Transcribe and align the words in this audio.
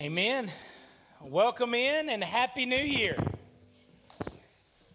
Amen. 0.00 0.48
Welcome 1.20 1.74
in 1.74 2.08
and 2.08 2.22
Happy 2.22 2.66
New 2.66 2.76
Year. 2.76 3.16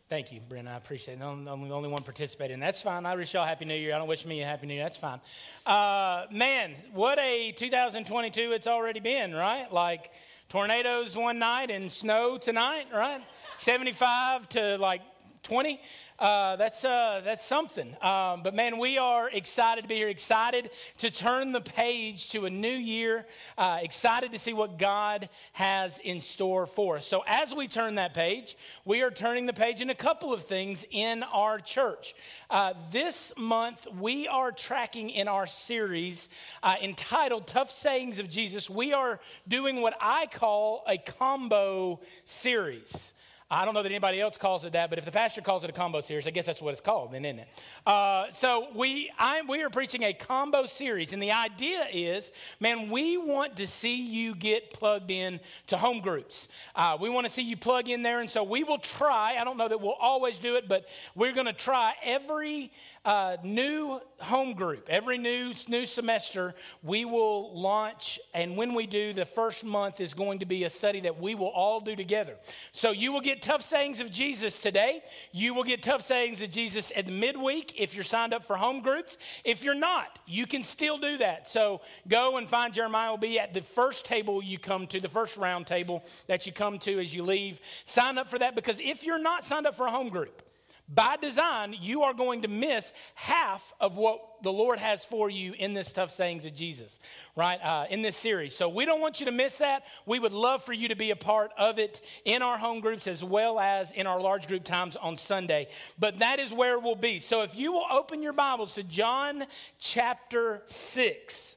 Thank 0.07 0.31
you, 0.31 0.39
Brent. 0.47 0.69
I 0.69 0.77
appreciate 0.77 1.19
it. 1.19 1.21
I'm 1.21 1.43
the 1.43 1.51
only 1.51 1.89
one 1.89 2.03
participating. 2.03 2.61
That's 2.61 2.81
fine. 2.81 3.05
I 3.05 3.13
wish 3.17 3.33
y'all 3.33 3.43
Happy 3.43 3.65
New 3.65 3.75
Year. 3.75 3.93
I 3.93 3.97
don't 3.97 4.07
wish 4.07 4.25
me 4.25 4.41
a 4.41 4.45
Happy 4.45 4.65
New 4.65 4.75
Year. 4.75 4.83
That's 4.83 4.95
fine. 4.95 5.19
Uh, 5.65 6.23
man, 6.31 6.71
what 6.93 7.19
a 7.19 7.51
2022 7.51 8.53
it's 8.53 8.65
already 8.65 9.01
been, 9.01 9.33
right? 9.33 9.67
Like 9.73 10.09
tornadoes 10.47 11.17
one 11.17 11.37
night 11.37 11.69
and 11.69 11.91
snow 11.91 12.37
tonight, 12.37 12.85
right? 12.93 13.21
75 13.57 14.47
to 14.49 14.77
like 14.77 15.01
20. 15.43 15.79
Uh, 16.19 16.55
that's, 16.55 16.85
uh, 16.85 17.21
that's 17.25 17.43
something. 17.43 17.97
Um, 18.01 18.43
but 18.43 18.53
man, 18.53 18.77
we 18.77 18.97
are 18.97 19.29
excited 19.29 19.81
to 19.81 19.87
be 19.87 19.95
here, 19.95 20.07
excited 20.07 20.69
to 20.99 21.11
turn 21.11 21.51
the 21.51 21.59
page 21.59 22.29
to 22.29 22.45
a 22.45 22.49
new 22.49 22.69
year, 22.69 23.25
uh, 23.57 23.79
excited 23.81 24.31
to 24.31 24.39
see 24.39 24.53
what 24.53 24.79
God 24.79 25.27
has 25.51 25.99
in 25.99 26.21
store 26.21 26.65
for 26.65 26.97
us. 26.97 27.05
So, 27.05 27.23
as 27.27 27.53
we 27.53 27.67
turn 27.67 27.95
that 27.95 28.13
page, 28.13 28.55
we 28.85 29.01
are 29.01 29.11
turning 29.11 29.45
the 29.47 29.53
page 29.53 29.81
in 29.81 29.89
a 29.89 29.95
couple 29.95 30.31
of 30.31 30.43
things 30.43 30.85
in 30.91 31.23
our 31.23 31.59
church. 31.59 32.13
Uh, 32.49 32.73
this 32.91 33.33
month, 33.35 33.85
we 33.99 34.27
are 34.27 34.51
tracking 34.51 35.09
in 35.09 35.27
our 35.27 35.47
series 35.47 36.29
uh, 36.61 36.75
entitled 36.81 37.47
Tough 37.47 37.69
Sayings 37.69 38.19
of 38.19 38.29
Jesus. 38.29 38.69
We 38.69 38.93
are 38.93 39.19
doing 39.47 39.81
what 39.81 39.97
I 39.99 40.27
call 40.27 40.83
a 40.87 40.97
combo 40.97 41.99
series. 42.23 43.13
I 43.53 43.65
don't 43.65 43.75
know 43.75 43.83
that 43.83 43.91
anybody 43.91 44.19
else 44.19 44.35
calls 44.35 44.65
it 44.65 44.73
that, 44.73 44.89
but 44.89 44.97
if 44.97 45.05
the 45.05 45.11
pastor 45.11 45.41
calls 45.41 45.63
it 45.63 45.69
a 45.69 45.73
combo 45.73 46.01
series, 46.01 46.25
I 46.25 46.31
guess 46.31 46.47
that's 46.47 46.59
what 46.59 46.71
it's 46.71 46.81
called, 46.81 47.11
then, 47.11 47.23
isn't 47.23 47.39
it? 47.39 47.47
Uh, 47.85 48.25
so 48.31 48.69
we, 48.73 49.11
I, 49.19 49.43
we 49.47 49.61
are 49.61 49.69
preaching 49.69 50.01
a 50.03 50.11
combo 50.11 50.65
series, 50.65 51.13
and 51.13 51.21
the 51.21 51.31
idea 51.31 51.85
is, 51.93 52.31
man, 52.59 52.89
we 52.89 53.15
want 53.17 53.57
to 53.57 53.67
see 53.67 53.95
you 53.95 54.33
get 54.33 54.73
plugged 54.73 55.11
in 55.11 55.39
to 55.67 55.77
home 55.77 55.99
groups. 55.99 56.47
Uh, 56.75 56.97
we 56.99 57.11
want 57.11 57.27
to 57.27 57.31
see 57.31 57.43
you 57.43 57.55
plug 57.55 57.89
in 57.89 58.01
there, 58.01 58.21
and 58.21 58.29
so 58.29 58.43
we 58.43 58.63
will 58.63 58.79
try. 58.79 59.35
I 59.39 59.43
don't 59.43 59.57
know 59.57 59.67
that 59.67 59.79
we'll 59.79 59.91
always 59.93 60.39
do 60.39 60.55
it, 60.55 60.67
but 60.67 60.87
we're 61.13 61.33
going 61.33 61.45
to 61.45 61.53
try 61.53 61.93
every 62.03 62.71
uh, 63.05 63.37
new 63.43 64.01
home 64.17 64.53
group, 64.53 64.87
every 64.89 65.19
new 65.19 65.53
new 65.67 65.85
semester, 65.85 66.55
we 66.81 67.05
will 67.05 67.53
launch, 67.59 68.19
and 68.33 68.57
when 68.57 68.73
we 68.73 68.87
do, 68.87 69.13
the 69.13 69.25
first 69.25 69.63
month 69.63 70.01
is 70.01 70.15
going 70.15 70.39
to 70.39 70.45
be 70.45 70.63
a 70.63 70.69
study 70.69 71.01
that 71.01 71.19
we 71.19 71.35
will 71.35 71.49
all 71.49 71.79
do 71.79 71.95
together. 71.95 72.35
So 72.71 72.89
you 72.89 73.11
will 73.11 73.21
get 73.21 73.42
tough 73.43 73.61
sayings 73.61 73.99
of 73.99 74.09
Jesus 74.09 74.61
today. 74.61 75.03
You 75.31 75.53
will 75.53 75.63
get 75.63 75.83
tough 75.83 76.01
sayings 76.01 76.41
of 76.41 76.49
Jesus 76.49 76.91
at 76.95 77.05
the 77.05 77.11
midweek 77.11 77.79
if 77.79 77.93
you're 77.93 78.03
signed 78.03 78.33
up 78.33 78.45
for 78.45 78.55
home 78.55 78.81
groups. 78.81 79.17
If 79.43 79.63
you're 79.63 79.75
not, 79.75 80.17
you 80.25 80.47
can 80.47 80.63
still 80.63 80.97
do 80.97 81.17
that. 81.17 81.49
So 81.49 81.81
go 82.07 82.37
and 82.37 82.47
find 82.47 82.73
Jeremiah 82.73 83.11
will 83.11 83.17
be 83.17 83.39
at 83.39 83.53
the 83.53 83.61
first 83.61 84.05
table 84.05 84.41
you 84.41 84.57
come 84.57 84.87
to, 84.87 84.99
the 84.99 85.09
first 85.09 85.37
round 85.37 85.67
table 85.67 86.03
that 86.27 86.47
you 86.47 86.53
come 86.53 86.79
to 86.79 86.99
as 86.99 87.13
you 87.13 87.23
leave. 87.23 87.59
Sign 87.85 88.17
up 88.17 88.27
for 88.27 88.39
that 88.39 88.55
because 88.55 88.79
if 88.79 89.05
you're 89.05 89.21
not 89.21 89.43
signed 89.43 89.67
up 89.67 89.75
for 89.75 89.85
a 89.85 89.91
home 89.91 90.09
group, 90.09 90.41
by 90.89 91.15
design, 91.17 91.75
you 91.79 92.03
are 92.03 92.13
going 92.13 92.41
to 92.41 92.47
miss 92.47 92.91
half 93.15 93.73
of 93.79 93.95
what 93.95 94.19
the 94.43 94.51
Lord 94.51 94.79
has 94.79 95.03
for 95.03 95.29
you 95.29 95.53
in 95.53 95.73
this 95.73 95.93
tough 95.93 96.11
sayings 96.11 96.43
of 96.43 96.53
Jesus, 96.53 96.99
right? 97.35 97.59
Uh, 97.63 97.85
in 97.89 98.01
this 98.01 98.17
series. 98.17 98.53
So 98.55 98.67
we 98.67 98.85
don't 98.85 98.99
want 98.99 99.19
you 99.19 99.25
to 99.27 99.31
miss 99.31 99.59
that. 99.59 99.83
We 100.05 100.19
would 100.19 100.33
love 100.33 100.61
for 100.63 100.73
you 100.73 100.89
to 100.89 100.95
be 100.95 101.11
a 101.11 101.15
part 101.15 101.51
of 101.57 101.79
it 101.79 102.01
in 102.25 102.41
our 102.41 102.57
home 102.57 102.81
groups 102.81 103.07
as 103.07 103.23
well 103.23 103.59
as 103.59 103.93
in 103.93 104.07
our 104.07 104.19
large 104.19 104.47
group 104.47 104.65
times 104.65 104.97
on 104.97 105.15
Sunday. 105.15 105.69
But 105.97 106.19
that 106.19 106.39
is 106.39 106.53
where 106.53 106.77
we'll 106.77 106.95
be. 106.95 107.19
So 107.19 107.43
if 107.43 107.55
you 107.55 107.71
will 107.71 107.85
open 107.89 108.21
your 108.21 108.33
Bibles 108.33 108.73
to 108.73 108.83
John 108.83 109.45
chapter 109.79 110.63
6. 110.65 111.55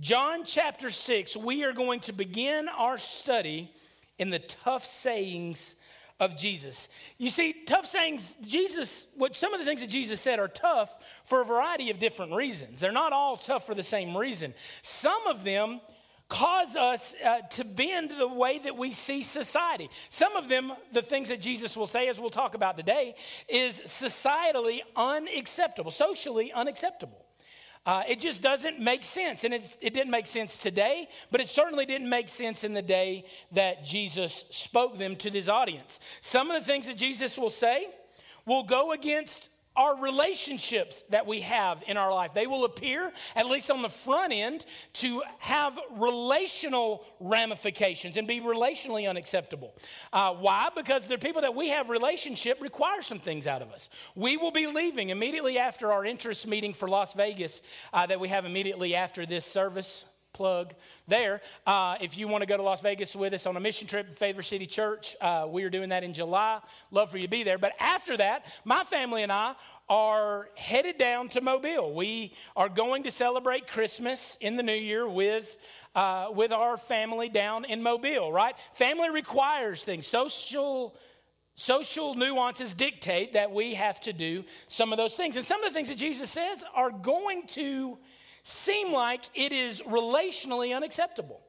John 0.00 0.44
chapter 0.44 0.90
6, 0.90 1.36
we 1.36 1.62
are 1.62 1.72
going 1.72 2.00
to 2.00 2.12
begin 2.12 2.68
our 2.68 2.98
study 2.98 3.70
in 4.18 4.30
the 4.30 4.38
tough 4.38 4.84
sayings 4.84 5.76
of 6.20 6.36
Jesus. 6.36 6.88
You 7.18 7.30
see, 7.30 7.54
tough 7.66 7.86
sayings, 7.86 8.34
Jesus, 8.42 9.06
what 9.16 9.34
some 9.34 9.52
of 9.54 9.58
the 9.58 9.66
things 9.66 9.80
that 9.80 9.88
Jesus 9.88 10.20
said 10.20 10.38
are 10.38 10.48
tough 10.48 10.94
for 11.24 11.40
a 11.40 11.44
variety 11.44 11.90
of 11.90 11.98
different 11.98 12.34
reasons. 12.34 12.78
They're 12.78 12.92
not 12.92 13.12
all 13.12 13.36
tough 13.36 13.66
for 13.66 13.74
the 13.74 13.82
same 13.82 14.16
reason. 14.16 14.54
Some 14.82 15.26
of 15.26 15.42
them 15.42 15.80
cause 16.28 16.76
us 16.76 17.14
uh, 17.24 17.40
to 17.50 17.64
bend 17.64 18.12
the 18.16 18.28
way 18.28 18.58
that 18.58 18.76
we 18.76 18.92
see 18.92 19.22
society. 19.22 19.90
Some 20.10 20.36
of 20.36 20.48
them, 20.48 20.72
the 20.92 21.02
things 21.02 21.28
that 21.28 21.40
Jesus 21.40 21.76
will 21.76 21.88
say, 21.88 22.08
as 22.08 22.20
we'll 22.20 22.30
talk 22.30 22.54
about 22.54 22.76
today, 22.76 23.16
is 23.48 23.80
societally 23.80 24.80
unacceptable, 24.94 25.90
socially 25.90 26.52
unacceptable. 26.52 27.19
Uh, 27.86 28.02
it 28.08 28.20
just 28.20 28.40
doesn't 28.42 28.80
make 28.80 29.04
sense. 29.04 29.44
And 29.44 29.52
it 29.52 29.94
didn't 29.94 30.10
make 30.10 30.26
sense 30.26 30.58
today, 30.58 31.08
but 31.30 31.40
it 31.40 31.48
certainly 31.48 31.86
didn't 31.86 32.08
make 32.08 32.28
sense 32.28 32.64
in 32.64 32.72
the 32.72 32.82
day 32.82 33.24
that 33.52 33.84
Jesus 33.84 34.44
spoke 34.50 34.98
them 34.98 35.16
to 35.16 35.30
this 35.30 35.48
audience. 35.48 36.00
Some 36.20 36.50
of 36.50 36.60
the 36.60 36.66
things 36.66 36.86
that 36.86 36.96
Jesus 36.96 37.36
will 37.36 37.50
say 37.50 37.88
will 38.46 38.62
go 38.62 38.92
against 38.92 39.49
our 39.80 39.96
relationships 39.96 41.02
that 41.08 41.26
we 41.26 41.40
have 41.40 41.82
in 41.86 41.96
our 41.96 42.12
life. 42.12 42.34
They 42.34 42.46
will 42.46 42.66
appear, 42.66 43.10
at 43.34 43.46
least 43.46 43.70
on 43.70 43.80
the 43.80 43.88
front 43.88 44.30
end, 44.30 44.66
to 44.94 45.22
have 45.38 45.78
relational 45.92 47.02
ramifications 47.18 48.18
and 48.18 48.28
be 48.28 48.42
relationally 48.42 49.08
unacceptable. 49.08 49.74
Uh, 50.12 50.34
why? 50.34 50.68
Because 50.76 51.06
the 51.06 51.16
people 51.16 51.40
that 51.40 51.54
we 51.54 51.70
have 51.70 51.88
relationship 51.88 52.60
require 52.60 53.00
some 53.00 53.18
things 53.18 53.46
out 53.46 53.62
of 53.62 53.72
us. 53.72 53.88
We 54.14 54.36
will 54.36 54.50
be 54.50 54.66
leaving 54.66 55.08
immediately 55.08 55.58
after 55.58 55.90
our 55.90 56.04
interest 56.04 56.46
meeting 56.46 56.74
for 56.74 56.86
Las 56.86 57.14
Vegas 57.14 57.62
uh, 57.94 58.04
that 58.04 58.20
we 58.20 58.28
have 58.28 58.44
immediately 58.44 58.94
after 58.94 59.24
this 59.24 59.46
service 59.46 60.04
plug 60.40 60.72
there. 61.06 61.42
Uh, 61.66 61.98
if 62.00 62.16
you 62.16 62.26
want 62.26 62.40
to 62.40 62.46
go 62.46 62.56
to 62.56 62.62
Las 62.62 62.80
Vegas 62.80 63.14
with 63.14 63.34
us 63.34 63.44
on 63.44 63.58
a 63.58 63.60
mission 63.60 63.86
trip, 63.86 64.14
Favor 64.14 64.40
City 64.40 64.64
Church, 64.64 65.14
uh, 65.20 65.46
we 65.46 65.64
are 65.64 65.68
doing 65.68 65.90
that 65.90 66.02
in 66.02 66.14
July. 66.14 66.60
Love 66.90 67.10
for 67.10 67.18
you 67.18 67.24
to 67.24 67.28
be 67.28 67.42
there. 67.42 67.58
But 67.58 67.74
after 67.78 68.16
that, 68.16 68.46
my 68.64 68.82
family 68.84 69.22
and 69.22 69.30
I 69.30 69.54
are 69.90 70.48
headed 70.56 70.96
down 70.96 71.28
to 71.28 71.42
Mobile. 71.42 71.92
We 71.92 72.32
are 72.56 72.70
going 72.70 73.02
to 73.02 73.10
celebrate 73.10 73.68
Christmas 73.68 74.38
in 74.40 74.56
the 74.56 74.62
new 74.62 74.72
year 74.72 75.06
with, 75.06 75.58
uh, 75.94 76.28
with 76.32 76.52
our 76.52 76.78
family 76.78 77.28
down 77.28 77.66
in 77.66 77.82
Mobile, 77.82 78.32
right? 78.32 78.54
Family 78.72 79.10
requires 79.10 79.82
things. 79.82 80.06
Social 80.06 80.96
social 81.54 82.14
nuances 82.14 82.72
dictate 82.72 83.34
that 83.34 83.52
we 83.52 83.74
have 83.74 84.00
to 84.00 84.14
do 84.14 84.42
some 84.68 84.90
of 84.90 84.96
those 84.96 85.12
things. 85.12 85.36
And 85.36 85.44
some 85.44 85.62
of 85.62 85.68
the 85.68 85.74
things 85.74 85.88
that 85.88 85.98
Jesus 85.98 86.30
says 86.30 86.64
are 86.74 86.90
going 86.90 87.46
to 87.48 87.98
seem 88.42 88.92
like 88.92 89.22
it 89.34 89.52
is 89.52 89.80
relationally 89.82 90.74
unacceptable. 90.74 91.40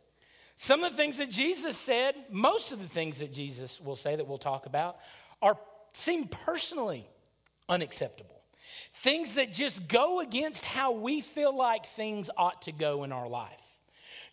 Some 0.56 0.84
of 0.84 0.91
the 0.91 0.97
things 0.97 1.18
that 1.18 1.29
Jesus 1.29 1.78
said, 1.78 2.16
most 2.29 2.72
of 2.72 2.79
the 2.79 2.88
things 2.88 3.19
that 3.19 3.34
Jesus 3.34 3.81
will 3.81 3.96
say 3.96 4.16
that 4.16 4.28
we'll 4.28 4.38
talk 4.38 4.66
about, 4.66 4.97
are 5.41 5.57
seem 5.94 6.28
personally 6.28 7.07
unacceptable. 7.68 8.41
Things 8.94 9.35
that 9.35 9.52
just 9.52 9.88
go 9.88 10.19
against 10.19 10.66
how 10.66 10.91
we 10.91 11.22
feel 11.22 11.56
like 11.56 11.85
things 11.85 12.29
ought 12.38 12.63
to 12.63 12.72
go 12.72 13.03
in 13.03 13.12
our 13.12 13.28
life. 13.28 13.50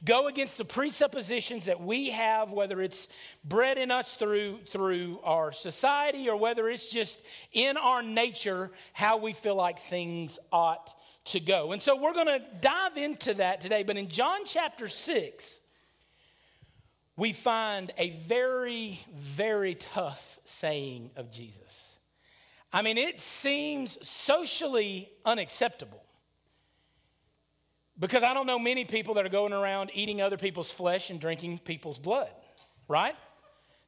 Go 0.05 0.29
against 0.29 0.59
the 0.59 0.65
presuppositions 0.65 1.65
that 1.65 1.81
we 1.81 2.11
have, 2.11 2.53
whether 2.53 2.81
it's 2.81 3.09
bred 3.45 3.79
in 3.79 3.91
us 3.91 4.15
through, 4.15 4.61
through 4.69 5.19
our 5.25 5.51
society 5.51 6.29
or 6.29 6.37
whether 6.37 6.69
it's 6.69 6.89
just 6.89 7.21
in 7.53 7.77
our 7.77 8.03
nature, 8.03 8.71
how 8.93 9.17
we 9.17 9.33
feel 9.33 9.57
like 9.57 9.81
things 9.81 10.39
ought 10.53 10.95
to 11.33 11.41
go. 11.41 11.73
And 11.73 11.83
so 11.83 11.97
we're 11.97 12.15
going 12.15 12.27
to 12.27 12.43
dive 12.61 12.97
into 12.97 13.35
that 13.35 13.61
today. 13.61 13.83
But 13.83 13.97
in 13.97 14.09
John 14.09 14.41
chapter 14.45 14.89
6, 14.89 15.61
we 17.17 17.33
find 17.33 17.93
a 17.99 18.11
very, 18.11 19.01
very 19.15 19.75
tough 19.75 20.39
saying 20.45 21.11
of 21.17 21.31
Jesus. 21.31 21.97
I 22.73 22.83
mean, 22.83 22.99
it 22.99 23.21
seems 23.21 23.99
socially 24.07 25.11
unacceptable. 25.25 26.03
Because 27.99 28.23
I 28.23 28.35
don't 28.35 28.47
know 28.47 28.59
many 28.59 28.85
people 28.85 29.15
that 29.15 29.27
are 29.27 29.31
going 29.31 29.53
around 29.53 29.91
eating 29.95 30.23
other 30.23 30.37
people's 30.37 30.71
flesh 30.71 31.11
and 31.11 31.21
drinking 31.21 31.59
people's 31.59 31.99
blood, 31.99 32.31
right? 32.87 33.17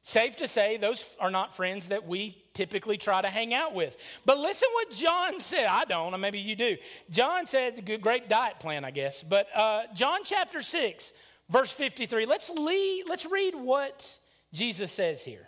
Safe 0.03 0.35
to 0.37 0.47
say, 0.47 0.77
those 0.77 1.15
are 1.19 1.29
not 1.29 1.55
friends 1.55 1.89
that 1.89 2.07
we 2.07 2.43
typically 2.53 2.97
try 2.97 3.21
to 3.21 3.27
hang 3.27 3.53
out 3.53 3.75
with. 3.75 3.97
But 4.25 4.39
listen 4.39 4.67
what 4.73 4.91
John 4.91 5.39
said. 5.39 5.67
I 5.67 5.85
don't, 5.85 6.13
or 6.13 6.17
maybe 6.17 6.39
you 6.39 6.55
do. 6.55 6.77
John 7.11 7.45
said, 7.45 8.01
great 8.01 8.27
diet 8.27 8.59
plan, 8.59 8.83
I 8.83 8.91
guess. 8.91 9.21
But 9.21 9.47
uh, 9.55 9.83
John 9.93 10.21
chapter 10.23 10.61
6, 10.61 11.13
verse 11.49 11.71
53. 11.71 12.25
Let's, 12.25 12.49
lead, 12.49 13.03
let's 13.07 13.27
read 13.27 13.53
what 13.53 14.17
Jesus 14.53 14.91
says 14.91 15.23
here. 15.23 15.47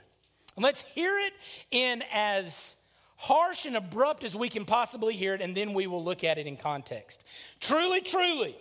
Let's 0.55 0.83
hear 0.83 1.17
it 1.17 1.33
in 1.71 2.03
as 2.13 2.75
harsh 3.17 3.65
and 3.65 3.75
abrupt 3.75 4.23
as 4.23 4.35
we 4.35 4.50
can 4.50 4.65
possibly 4.65 5.15
hear 5.15 5.33
it, 5.33 5.41
and 5.41 5.57
then 5.57 5.73
we 5.73 5.88
will 5.88 6.03
look 6.03 6.23
at 6.23 6.38
it 6.38 6.45
in 6.45 6.57
context. 6.57 7.25
Truly, 7.59 8.01
truly. 8.01 8.55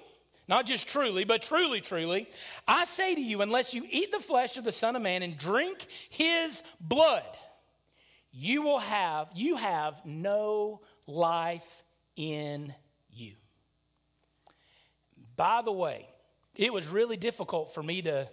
Not 0.49 0.67
just 0.67 0.89
truly, 0.89 1.25
but 1.25 1.43
truly, 1.43 1.81
truly. 1.81 2.29
I 2.67 2.85
say 2.85 3.15
to 3.15 3.21
you, 3.21 3.43
unless 3.43 3.75
you 3.75 3.85
eat 3.89 4.11
the 4.11 4.21
flesh 4.21 4.56
of 4.56 4.65
the 4.65 4.73
Son 4.73 4.97
of 4.97 5.03
Man 5.03 5.23
and 5.23 5.39
drink 5.39 5.87
his 6.11 6.62
blood, 6.81 7.25
you 8.33 8.62
will 8.62 8.81
have, 8.81 9.29
you 9.35 9.56
have 9.56 10.00
no 10.05 10.81
life 11.06 11.85
in 12.17 12.75
you. 13.11 13.35
By 15.37 15.62
the 15.62 15.73
way, 15.73 16.09
it 16.56 16.73
was 16.73 16.87
really 16.89 17.17
difficult 17.17 17.75
for 17.75 17.83
me 17.83 18.03
to 18.03 18.29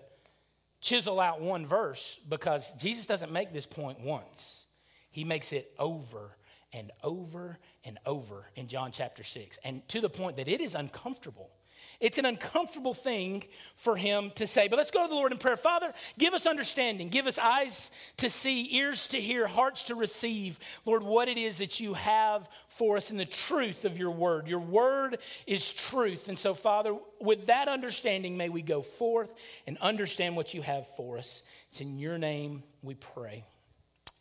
chisel 0.81 1.19
out 1.19 1.41
one 1.41 1.65
verse 1.65 2.17
because 2.27 2.71
Jesus 2.73 3.05
doesn't 3.05 3.31
make 3.31 3.53
this 3.53 3.65
point 3.65 3.99
once, 3.99 4.65
he 5.11 5.23
makes 5.23 5.51
it 5.53 5.71
over 5.77 6.37
and 6.71 6.91
over 7.03 7.57
and 7.83 7.97
over 8.05 8.45
in 8.55 8.67
John 8.67 8.91
chapter 8.91 9.23
6, 9.23 9.57
and 9.63 9.87
to 9.89 10.01
the 10.01 10.09
point 10.09 10.37
that 10.37 10.47
it 10.47 10.61
is 10.61 10.75
uncomfortable. 10.75 11.49
It's 11.99 12.17
an 12.17 12.25
uncomfortable 12.25 12.93
thing 12.93 13.43
for 13.75 13.95
him 13.97 14.31
to 14.35 14.47
say. 14.47 14.67
But 14.67 14.77
let's 14.77 14.91
go 14.91 15.03
to 15.03 15.09
the 15.09 15.15
Lord 15.15 15.31
in 15.31 15.37
prayer. 15.37 15.57
Father, 15.57 15.93
give 16.17 16.33
us 16.33 16.45
understanding. 16.45 17.09
Give 17.09 17.27
us 17.27 17.37
eyes 17.37 17.91
to 18.17 18.29
see, 18.29 18.75
ears 18.77 19.09
to 19.09 19.19
hear, 19.19 19.47
hearts 19.47 19.83
to 19.85 19.95
receive, 19.95 20.59
Lord, 20.85 21.03
what 21.03 21.27
it 21.27 21.37
is 21.37 21.57
that 21.57 21.79
you 21.79 21.93
have 21.95 22.47
for 22.69 22.95
us 22.95 23.11
in 23.11 23.17
the 23.17 23.25
truth 23.25 23.83
of 23.83 23.97
your 23.97 24.11
word. 24.11 24.47
Your 24.47 24.59
word 24.59 25.17
is 25.45 25.73
truth. 25.73 26.29
And 26.29 26.39
so, 26.39 26.53
Father, 26.53 26.95
with 27.19 27.47
that 27.47 27.67
understanding, 27.67 28.37
may 28.37 28.47
we 28.47 28.61
go 28.61 28.81
forth 28.81 29.33
and 29.67 29.77
understand 29.79 30.37
what 30.37 30.53
you 30.53 30.61
have 30.61 30.87
for 30.95 31.17
us. 31.17 31.43
It's 31.67 31.81
in 31.81 31.99
your 31.99 32.17
name 32.17 32.63
we 32.81 32.95
pray. 32.95 33.43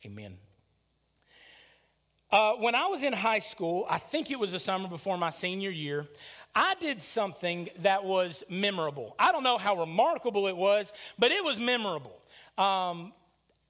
Amen. 0.05 0.39
Uh, 2.31 2.53
when 2.57 2.75
I 2.75 2.89
was 2.89 3.03
in 3.03 3.15
high 3.15 3.39
school, 3.39 3.87
I 3.89 3.97
think 3.97 4.31
it 4.31 4.39
was 4.39 4.53
the 4.53 4.59
summer 4.59 4.87
before 4.87 5.17
my 5.17 5.31
senior 5.31 5.71
year, 5.71 6.07
I 6.59 6.75
did 6.81 7.05
something 7.05 7.69
that 7.83 8.05
was 8.05 8.43
memorable. 8.51 9.15
I 9.17 9.31
don't 9.31 9.45
know 9.45 9.59
how 9.59 9.79
remarkable 9.79 10.49
it 10.49 10.57
was, 10.57 10.93
but 11.17 11.31
it 11.31 11.45
was 11.45 11.61
memorable. 11.61 12.21
Um, 12.59 13.13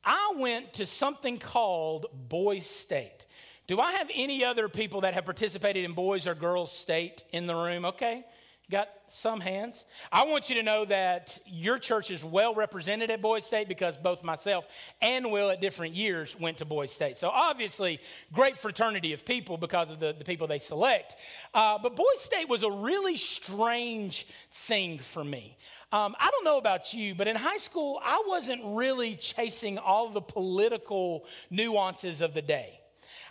I 0.02 0.32
went 0.38 0.72
to 0.74 0.86
something 0.86 1.36
called 1.36 2.06
Boys 2.30 2.64
State. 2.64 3.26
Do 3.66 3.78
I 3.78 3.92
have 3.92 4.10
any 4.14 4.42
other 4.42 4.70
people 4.70 5.02
that 5.02 5.12
have 5.12 5.26
participated 5.26 5.84
in 5.84 5.92
Boys 5.92 6.26
or 6.26 6.34
Girls 6.34 6.72
State 6.72 7.24
in 7.30 7.46
the 7.46 7.54
room? 7.54 7.84
Okay. 7.84 8.24
Got 8.70 8.90
some 9.06 9.40
hands. 9.40 9.86
I 10.12 10.26
want 10.26 10.50
you 10.50 10.56
to 10.56 10.62
know 10.62 10.84
that 10.84 11.38
your 11.46 11.78
church 11.78 12.10
is 12.10 12.22
well 12.22 12.54
represented 12.54 13.10
at 13.10 13.22
Boys 13.22 13.46
State 13.46 13.66
because 13.66 13.96
both 13.96 14.22
myself 14.22 14.66
and 15.00 15.32
Will 15.32 15.48
at 15.48 15.62
different 15.62 15.94
years 15.94 16.38
went 16.38 16.58
to 16.58 16.66
Boys 16.66 16.92
State. 16.92 17.16
So 17.16 17.30
obviously, 17.30 17.98
great 18.30 18.58
fraternity 18.58 19.14
of 19.14 19.24
people 19.24 19.56
because 19.56 19.90
of 19.90 20.00
the, 20.00 20.12
the 20.12 20.24
people 20.24 20.46
they 20.46 20.58
select. 20.58 21.16
Uh, 21.54 21.78
but 21.82 21.96
Boys 21.96 22.20
State 22.20 22.46
was 22.46 22.62
a 22.62 22.70
really 22.70 23.16
strange 23.16 24.26
thing 24.50 24.98
for 24.98 25.24
me. 25.24 25.56
Um, 25.90 26.14
I 26.20 26.30
don't 26.30 26.44
know 26.44 26.58
about 26.58 26.92
you, 26.92 27.14
but 27.14 27.26
in 27.26 27.36
high 27.36 27.56
school, 27.56 27.98
I 28.04 28.22
wasn't 28.26 28.60
really 28.62 29.14
chasing 29.14 29.78
all 29.78 30.10
the 30.10 30.20
political 30.20 31.24
nuances 31.48 32.20
of 32.20 32.34
the 32.34 32.42
day. 32.42 32.78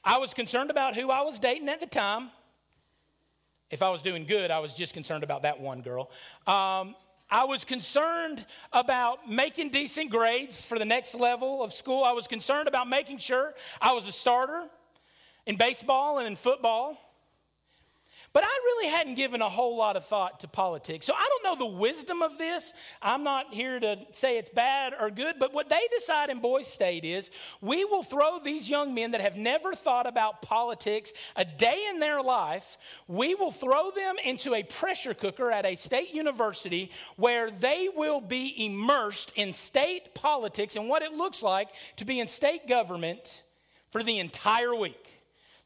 I 0.03 0.17
was 0.17 0.33
concerned 0.33 0.71
about 0.71 0.95
who 0.95 1.11
I 1.11 1.21
was 1.21 1.37
dating 1.37 1.69
at 1.69 1.79
the 1.79 1.85
time. 1.85 2.31
If 3.69 3.81
I 3.81 3.89
was 3.89 4.01
doing 4.01 4.25
good, 4.25 4.49
I 4.49 4.59
was 4.59 4.73
just 4.73 4.93
concerned 4.93 5.23
about 5.23 5.41
that 5.41 5.59
one 5.59 5.81
girl. 5.81 6.09
Um, 6.45 6.95
I 7.29 7.43
was 7.43 7.65
concerned 7.65 8.45
about 8.71 9.29
making 9.29 9.71
decent 9.71 10.09
grades 10.09 10.63
for 10.63 10.79
the 10.79 10.85
next 10.85 11.13
level 11.13 11.61
of 11.61 11.73
school. 11.73 12.03
I 12.05 12.13
was 12.13 12.27
concerned 12.27 12.69
about 12.69 12.87
making 12.87 13.17
sure 13.17 13.53
I 13.81 13.91
was 13.91 14.07
a 14.07 14.13
starter 14.13 14.63
in 15.45 15.57
baseball 15.57 16.19
and 16.19 16.27
in 16.27 16.35
football. 16.37 16.97
But 18.33 18.43
I 18.43 18.47
really 18.65 18.89
hadn't 18.89 19.15
given 19.15 19.41
a 19.41 19.49
whole 19.49 19.77
lot 19.77 19.95
of 19.95 20.05
thought 20.05 20.41
to 20.41 20.47
politics. 20.47 21.05
So 21.05 21.13
I 21.13 21.27
don't 21.27 21.43
know 21.43 21.67
the 21.67 21.75
wisdom 21.75 22.21
of 22.21 22.37
this. 22.37 22.73
I'm 23.01 23.23
not 23.23 23.53
here 23.53 23.79
to 23.79 23.97
say 24.11 24.37
it's 24.37 24.49
bad 24.49 24.93
or 24.99 25.09
good, 25.09 25.35
but 25.39 25.53
what 25.53 25.69
they 25.69 25.87
decide 25.95 26.29
in 26.29 26.39
Boys 26.39 26.67
State 26.67 27.05
is 27.05 27.31
we 27.61 27.85
will 27.85 28.03
throw 28.03 28.39
these 28.39 28.69
young 28.69 28.93
men 28.93 29.11
that 29.11 29.21
have 29.21 29.37
never 29.37 29.73
thought 29.73 30.05
about 30.05 30.41
politics 30.41 31.13
a 31.35 31.45
day 31.45 31.87
in 31.89 31.99
their 31.99 32.21
life, 32.21 32.77
we 33.07 33.33
will 33.33 33.51
throw 33.51 33.91
them 33.91 34.15
into 34.23 34.53
a 34.53 34.63
pressure 34.63 35.13
cooker 35.13 35.51
at 35.51 35.65
a 35.65 35.75
state 35.75 36.13
university 36.13 36.91
where 37.15 37.49
they 37.49 37.89
will 37.95 38.21
be 38.21 38.65
immersed 38.65 39.31
in 39.35 39.53
state 39.53 40.13
politics 40.13 40.75
and 40.75 40.89
what 40.89 41.01
it 41.01 41.13
looks 41.13 41.41
like 41.41 41.69
to 41.95 42.05
be 42.05 42.19
in 42.19 42.27
state 42.27 42.67
government 42.67 43.43
for 43.91 44.03
the 44.03 44.19
entire 44.19 44.75
week. 44.75 45.16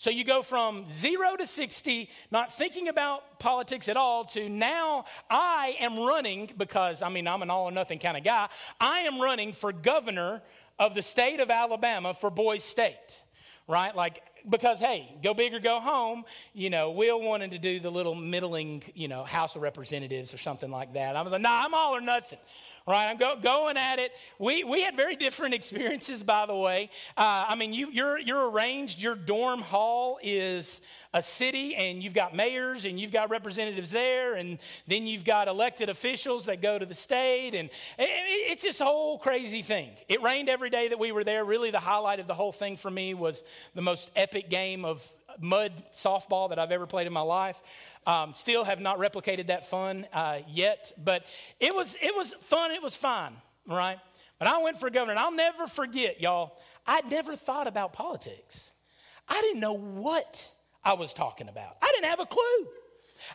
So 0.01 0.09
you 0.09 0.23
go 0.23 0.41
from 0.41 0.89
zero 0.89 1.35
to 1.35 1.45
60, 1.45 2.09
not 2.31 2.51
thinking 2.51 2.87
about 2.87 3.37
politics 3.37 3.87
at 3.87 3.95
all, 3.95 4.23
to 4.23 4.49
now 4.49 5.05
I 5.29 5.75
am 5.79 5.99
running, 5.99 6.49
because 6.57 7.03
I 7.03 7.09
mean, 7.09 7.27
I'm 7.27 7.43
an 7.43 7.51
all 7.51 7.65
or 7.65 7.71
nothing 7.71 7.99
kind 7.99 8.17
of 8.17 8.23
guy, 8.23 8.49
I 8.79 9.01
am 9.01 9.21
running 9.21 9.53
for 9.53 9.71
governor 9.71 10.41
of 10.79 10.95
the 10.95 11.03
state 11.03 11.39
of 11.39 11.51
Alabama 11.51 12.15
for 12.15 12.31
Boys 12.31 12.63
State, 12.63 13.21
right? 13.67 13.95
Like, 13.95 14.23
because 14.49 14.79
hey, 14.79 15.15
go 15.23 15.33
big 15.33 15.53
or 15.53 15.59
go 15.59 15.79
home. 15.79 16.23
You 16.53 16.69
know, 16.69 16.91
Will 16.91 17.21
wanted 17.21 17.51
to 17.51 17.57
do 17.57 17.79
the 17.79 17.91
little 17.91 18.15
middling, 18.15 18.83
you 18.93 19.07
know, 19.07 19.23
House 19.23 19.55
of 19.55 19.61
Representatives 19.61 20.33
or 20.33 20.37
something 20.37 20.71
like 20.71 20.93
that. 20.93 21.15
I 21.15 21.21
was 21.21 21.31
like, 21.31 21.41
nah, 21.41 21.63
I'm 21.65 21.73
all 21.73 21.95
or 21.95 22.01
nothing 22.01 22.39
right? 22.87 23.09
I'm 23.09 23.17
go, 23.17 23.35
going 23.41 23.77
at 23.77 23.99
it. 23.99 24.11
We, 24.39 24.63
we 24.63 24.81
had 24.81 24.95
very 24.95 25.15
different 25.15 25.53
experiences, 25.61 26.23
by 26.23 26.45
the 26.45 26.55
way. 26.55 26.89
Uh, 27.17 27.45
I 27.49 27.55
mean, 27.55 27.73
you, 27.73 27.89
you're, 27.91 28.19
you're 28.19 28.49
arranged, 28.49 29.01
your 29.01 29.15
dorm 29.15 29.61
hall 29.61 30.19
is 30.21 30.81
a 31.13 31.21
city, 31.21 31.75
and 31.75 32.01
you've 32.01 32.13
got 32.13 32.35
mayors, 32.35 32.85
and 32.85 32.99
you've 32.99 33.11
got 33.11 33.29
representatives 33.29 33.91
there, 33.91 34.35
and 34.35 34.59
then 34.87 35.05
you've 35.05 35.25
got 35.25 35.47
elected 35.47 35.89
officials 35.89 36.45
that 36.45 36.61
go 36.61 36.79
to 36.79 36.85
the 36.85 36.93
state, 36.93 37.53
and 37.53 37.69
it, 37.99 38.09
it's 38.51 38.63
this 38.63 38.79
whole 38.79 39.19
crazy 39.19 39.61
thing. 39.61 39.91
It 40.07 40.21
rained 40.21 40.49
every 40.49 40.69
day 40.69 40.87
that 40.87 40.99
we 40.99 41.11
were 41.11 41.23
there. 41.23 41.43
Really, 41.43 41.71
the 41.71 41.79
highlight 41.79 42.19
of 42.19 42.27
the 42.27 42.33
whole 42.33 42.53
thing 42.53 42.77
for 42.77 42.89
me 42.89 43.13
was 43.13 43.43
the 43.75 43.81
most 43.81 44.09
epic 44.15 44.30
game 44.49 44.85
of 44.85 45.05
mud 45.39 45.71
softball 45.93 46.49
that 46.49 46.59
I've 46.59 46.71
ever 46.71 46.85
played 46.85 47.07
in 47.07 47.13
my 47.13 47.21
life. 47.21 47.61
Um, 48.05 48.33
still 48.33 48.63
have 48.63 48.79
not 48.79 48.97
replicated 48.97 49.47
that 49.47 49.67
fun 49.67 50.05
uh, 50.13 50.39
yet, 50.49 50.91
but 50.97 51.23
it 51.59 51.75
was 51.75 51.95
it 52.01 52.15
was 52.15 52.33
fun. 52.41 52.71
It 52.71 52.81
was 52.81 52.95
fine, 52.95 53.33
right? 53.67 53.97
But 54.39 54.47
I 54.47 54.61
went 54.63 54.79
for 54.79 54.89
governor, 54.89 55.11
and 55.11 55.19
I'll 55.19 55.35
never 55.35 55.67
forget, 55.67 56.19
y'all. 56.19 56.57
I'd 56.87 57.09
never 57.09 57.35
thought 57.35 57.67
about 57.67 57.93
politics. 57.93 58.71
I 59.27 59.39
didn't 59.41 59.59
know 59.59 59.77
what 59.77 60.49
I 60.83 60.93
was 60.93 61.13
talking 61.13 61.47
about. 61.47 61.77
I 61.81 61.91
didn't 61.93 62.09
have 62.09 62.19
a 62.19 62.25
clue. 62.25 62.67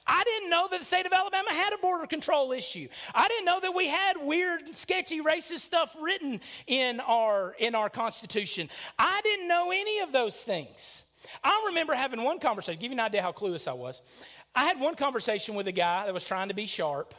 I 0.07 0.23
didn't 0.25 0.51
know 0.51 0.69
that 0.71 0.81
the 0.81 0.85
state 0.85 1.07
of 1.07 1.13
Alabama 1.13 1.51
had 1.51 1.73
a 1.73 1.79
border 1.79 2.07
control 2.07 2.53
issue. 2.53 2.89
I 3.15 3.29
didn't 3.29 3.45
know 3.45 3.61
that 3.61 3.75
we 3.75 3.89
had 3.89 4.17
weird, 4.21 4.77
sketchy, 4.77 5.21
racist 5.21 5.61
stuff 5.61 5.97
written 6.01 6.41
in 6.67 7.01
our 7.01 7.55
in 7.59 7.75
our 7.75 7.89
Constitution. 7.89 8.69
I 8.99 9.21
didn't 9.23 9.49
know 9.49 9.71
any 9.71 10.01
of 10.01 10.13
those 10.13 10.43
things. 10.43 11.03
I 11.43 11.65
remember 11.69 11.95
having 11.95 12.23
one 12.23 12.39
conversation, 12.39 12.81
give 12.81 12.93
you 12.93 12.97
an 12.97 13.01
idea 13.01 13.23
how 13.23 13.33
clueless 13.33 13.67
I 13.67 13.73
was. 13.73 14.01
I 14.55 14.65
had 14.65 14.81
one 14.81 14.95
conversation 14.95 15.55
with 15.55 15.69
a 15.69 15.73
guy 15.73 16.07
that 16.07 16.15
was 16.15 16.25
trying 16.25 16.49
to 16.49 16.55
be 16.55 16.67
sharp. 16.67 17.15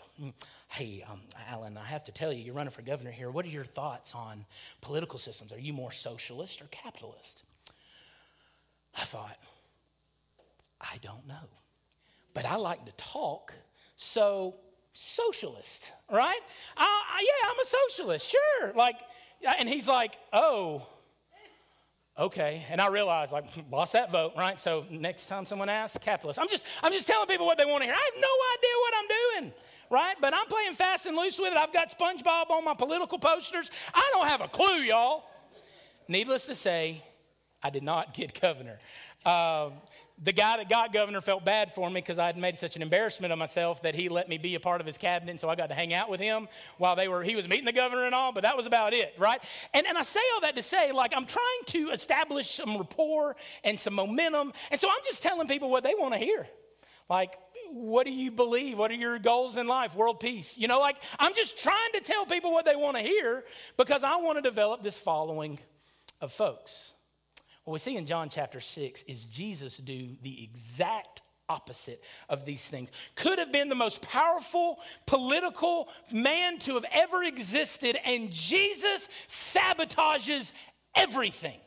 Hey, 0.69 1.05
um, 1.09 1.21
Alan, 1.49 1.77
I 1.77 1.85
have 1.85 2.03
to 2.05 2.11
tell 2.11 2.33
you, 2.33 2.43
you're 2.43 2.55
running 2.55 2.71
for 2.71 2.81
governor 2.81 3.11
here. 3.11 3.29
What 3.29 3.45
are 3.45 3.49
your 3.49 3.63
thoughts 3.63 4.15
on 4.15 4.45
political 4.81 5.19
systems? 5.19 5.51
Are 5.51 5.59
you 5.59 5.71
more 5.71 5.91
socialist 5.91 6.61
or 6.61 6.65
capitalist? 6.71 7.43
I 8.95 9.03
thought, 9.03 9.37
I 10.81 10.97
don't 11.01 11.27
know. 11.27 11.35
But 12.37 12.45
I 12.45 12.55
like 12.57 12.85
to 12.85 12.91
talk, 12.97 13.51
so 13.95 14.53
socialist, 14.93 15.91
right? 16.07 16.39
Yeah, 16.77 17.49
I'm 17.49 17.59
a 17.59 17.65
socialist, 17.65 18.29
sure. 18.29 18.73
Like, 18.75 18.97
and 19.57 19.67
he's 19.67 19.87
like, 19.87 20.19
oh, 20.31 20.85
okay. 22.15 22.63
And 22.69 22.79
I 22.79 22.89
realized, 22.89 23.31
like, 23.31 23.45
lost 23.71 23.93
that 23.93 24.11
vote, 24.11 24.33
right? 24.37 24.59
So 24.59 24.85
next 24.91 25.25
time 25.25 25.47
someone 25.47 25.67
asks, 25.67 25.97
capitalist. 25.99 26.37
I'm 26.37 26.47
just, 26.47 26.63
I'm 26.83 26.93
just 26.93 27.07
telling 27.07 27.27
people 27.27 27.47
what 27.47 27.57
they 27.57 27.65
want 27.65 27.81
to 27.81 27.85
hear. 27.85 27.95
I 27.95 28.11
have 28.13 28.21
no 28.21 28.29
idea 28.55 28.75
what 28.81 28.93
I'm 28.99 29.41
doing, 29.41 29.53
right? 29.89 30.15
But 30.21 30.35
I'm 30.35 30.45
playing 30.45 30.75
fast 30.75 31.07
and 31.07 31.17
loose 31.17 31.39
with 31.39 31.53
it. 31.53 31.57
I've 31.57 31.73
got 31.73 31.89
SpongeBob 31.89 32.51
on 32.51 32.63
my 32.63 32.75
political 32.75 33.17
posters. 33.17 33.71
I 33.95 34.11
don't 34.13 34.27
have 34.27 34.41
a 34.41 34.47
clue, 34.47 34.83
y'all. 34.83 35.23
Needless 36.07 36.45
to 36.45 36.53
say, 36.53 37.03
I 37.63 37.71
did 37.71 37.81
not 37.81 38.13
get 38.13 38.39
governor. 38.39 38.77
Uh, 39.25 39.71
the 40.23 40.33
guy 40.33 40.57
that 40.57 40.67
got 40.67 40.91
governor 40.91 41.21
felt 41.21 41.45
bad 41.45 41.71
for 41.73 41.89
me 41.89 42.01
because 42.01 42.17
I 42.17 42.25
had 42.25 42.37
made 42.37 42.57
such 42.57 42.75
an 42.75 42.81
embarrassment 42.81 43.31
of 43.31 43.37
myself 43.37 43.83
that 43.83 43.93
he 43.93 44.09
let 44.09 44.27
me 44.27 44.37
be 44.37 44.55
a 44.55 44.59
part 44.59 44.81
of 44.81 44.87
his 44.87 44.97
cabinet, 44.97 45.31
and 45.31 45.39
so 45.39 45.47
I 45.47 45.55
got 45.55 45.67
to 45.69 45.75
hang 45.75 45.93
out 45.93 46.09
with 46.09 46.19
him 46.19 46.47
while 46.77 46.95
they 46.95 47.07
were 47.07 47.23
he 47.23 47.35
was 47.35 47.47
meeting 47.47 47.65
the 47.65 47.71
governor 47.71 48.05
and 48.05 48.15
all. 48.15 48.31
But 48.31 48.41
that 48.41 48.57
was 48.57 48.65
about 48.65 48.93
it, 48.93 49.13
right? 49.19 49.39
And 49.73 49.85
and 49.85 49.97
I 49.97 50.03
say 50.03 50.19
all 50.33 50.41
that 50.41 50.55
to 50.55 50.63
say, 50.63 50.91
like 50.91 51.13
I'm 51.15 51.25
trying 51.25 51.63
to 51.67 51.89
establish 51.89 52.49
some 52.49 52.77
rapport 52.77 53.35
and 53.63 53.79
some 53.79 53.93
momentum, 53.93 54.53
and 54.71 54.81
so 54.81 54.89
I'm 54.89 55.03
just 55.05 55.21
telling 55.21 55.47
people 55.47 55.69
what 55.69 55.83
they 55.83 55.93
want 55.93 56.13
to 56.13 56.19
hear, 56.19 56.47
like. 57.09 57.37
What 57.69 58.05
do 58.05 58.13
you 58.13 58.31
believe? 58.31 58.77
What 58.77 58.91
are 58.91 58.93
your 58.95 59.19
goals 59.19 59.57
in 59.57 59.67
life? 59.67 59.93
World 59.93 60.21
peace. 60.21 60.57
You 60.57 60.69
know, 60.69 60.79
like 60.79 60.95
I'm 61.19 61.33
just 61.33 61.61
trying 61.61 61.91
to 61.95 61.99
tell 61.99 62.25
people 62.25 62.53
what 62.53 62.63
they 62.63 62.77
want 62.77 62.95
to 62.95 63.03
hear 63.03 63.43
because 63.75 64.05
I 64.05 64.15
want 64.15 64.37
to 64.37 64.41
develop 64.41 64.83
this 64.83 64.97
following 64.97 65.59
of 66.21 66.31
folks. 66.31 66.93
What 67.67 67.73
we 67.73 67.79
see 67.79 67.97
in 67.97 68.05
John 68.05 68.29
chapter 68.29 68.61
6 68.61 69.03
is 69.03 69.25
Jesus 69.25 69.75
do 69.75 70.15
the 70.21 70.41
exact 70.41 71.21
opposite 71.49 72.01
of 72.29 72.45
these 72.45 72.65
things. 72.65 72.93
Could 73.15 73.39
have 73.39 73.51
been 73.51 73.67
the 73.67 73.75
most 73.75 74.01
powerful 74.01 74.79
political 75.05 75.89
man 76.09 76.59
to 76.59 76.75
have 76.75 76.85
ever 76.93 77.25
existed, 77.25 77.97
and 78.05 78.31
Jesus 78.31 79.09
sabotages 79.27 80.53
everything. 80.95 81.59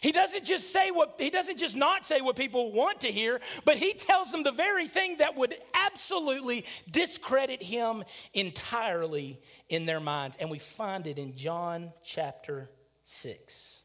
He 0.00 0.12
doesn't 0.12 0.44
just 0.44 0.72
say 0.72 0.92
what 0.92 1.16
he 1.18 1.28
doesn't 1.28 1.58
just 1.58 1.74
not 1.74 2.06
say 2.06 2.20
what 2.20 2.36
people 2.36 2.70
want 2.70 3.00
to 3.00 3.08
hear, 3.08 3.40
but 3.64 3.78
he 3.78 3.94
tells 3.94 4.30
them 4.30 4.44
the 4.44 4.52
very 4.52 4.86
thing 4.86 5.16
that 5.16 5.36
would 5.36 5.56
absolutely 5.74 6.66
discredit 6.88 7.60
him 7.60 8.04
entirely 8.32 9.40
in 9.68 9.86
their 9.86 9.98
minds. 9.98 10.36
And 10.38 10.52
we 10.52 10.60
find 10.60 11.08
it 11.08 11.18
in 11.18 11.34
John 11.34 11.92
chapter 12.04 12.70
6. 13.02 13.81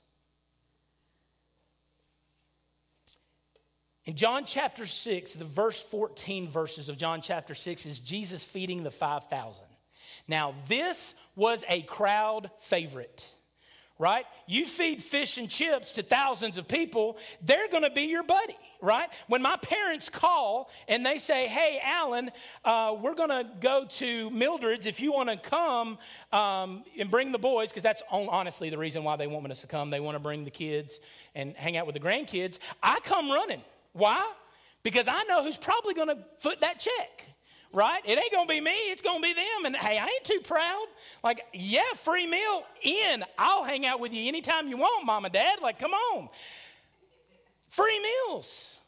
In 4.07 4.15
John 4.15 4.45
chapter 4.45 4.85
6, 4.85 5.33
the 5.33 5.43
verse 5.43 5.81
14 5.83 6.47
verses 6.47 6.87
of 6.87 6.97
John 6.97 7.21
chapter 7.21 7.53
6 7.53 7.85
is 7.85 7.99
Jesus 7.99 8.43
feeding 8.43 8.83
the 8.83 8.89
5,000. 8.89 9.65
Now, 10.29 10.55
this 10.67 11.13
was 11.35 11.65
a 11.67 11.81
crowd 11.81 12.49
favorite 12.59 13.27
right? 13.99 14.25
You 14.45 14.65
feed 14.65 15.01
fish 15.01 15.37
and 15.37 15.49
chips 15.49 15.93
to 15.93 16.03
thousands 16.03 16.57
of 16.57 16.67
people, 16.67 17.17
they're 17.41 17.67
to 17.83 17.89
be 17.89 18.03
your 18.03 18.23
buddy, 18.23 18.55
right? 18.81 19.09
When 19.27 19.41
my 19.41 19.57
parents 19.57 20.09
call 20.09 20.69
and 20.87 21.05
they 21.05 21.17
say, 21.17 21.47
hey, 21.47 21.81
Alan, 21.83 22.29
uh, 22.63 22.95
we're 23.01 23.15
to 23.29 23.49
go 23.59 23.85
to 23.85 24.29
Mildred's 24.29 24.85
if 24.85 24.99
you 24.99 25.11
want 25.11 25.29
to 25.29 25.37
come 25.37 25.97
um, 26.31 26.83
and 26.99 27.09
bring 27.09 27.31
the 27.31 27.39
boys, 27.39 27.69
because 27.69 27.83
that's 27.83 28.03
honestly 28.11 28.69
the 28.69 28.77
reason 28.77 29.03
why 29.03 29.15
they 29.15 29.27
want 29.27 29.47
me 29.47 29.53
to 29.53 29.67
come. 29.67 29.89
They 29.89 29.99
want 29.99 30.15
to 30.15 30.21
bring 30.21 30.43
the 30.43 30.51
kids 30.51 30.99
and 31.33 31.55
hang 31.55 31.75
out 31.75 31.87
with 31.87 31.95
the 31.95 32.01
grandkids. 32.01 32.59
I 32.83 32.99
come 33.03 33.31
running. 33.31 33.63
Why? 33.97 34.31
Because 34.83 35.07
I 35.07 35.23
know 35.23 35.43
who's 35.43 35.57
probably 35.57 35.93
going 35.93 36.09
to 36.09 36.17
foot 36.39 36.61
that 36.61 36.79
check 36.79 37.27
right? 37.73 38.01
It 38.05 38.17
ain't 38.17 38.31
gonna 38.31 38.47
be 38.47 38.61
me, 38.61 38.71
it's 38.71 39.01
gonna 39.01 39.21
be 39.21 39.33
them. 39.33 39.65
And 39.65 39.75
hey, 39.75 39.97
I 39.97 40.05
ain't 40.05 40.23
too 40.23 40.39
proud. 40.43 40.85
Like, 41.23 41.41
yeah, 41.53 41.81
free 41.95 42.25
meal 42.25 42.63
in. 42.81 43.23
I'll 43.37 43.63
hang 43.63 43.85
out 43.85 43.99
with 43.99 44.13
you 44.13 44.27
anytime 44.27 44.67
you 44.67 44.77
want, 44.77 45.05
mom 45.05 45.25
and 45.25 45.33
dad. 45.33 45.59
Like, 45.61 45.79
come 45.79 45.93
on. 45.93 46.29
Free 47.67 48.01
meals. 48.01 48.79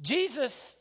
Jesus, 0.00 0.76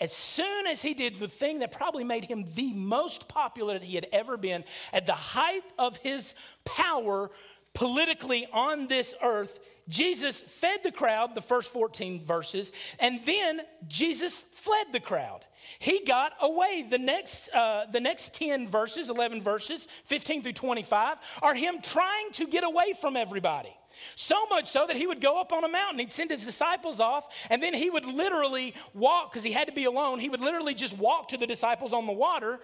as 0.00 0.12
soon 0.12 0.66
as 0.68 0.80
he 0.80 0.94
did 0.94 1.16
the 1.16 1.26
thing 1.26 1.58
that 1.60 1.72
probably 1.72 2.04
made 2.04 2.24
him 2.24 2.44
the 2.54 2.72
most 2.72 3.28
popular 3.28 3.74
that 3.74 3.82
he 3.82 3.96
had 3.96 4.06
ever 4.12 4.36
been, 4.36 4.64
at 4.92 5.06
the 5.06 5.12
height 5.12 5.64
of 5.78 5.96
his 5.96 6.34
power 6.64 7.30
politically 7.74 8.46
on 8.52 8.86
this 8.86 9.14
earth, 9.22 9.58
Jesus 9.88 10.40
fed 10.40 10.80
the 10.84 10.92
crowd, 10.92 11.34
the 11.34 11.40
first 11.40 11.72
14 11.72 12.24
verses, 12.24 12.72
and 12.98 13.20
then 13.24 13.62
Jesus 13.86 14.44
fled 14.52 14.86
the 14.92 15.00
crowd. 15.00 15.44
He 15.78 16.04
got 16.04 16.32
away. 16.40 16.86
The 16.88 16.98
next, 16.98 17.48
uh, 17.50 17.86
the 17.90 18.00
next 18.00 18.34
10 18.34 18.68
verses, 18.68 19.10
11 19.10 19.42
verses, 19.42 19.88
15 20.04 20.42
through 20.42 20.52
25, 20.52 21.16
are 21.42 21.54
him 21.54 21.80
trying 21.82 22.30
to 22.32 22.46
get 22.46 22.64
away 22.64 22.94
from 23.00 23.16
everybody. 23.16 23.74
So 24.14 24.46
much 24.46 24.66
so 24.66 24.86
that 24.86 24.96
he 24.96 25.06
would 25.06 25.20
go 25.20 25.40
up 25.40 25.52
on 25.52 25.64
a 25.64 25.68
mountain, 25.68 25.98
he'd 25.98 26.12
send 26.12 26.30
his 26.30 26.44
disciples 26.44 27.00
off, 27.00 27.46
and 27.50 27.62
then 27.62 27.74
he 27.74 27.90
would 27.90 28.04
literally 28.04 28.74
walk, 28.94 29.32
because 29.32 29.42
he 29.42 29.52
had 29.52 29.68
to 29.68 29.74
be 29.74 29.84
alone, 29.84 30.20
he 30.20 30.28
would 30.28 30.40
literally 30.40 30.74
just 30.74 30.96
walk 30.96 31.28
to 31.28 31.36
the 31.36 31.46
disciples 31.46 31.92
on 31.92 32.06
the 32.06 32.12
water 32.12 32.60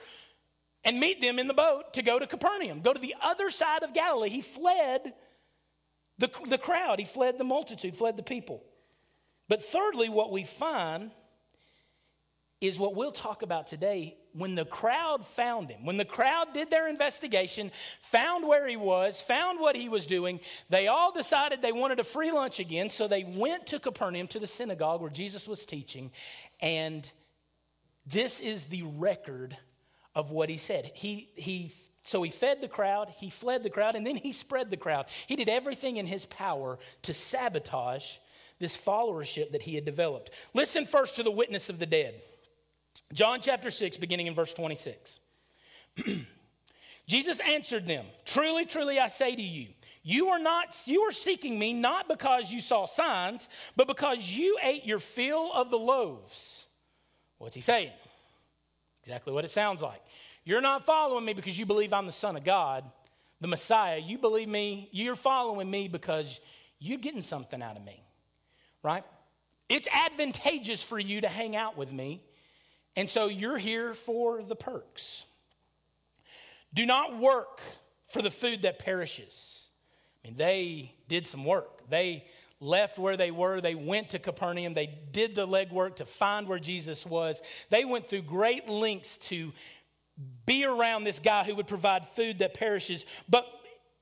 and 0.84 1.00
meet 1.00 1.20
them 1.20 1.38
in 1.38 1.48
the 1.48 1.54
boat 1.54 1.94
to 1.94 2.02
go 2.02 2.18
to 2.18 2.26
Capernaum, 2.26 2.80
go 2.80 2.92
to 2.92 3.00
the 3.00 3.14
other 3.22 3.50
side 3.50 3.82
of 3.82 3.94
Galilee. 3.94 4.28
He 4.28 4.42
fled 4.42 5.14
the, 6.18 6.30
the 6.48 6.58
crowd, 6.58 6.98
he 6.98 7.04
fled 7.04 7.38
the 7.38 7.44
multitude, 7.44 7.96
fled 7.96 8.16
the 8.16 8.22
people. 8.22 8.62
But 9.48 9.62
thirdly, 9.62 10.08
what 10.08 10.30
we 10.30 10.44
find 10.44 11.10
is 12.60 12.78
what 12.78 12.94
we'll 12.94 13.12
talk 13.12 13.42
about 13.42 13.66
today. 13.66 14.16
When 14.32 14.54
the 14.54 14.64
crowd 14.64 15.26
found 15.26 15.70
him, 15.70 15.84
when 15.84 15.96
the 15.96 16.04
crowd 16.04 16.54
did 16.54 16.70
their 16.70 16.88
investigation, 16.88 17.70
found 18.00 18.46
where 18.48 18.66
he 18.66 18.76
was, 18.76 19.20
found 19.20 19.60
what 19.60 19.76
he 19.76 19.88
was 19.88 20.06
doing, 20.06 20.40
they 20.70 20.88
all 20.88 21.12
decided 21.12 21.60
they 21.60 21.72
wanted 21.72 22.00
a 22.00 22.04
free 22.04 22.32
lunch 22.32 22.58
again. 22.58 22.90
So 22.90 23.06
they 23.06 23.24
went 23.24 23.66
to 23.68 23.78
Capernaum, 23.78 24.26
to 24.28 24.38
the 24.38 24.46
synagogue 24.46 25.00
where 25.00 25.10
Jesus 25.10 25.46
was 25.46 25.66
teaching. 25.66 26.10
And 26.60 27.10
this 28.06 28.40
is 28.40 28.64
the 28.64 28.82
record 28.82 29.56
of 30.14 30.30
what 30.30 30.48
he 30.48 30.56
said. 30.56 30.90
He, 30.94 31.30
he 31.34 31.72
so 32.04 32.22
he 32.22 32.30
fed 32.30 32.60
the 32.60 32.68
crowd, 32.68 33.08
he 33.16 33.30
fled 33.30 33.62
the 33.62 33.70
crowd, 33.70 33.94
and 33.94 34.06
then 34.06 34.16
he 34.16 34.32
spread 34.32 34.70
the 34.70 34.76
crowd. 34.76 35.06
He 35.26 35.36
did 35.36 35.48
everything 35.48 35.96
in 35.96 36.06
his 36.06 36.26
power 36.26 36.78
to 37.02 37.14
sabotage 37.14 38.16
this 38.58 38.76
followership 38.76 39.52
that 39.52 39.62
he 39.62 39.74
had 39.74 39.86
developed. 39.86 40.30
Listen 40.52 40.84
first 40.84 41.16
to 41.16 41.22
the 41.22 41.30
witness 41.30 41.70
of 41.70 41.78
the 41.78 41.86
dead. 41.86 42.20
John 43.14 43.40
chapter 43.40 43.70
6, 43.70 43.96
beginning 43.96 44.26
in 44.26 44.34
verse 44.34 44.52
26. 44.52 45.18
Jesus 47.06 47.40
answered 47.40 47.86
them, 47.86 48.04
Truly, 48.26 48.66
truly, 48.66 48.98
I 48.98 49.08
say 49.08 49.34
to 49.34 49.42
you, 49.42 49.68
you 50.02 50.28
are 50.28 50.38
not 50.38 50.76
you 50.84 51.00
are 51.02 51.12
seeking 51.12 51.58
me 51.58 51.72
not 51.72 52.08
because 52.08 52.52
you 52.52 52.60
saw 52.60 52.84
signs, 52.84 53.48
but 53.74 53.86
because 53.86 54.30
you 54.30 54.58
ate 54.62 54.84
your 54.84 54.98
fill 54.98 55.50
of 55.54 55.70
the 55.70 55.78
loaves. 55.78 56.66
What's 57.38 57.54
he 57.54 57.62
saying? 57.62 57.92
Exactly 59.02 59.32
what 59.32 59.44
it 59.44 59.50
sounds 59.50 59.80
like. 59.80 60.02
You're 60.44 60.60
not 60.60 60.84
following 60.84 61.24
me 61.24 61.32
because 61.32 61.58
you 61.58 61.66
believe 61.66 61.92
I'm 61.92 62.06
the 62.06 62.12
Son 62.12 62.36
of 62.36 62.44
God, 62.44 62.84
the 63.40 63.48
Messiah. 63.48 63.98
You 63.98 64.18
believe 64.18 64.48
me, 64.48 64.88
you're 64.92 65.14
following 65.14 65.70
me 65.70 65.88
because 65.88 66.40
you're 66.78 66.98
getting 66.98 67.22
something 67.22 67.62
out 67.62 67.76
of 67.76 67.84
me, 67.84 68.02
right? 68.82 69.04
It's 69.68 69.88
advantageous 69.88 70.82
for 70.82 70.98
you 70.98 71.22
to 71.22 71.28
hang 71.28 71.56
out 71.56 71.78
with 71.78 71.90
me, 71.90 72.22
and 72.94 73.08
so 73.08 73.28
you're 73.28 73.56
here 73.56 73.94
for 73.94 74.42
the 74.42 74.54
perks. 74.54 75.24
Do 76.74 76.84
not 76.84 77.18
work 77.18 77.60
for 78.08 78.20
the 78.20 78.30
food 78.30 78.62
that 78.62 78.78
perishes. 78.78 79.66
I 80.22 80.28
mean, 80.28 80.36
they 80.36 80.94
did 81.08 81.26
some 81.26 81.44
work. 81.44 81.88
They 81.88 82.26
left 82.60 82.98
where 82.98 83.16
they 83.16 83.30
were. 83.30 83.60
They 83.60 83.74
went 83.74 84.10
to 84.10 84.18
Capernaum. 84.18 84.74
They 84.74 84.98
did 85.12 85.34
the 85.34 85.46
legwork 85.46 85.96
to 85.96 86.04
find 86.04 86.48
where 86.48 86.58
Jesus 86.58 87.04
was. 87.04 87.42
They 87.70 87.84
went 87.84 88.08
through 88.08 88.22
great 88.22 88.68
lengths 88.68 89.16
to 89.28 89.52
be 90.46 90.64
around 90.64 91.04
this 91.04 91.18
guy 91.18 91.44
who 91.44 91.54
would 91.54 91.66
provide 91.66 92.08
food 92.08 92.38
that 92.38 92.54
perishes, 92.54 93.04
but 93.28 93.46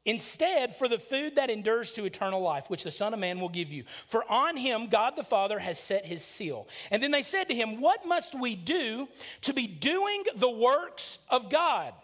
Instead, 0.04 0.74
for 0.74 0.88
the 0.88 0.98
food 0.98 1.36
that 1.36 1.48
endures 1.48 1.92
to 1.92 2.04
eternal 2.04 2.40
life, 2.40 2.68
which 2.68 2.82
the 2.82 2.90
Son 2.90 3.14
of 3.14 3.20
Man 3.20 3.38
will 3.38 3.48
give 3.48 3.70
you. 3.70 3.84
For 4.08 4.28
on 4.30 4.56
him 4.56 4.88
God 4.88 5.14
the 5.14 5.22
Father 5.22 5.60
has 5.60 5.78
set 5.78 6.04
his 6.04 6.24
seal. 6.24 6.66
And 6.90 7.00
then 7.00 7.12
they 7.12 7.22
said 7.22 7.44
to 7.48 7.54
him, 7.54 7.80
What 7.80 8.04
must 8.04 8.38
we 8.38 8.56
do 8.56 9.06
to 9.42 9.52
be 9.52 9.68
doing 9.68 10.24
the 10.34 10.50
works 10.50 11.18
of 11.28 11.50
God? 11.50 11.94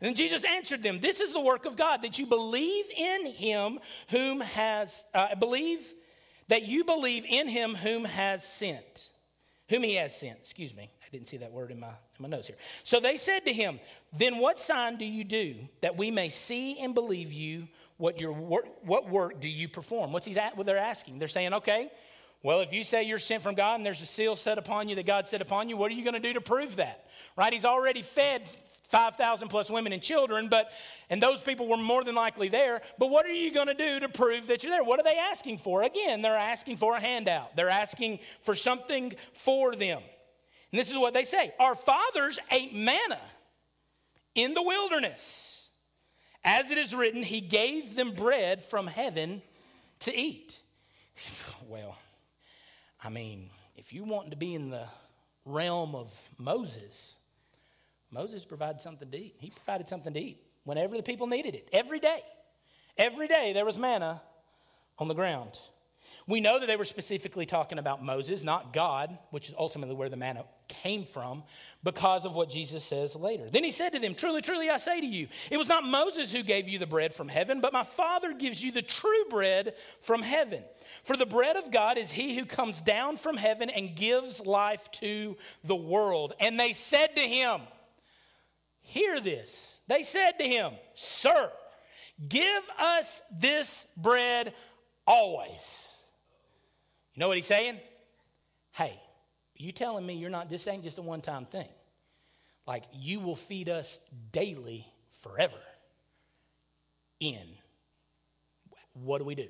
And 0.00 0.08
then 0.08 0.14
Jesus 0.14 0.44
answered 0.44 0.82
them, 0.82 1.00
This 1.00 1.20
is 1.20 1.32
the 1.32 1.40
work 1.40 1.64
of 1.64 1.76
God, 1.76 2.02
that 2.02 2.20
you 2.20 2.26
believe 2.26 2.84
in 2.96 3.32
him 3.32 3.80
whom 4.10 4.40
has, 4.40 5.04
uh, 5.12 5.34
believe 5.34 5.80
that 6.48 6.62
you 6.62 6.84
believe 6.84 7.24
in 7.28 7.48
him 7.48 7.74
whom 7.74 8.04
has 8.04 8.44
sent, 8.44 9.10
whom 9.68 9.82
he 9.82 9.96
has 9.96 10.16
sent, 10.16 10.38
excuse 10.38 10.74
me. 10.74 10.88
I 11.02 11.08
didn't 11.10 11.26
see 11.26 11.38
that 11.38 11.50
word 11.50 11.72
in 11.72 11.80
my, 11.80 11.90
my 12.20 12.28
notes 12.28 12.48
here. 12.48 12.56
So 12.84 13.00
they 13.00 13.16
said 13.16 13.44
to 13.46 13.52
him, 13.52 13.80
Then 14.12 14.38
what 14.38 14.58
sign 14.58 14.96
do 14.96 15.04
you 15.04 15.24
do 15.24 15.56
that 15.80 15.96
we 15.96 16.10
may 16.10 16.28
see 16.28 16.78
and 16.80 16.94
believe 16.94 17.32
you? 17.32 17.68
What, 17.98 18.20
your 18.20 18.32
work, 18.32 18.66
what 18.82 19.08
work 19.08 19.40
do 19.40 19.48
you 19.48 19.68
perform? 19.68 20.12
What's 20.12 20.26
he's 20.26 20.36
at, 20.36 20.56
what 20.56 20.66
they're 20.66 20.78
asking? 20.78 21.18
They're 21.18 21.28
saying, 21.28 21.54
Okay, 21.54 21.90
well, 22.42 22.60
if 22.60 22.72
you 22.72 22.84
say 22.84 23.02
you're 23.02 23.18
sent 23.18 23.42
from 23.42 23.54
God 23.54 23.76
and 23.76 23.86
there's 23.86 24.02
a 24.02 24.06
seal 24.06 24.36
set 24.36 24.58
upon 24.58 24.88
you 24.88 24.94
that 24.96 25.06
God 25.06 25.26
set 25.26 25.40
upon 25.40 25.68
you, 25.68 25.76
what 25.76 25.90
are 25.90 25.94
you 25.94 26.04
going 26.04 26.14
to 26.14 26.20
do 26.20 26.34
to 26.34 26.40
prove 26.40 26.76
that? 26.76 27.06
Right? 27.36 27.52
He's 27.52 27.64
already 27.64 28.02
fed 28.02 28.48
5,000 28.88 29.48
plus 29.48 29.70
women 29.70 29.92
and 29.92 30.00
children, 30.00 30.48
but, 30.48 30.70
and 31.10 31.20
those 31.20 31.42
people 31.42 31.66
were 31.66 31.76
more 31.76 32.04
than 32.04 32.14
likely 32.14 32.48
there. 32.48 32.82
But 32.98 33.10
what 33.10 33.26
are 33.26 33.32
you 33.32 33.52
going 33.52 33.66
to 33.66 33.74
do 33.74 34.00
to 34.00 34.08
prove 34.08 34.46
that 34.46 34.62
you're 34.62 34.70
there? 34.70 34.84
What 34.84 35.00
are 35.00 35.02
they 35.02 35.16
asking 35.16 35.58
for? 35.58 35.82
Again, 35.82 36.22
they're 36.22 36.36
asking 36.36 36.76
for 36.76 36.94
a 36.94 37.00
handout, 37.00 37.56
they're 37.56 37.68
asking 37.68 38.20
for 38.42 38.54
something 38.54 39.14
for 39.32 39.74
them. 39.74 40.00
And 40.72 40.80
this 40.80 40.90
is 40.90 40.98
what 40.98 41.14
they 41.14 41.24
say 41.24 41.52
Our 41.58 41.74
fathers 41.74 42.38
ate 42.50 42.74
manna 42.74 43.20
in 44.34 44.54
the 44.54 44.62
wilderness. 44.62 45.68
As 46.44 46.70
it 46.70 46.78
is 46.78 46.94
written, 46.94 47.22
He 47.22 47.40
gave 47.40 47.96
them 47.96 48.12
bread 48.12 48.62
from 48.62 48.86
heaven 48.86 49.42
to 50.00 50.16
eat. 50.16 50.58
Well, 51.68 51.98
I 53.02 53.08
mean, 53.08 53.50
if 53.76 53.92
you 53.92 54.04
want 54.04 54.30
to 54.30 54.36
be 54.36 54.54
in 54.54 54.70
the 54.70 54.86
realm 55.44 55.96
of 55.96 56.12
Moses, 56.38 57.16
Moses 58.12 58.44
provided 58.44 58.80
something 58.80 59.10
to 59.10 59.16
eat. 59.18 59.34
He 59.38 59.50
provided 59.50 59.88
something 59.88 60.14
to 60.14 60.20
eat 60.20 60.42
whenever 60.62 60.96
the 60.96 61.02
people 61.02 61.26
needed 61.26 61.56
it. 61.56 61.68
Every 61.72 61.98
day. 61.98 62.20
Every 62.96 63.26
day 63.26 63.52
there 63.52 63.64
was 63.64 63.78
manna 63.78 64.22
on 64.98 65.08
the 65.08 65.14
ground. 65.14 65.58
We 66.28 66.40
know 66.40 66.58
that 66.58 66.66
they 66.66 66.76
were 66.76 66.84
specifically 66.84 67.46
talking 67.46 67.78
about 67.78 68.04
Moses, 68.04 68.42
not 68.42 68.72
God, 68.72 69.16
which 69.30 69.48
is 69.48 69.54
ultimately 69.56 69.94
where 69.94 70.08
the 70.08 70.16
manna 70.16 70.44
came 70.66 71.04
from, 71.04 71.44
because 71.84 72.24
of 72.24 72.34
what 72.34 72.50
Jesus 72.50 72.82
says 72.82 73.14
later. 73.14 73.48
Then 73.48 73.62
he 73.62 73.70
said 73.70 73.90
to 73.90 74.00
them, 74.00 74.14
Truly, 74.14 74.42
truly, 74.42 74.68
I 74.68 74.78
say 74.78 75.00
to 75.00 75.06
you, 75.06 75.28
it 75.50 75.56
was 75.56 75.68
not 75.68 75.84
Moses 75.84 76.32
who 76.32 76.42
gave 76.42 76.68
you 76.68 76.80
the 76.80 76.86
bread 76.86 77.14
from 77.14 77.28
heaven, 77.28 77.60
but 77.60 77.72
my 77.72 77.84
Father 77.84 78.32
gives 78.32 78.62
you 78.62 78.72
the 78.72 78.82
true 78.82 79.24
bread 79.30 79.74
from 80.00 80.20
heaven. 80.20 80.64
For 81.04 81.16
the 81.16 81.26
bread 81.26 81.56
of 81.56 81.70
God 81.70 81.96
is 81.96 82.10
he 82.10 82.36
who 82.36 82.44
comes 82.44 82.80
down 82.80 83.18
from 83.18 83.36
heaven 83.36 83.70
and 83.70 83.94
gives 83.94 84.44
life 84.44 84.90
to 84.92 85.36
the 85.62 85.76
world. 85.76 86.34
And 86.40 86.58
they 86.58 86.72
said 86.72 87.14
to 87.14 87.22
him, 87.22 87.60
Hear 88.82 89.20
this. 89.20 89.78
They 89.86 90.02
said 90.02 90.38
to 90.38 90.44
him, 90.44 90.72
Sir, 90.94 91.50
Give 92.28 92.62
us 92.78 93.20
this 93.38 93.86
bread 93.96 94.54
always. 95.06 95.92
You 97.16 97.20
know 97.20 97.28
what 97.28 97.38
he's 97.38 97.46
saying? 97.46 97.80
Hey, 98.72 99.00
you 99.56 99.72
telling 99.72 100.06
me 100.06 100.14
you're 100.14 100.28
not, 100.28 100.50
this 100.50 100.68
ain't 100.68 100.84
just 100.84 100.98
a 100.98 101.02
one 101.02 101.22
time 101.22 101.46
thing. 101.46 101.68
Like, 102.66 102.84
you 102.92 103.20
will 103.20 103.36
feed 103.36 103.70
us 103.70 103.98
daily 104.32 104.86
forever. 105.22 105.56
In. 107.18 107.46
What 108.92 109.18
do 109.18 109.24
we 109.24 109.34
do? 109.34 109.48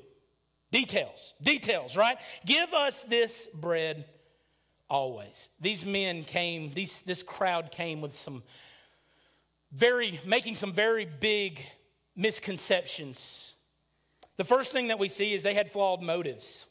Details, 0.70 1.34
details, 1.42 1.96
right? 1.96 2.18
Give 2.44 2.72
us 2.72 3.02
this 3.04 3.48
bread 3.52 4.04
always. 4.88 5.48
These 5.60 5.84
men 5.84 6.22
came, 6.22 6.72
these, 6.72 7.02
this 7.02 7.24
crowd 7.24 7.72
came 7.72 8.00
with 8.00 8.14
some 8.14 8.44
very, 9.72 10.20
making 10.24 10.54
some 10.54 10.72
very 10.72 11.04
big 11.04 11.64
misconceptions. 12.14 13.54
The 14.36 14.44
first 14.44 14.70
thing 14.70 14.88
that 14.88 15.00
we 15.00 15.08
see 15.08 15.32
is 15.32 15.42
they 15.42 15.54
had 15.54 15.72
flawed 15.72 16.02
motives. 16.02 16.64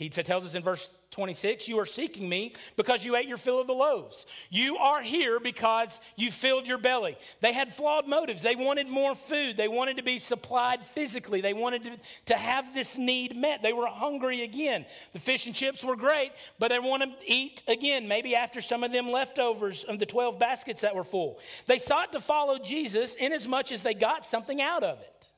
He 0.00 0.08
tells 0.08 0.46
us 0.46 0.54
in 0.54 0.62
verse 0.62 0.88
26 1.10 1.68
you 1.68 1.78
are 1.78 1.84
seeking 1.84 2.26
me 2.26 2.54
because 2.78 3.04
you 3.04 3.16
ate 3.16 3.28
your 3.28 3.36
fill 3.36 3.60
of 3.60 3.66
the 3.66 3.74
loaves. 3.74 4.24
You 4.48 4.78
are 4.78 5.02
here 5.02 5.38
because 5.38 6.00
you 6.16 6.30
filled 6.30 6.66
your 6.66 6.78
belly. 6.78 7.18
They 7.42 7.52
had 7.52 7.74
flawed 7.74 8.08
motives. 8.08 8.40
They 8.40 8.56
wanted 8.56 8.88
more 8.88 9.14
food. 9.14 9.58
They 9.58 9.68
wanted 9.68 9.98
to 9.98 10.02
be 10.02 10.18
supplied 10.18 10.82
physically. 10.82 11.42
They 11.42 11.52
wanted 11.52 11.82
to, 11.82 11.96
to 12.26 12.34
have 12.34 12.72
this 12.72 12.96
need 12.96 13.36
met. 13.36 13.62
They 13.62 13.74
were 13.74 13.88
hungry 13.88 14.42
again. 14.42 14.86
The 15.12 15.18
fish 15.18 15.44
and 15.44 15.54
chips 15.54 15.84
were 15.84 15.96
great, 15.96 16.32
but 16.58 16.68
they 16.68 16.78
want 16.78 17.02
to 17.02 17.10
eat 17.26 17.62
again, 17.68 18.08
maybe 18.08 18.34
after 18.34 18.62
some 18.62 18.82
of 18.82 18.92
them 18.92 19.12
leftovers 19.12 19.84
of 19.84 19.98
the 19.98 20.06
12 20.06 20.38
baskets 20.38 20.80
that 20.80 20.94
were 20.96 21.04
full. 21.04 21.40
They 21.66 21.78
sought 21.78 22.12
to 22.12 22.20
follow 22.20 22.58
Jesus 22.58 23.16
inasmuch 23.16 23.70
as 23.70 23.82
they 23.82 23.92
got 23.92 24.24
something 24.24 24.62
out 24.62 24.82
of 24.82 24.98
it. 25.00 25.30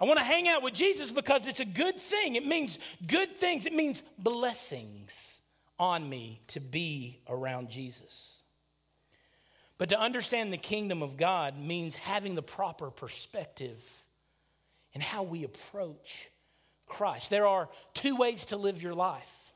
I 0.00 0.04
want 0.04 0.18
to 0.18 0.24
hang 0.24 0.48
out 0.48 0.62
with 0.62 0.74
Jesus 0.74 1.10
because 1.10 1.48
it's 1.48 1.60
a 1.60 1.64
good 1.64 1.98
thing. 1.98 2.36
It 2.36 2.46
means 2.46 2.78
good 3.06 3.36
things, 3.36 3.66
it 3.66 3.72
means 3.72 4.02
blessings 4.18 5.40
on 5.78 6.08
me 6.08 6.40
to 6.48 6.60
be 6.60 7.20
around 7.28 7.70
Jesus. 7.70 8.36
But 9.76 9.90
to 9.90 10.00
understand 10.00 10.52
the 10.52 10.58
kingdom 10.58 11.02
of 11.02 11.16
God 11.16 11.56
means 11.56 11.94
having 11.94 12.34
the 12.34 12.42
proper 12.42 12.90
perspective 12.90 13.80
in 14.92 15.00
how 15.00 15.22
we 15.22 15.44
approach 15.44 16.28
Christ. 16.86 17.30
There 17.30 17.46
are 17.46 17.68
two 17.94 18.16
ways 18.16 18.46
to 18.46 18.56
live 18.56 18.82
your 18.82 18.94
life. 18.94 19.52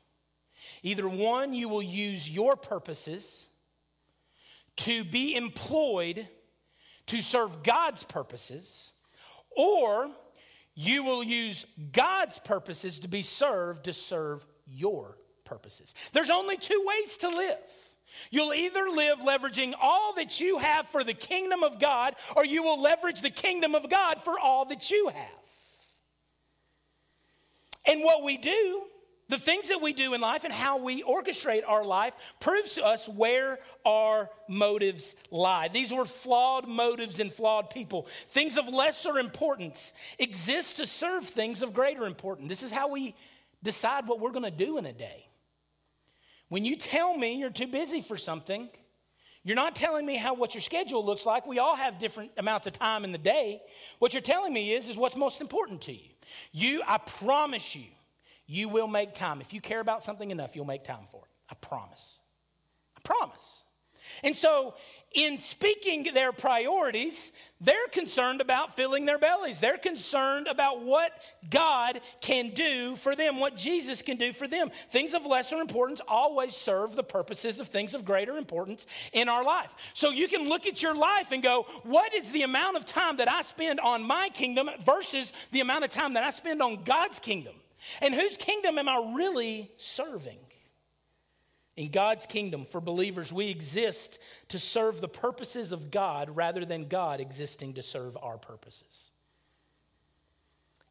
Either 0.81 1.07
one, 1.07 1.53
you 1.53 1.67
will 1.67 1.83
use 1.83 2.29
your 2.29 2.55
purposes 2.55 3.47
to 4.77 5.03
be 5.03 5.35
employed 5.35 6.27
to 7.07 7.21
serve 7.21 7.63
God's 7.63 8.05
purposes, 8.05 8.91
or 9.51 10.09
you 10.75 11.03
will 11.03 11.23
use 11.23 11.65
God's 11.91 12.39
purposes 12.39 12.99
to 12.99 13.07
be 13.07 13.21
served 13.21 13.85
to 13.85 13.93
serve 13.93 14.45
your 14.67 15.17
purposes. 15.45 15.93
There's 16.13 16.29
only 16.29 16.57
two 16.57 16.83
ways 16.85 17.17
to 17.17 17.29
live. 17.29 17.57
You'll 18.29 18.53
either 18.53 18.89
live 18.89 19.19
leveraging 19.19 19.73
all 19.81 20.13
that 20.15 20.39
you 20.39 20.59
have 20.59 20.87
for 20.87 21.03
the 21.03 21.13
kingdom 21.13 21.63
of 21.63 21.79
God, 21.79 22.15
or 22.35 22.45
you 22.45 22.63
will 22.63 22.79
leverage 22.79 23.21
the 23.21 23.29
kingdom 23.29 23.75
of 23.75 23.89
God 23.89 24.21
for 24.21 24.39
all 24.39 24.65
that 24.65 24.91
you 24.91 25.09
have. 25.13 25.43
And 27.85 28.03
what 28.03 28.23
we 28.23 28.37
do 28.37 28.83
the 29.29 29.39
things 29.39 29.69
that 29.69 29.81
we 29.81 29.93
do 29.93 30.13
in 30.13 30.21
life 30.21 30.43
and 30.43 30.53
how 30.53 30.77
we 30.77 31.01
orchestrate 31.03 31.63
our 31.65 31.85
life 31.85 32.13
proves 32.39 32.73
to 32.73 32.85
us 32.85 33.07
where 33.07 33.59
our 33.85 34.29
motives 34.49 35.15
lie. 35.31 35.69
These 35.69 35.93
were 35.93 36.05
flawed 36.05 36.67
motives 36.67 37.19
and 37.19 37.31
flawed 37.31 37.69
people. 37.69 38.07
Things 38.29 38.57
of 38.57 38.67
lesser 38.67 39.17
importance 39.17 39.93
exist 40.19 40.77
to 40.77 40.85
serve 40.85 41.25
things 41.25 41.61
of 41.61 41.73
greater 41.73 42.05
importance. 42.05 42.49
This 42.49 42.63
is 42.63 42.71
how 42.71 42.89
we 42.89 43.15
decide 43.63 44.07
what 44.07 44.19
we're 44.19 44.31
going 44.31 44.43
to 44.43 44.51
do 44.51 44.77
in 44.77 44.85
a 44.85 44.93
day. 44.93 45.25
When 46.49 46.65
you 46.65 46.75
tell 46.75 47.17
me 47.17 47.39
you're 47.39 47.49
too 47.49 47.67
busy 47.67 48.01
for 48.01 48.17
something, 48.17 48.69
you're 49.43 49.55
not 49.55 49.75
telling 49.75 50.05
me 50.05 50.15
how 50.15 50.35
what 50.35 50.53
your 50.53 50.61
schedule 50.61 51.03
looks 51.05 51.25
like. 51.25 51.47
We 51.47 51.59
all 51.59 51.75
have 51.75 51.99
different 51.99 52.31
amounts 52.37 52.67
of 52.67 52.73
time 52.73 53.03
in 53.03 53.11
the 53.11 53.17
day. 53.17 53.61
What 53.99 54.13
you're 54.13 54.21
telling 54.21 54.53
me 54.53 54.73
is 54.73 54.87
is 54.87 54.95
what's 54.95 55.15
most 55.15 55.41
important 55.41 55.81
to 55.83 55.93
you. 55.93 56.09
You, 56.51 56.81
I 56.87 56.97
promise 56.97 57.75
you, 57.75 57.85
you 58.53 58.69
will 58.69 58.87
make 58.87 59.13
time. 59.13 59.41
If 59.41 59.53
you 59.53 59.61
care 59.61 59.79
about 59.79 60.03
something 60.03 60.29
enough, 60.29 60.55
you'll 60.55 60.65
make 60.65 60.83
time 60.83 61.05
for 61.11 61.21
it. 61.23 61.31
I 61.49 61.55
promise. 61.55 62.19
I 62.95 63.01
promise. 63.03 63.63
And 64.23 64.35
so, 64.35 64.75
in 65.13 65.39
speaking 65.39 66.13
their 66.13 66.31
priorities, 66.31 67.31
they're 67.61 67.87
concerned 67.91 68.41
about 68.41 68.75
filling 68.75 69.05
their 69.05 69.17
bellies. 69.17 69.59
They're 69.59 69.77
concerned 69.77 70.47
about 70.47 70.81
what 70.81 71.11
God 71.49 72.01
can 72.19 72.49
do 72.49 72.95
for 72.95 73.15
them, 73.15 73.39
what 73.39 73.55
Jesus 73.55 74.01
can 74.01 74.17
do 74.17 74.33
for 74.33 74.47
them. 74.47 74.69
Things 74.69 75.13
of 75.13 75.25
lesser 75.25 75.57
importance 75.57 76.01
always 76.07 76.53
serve 76.53 76.95
the 76.95 77.03
purposes 77.03 77.59
of 77.59 77.69
things 77.69 77.95
of 77.95 78.05
greater 78.05 78.37
importance 78.37 78.85
in 79.13 79.29
our 79.29 79.43
life. 79.43 79.73
So 79.93 80.09
you 80.09 80.27
can 80.27 80.49
look 80.49 80.67
at 80.67 80.83
your 80.83 80.95
life 80.95 81.31
and 81.31 81.41
go, 81.41 81.65
what 81.83 82.13
is 82.13 82.31
the 82.31 82.43
amount 82.43 82.77
of 82.77 82.85
time 82.85 83.17
that 83.17 83.31
I 83.31 83.41
spend 83.43 83.79
on 83.79 84.03
my 84.03 84.29
kingdom 84.33 84.69
versus 84.85 85.31
the 85.51 85.61
amount 85.61 85.85
of 85.85 85.91
time 85.91 86.13
that 86.15 86.23
I 86.23 86.31
spend 86.31 86.61
on 86.61 86.83
God's 86.83 87.19
kingdom? 87.19 87.53
And 88.01 88.13
whose 88.13 88.37
kingdom 88.37 88.77
am 88.77 88.87
I 88.89 89.13
really 89.15 89.71
serving? 89.77 90.39
In 91.75 91.89
God's 91.89 92.25
kingdom, 92.27 92.65
for 92.65 92.79
believers, 92.79 93.33
we 93.33 93.49
exist 93.49 94.19
to 94.49 94.59
serve 94.59 95.01
the 95.01 95.07
purposes 95.07 95.71
of 95.71 95.89
God 95.89 96.35
rather 96.35 96.65
than 96.65 96.87
God 96.87 97.19
existing 97.19 97.73
to 97.75 97.81
serve 97.81 98.15
our 98.21 98.37
purposes. 98.37 99.09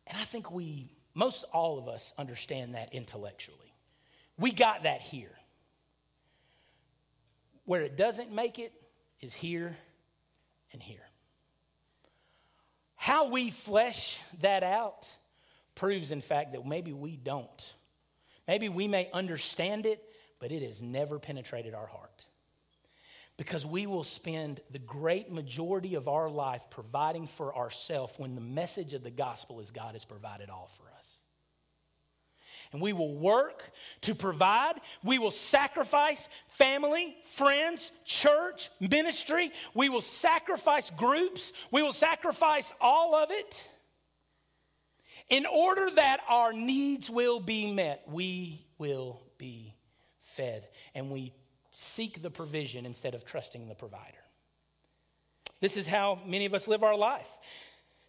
And 0.09 0.19
I 0.19 0.25
think 0.25 0.51
we, 0.51 0.91
most 1.15 1.45
all 1.53 1.79
of 1.79 1.87
us, 1.87 2.13
understand 2.19 2.75
that 2.75 2.93
intellectually. 2.95 3.59
We 4.39 4.51
got 4.51 4.83
that 4.83 5.01
here. 5.01 5.31
Where 7.65 7.83
it 7.83 7.97
doesn't 7.97 8.33
make 8.33 8.59
it 8.59 8.73
is 9.21 9.33
here 9.33 9.77
and 10.73 10.83
here. 10.83 11.07
How 12.97 13.29
we 13.29 13.51
flesh 13.51 14.21
that 14.41 14.65
out 14.65 15.09
proves, 15.75 16.11
in 16.11 16.21
fact, 16.21 16.53
that 16.53 16.67
maybe 16.67 16.93
we 16.93 17.17
don't. 17.17 17.73
Maybe 18.47 18.69
we 18.69 18.89
may 18.89 19.09
understand 19.13 19.87
it, 19.87 20.03
but 20.39 20.53
it 20.53 20.63
has 20.63 20.83
never 20.83 21.19
penetrated 21.19 21.75
our 21.75 21.87
heart. 21.87 22.27
Because 23.37 23.65
we 23.65 23.87
will 23.87 24.05
spend 24.05 24.61
the 24.71 24.79
great 24.79 25.33
majority 25.33 25.95
of 25.95 26.07
our 26.07 26.29
life 26.29 26.63
providing 26.71 27.27
for 27.27 27.57
ourselves 27.57 28.13
when 28.19 28.35
the 28.35 28.41
message 28.41 28.93
of 28.95 29.03
the 29.03 29.11
gospel 29.11 29.61
is 29.61 29.71
God 29.71 29.95
has 29.95 30.05
provided 30.05 30.51
all 30.51 30.71
for 30.77 30.85
us. 30.99 31.21
And 32.73 32.81
we 32.81 32.93
will 32.93 33.15
work 33.15 33.71
to 34.03 34.15
provide. 34.15 34.75
We 35.03 35.19
will 35.19 35.31
sacrifice 35.31 36.29
family, 36.49 37.17
friends, 37.25 37.91
church, 38.05 38.71
ministry. 38.81 39.53
We 39.75 39.89
will 39.89 40.01
sacrifice 40.01 40.91
groups. 40.91 41.53
We 41.71 41.83
will 41.83 41.93
sacrifice 41.93 42.73
all 42.81 43.15
of 43.15 43.31
it 43.31 43.69
in 45.33 45.47
order 45.47 45.89
that 45.91 46.21
our 46.29 46.53
needs 46.53 47.09
will 47.09 47.41
be 47.41 47.73
met, 47.73 48.05
we 48.07 48.67
will 48.77 49.23
be 49.39 49.75
fed. 50.19 50.69
And 50.95 51.11
we 51.11 51.33
seek 51.71 52.21
the 52.21 52.31
provision 52.31 52.85
instead 52.85 53.15
of 53.15 53.25
trusting 53.25 53.67
the 53.67 53.75
provider. 53.75 54.19
This 55.59 55.79
is 55.79 55.87
how 55.87 56.21
many 56.27 56.45
of 56.45 56.53
us 56.53 56.69
live 56.69 56.83
our 56.83 56.97
life. 56.97 57.31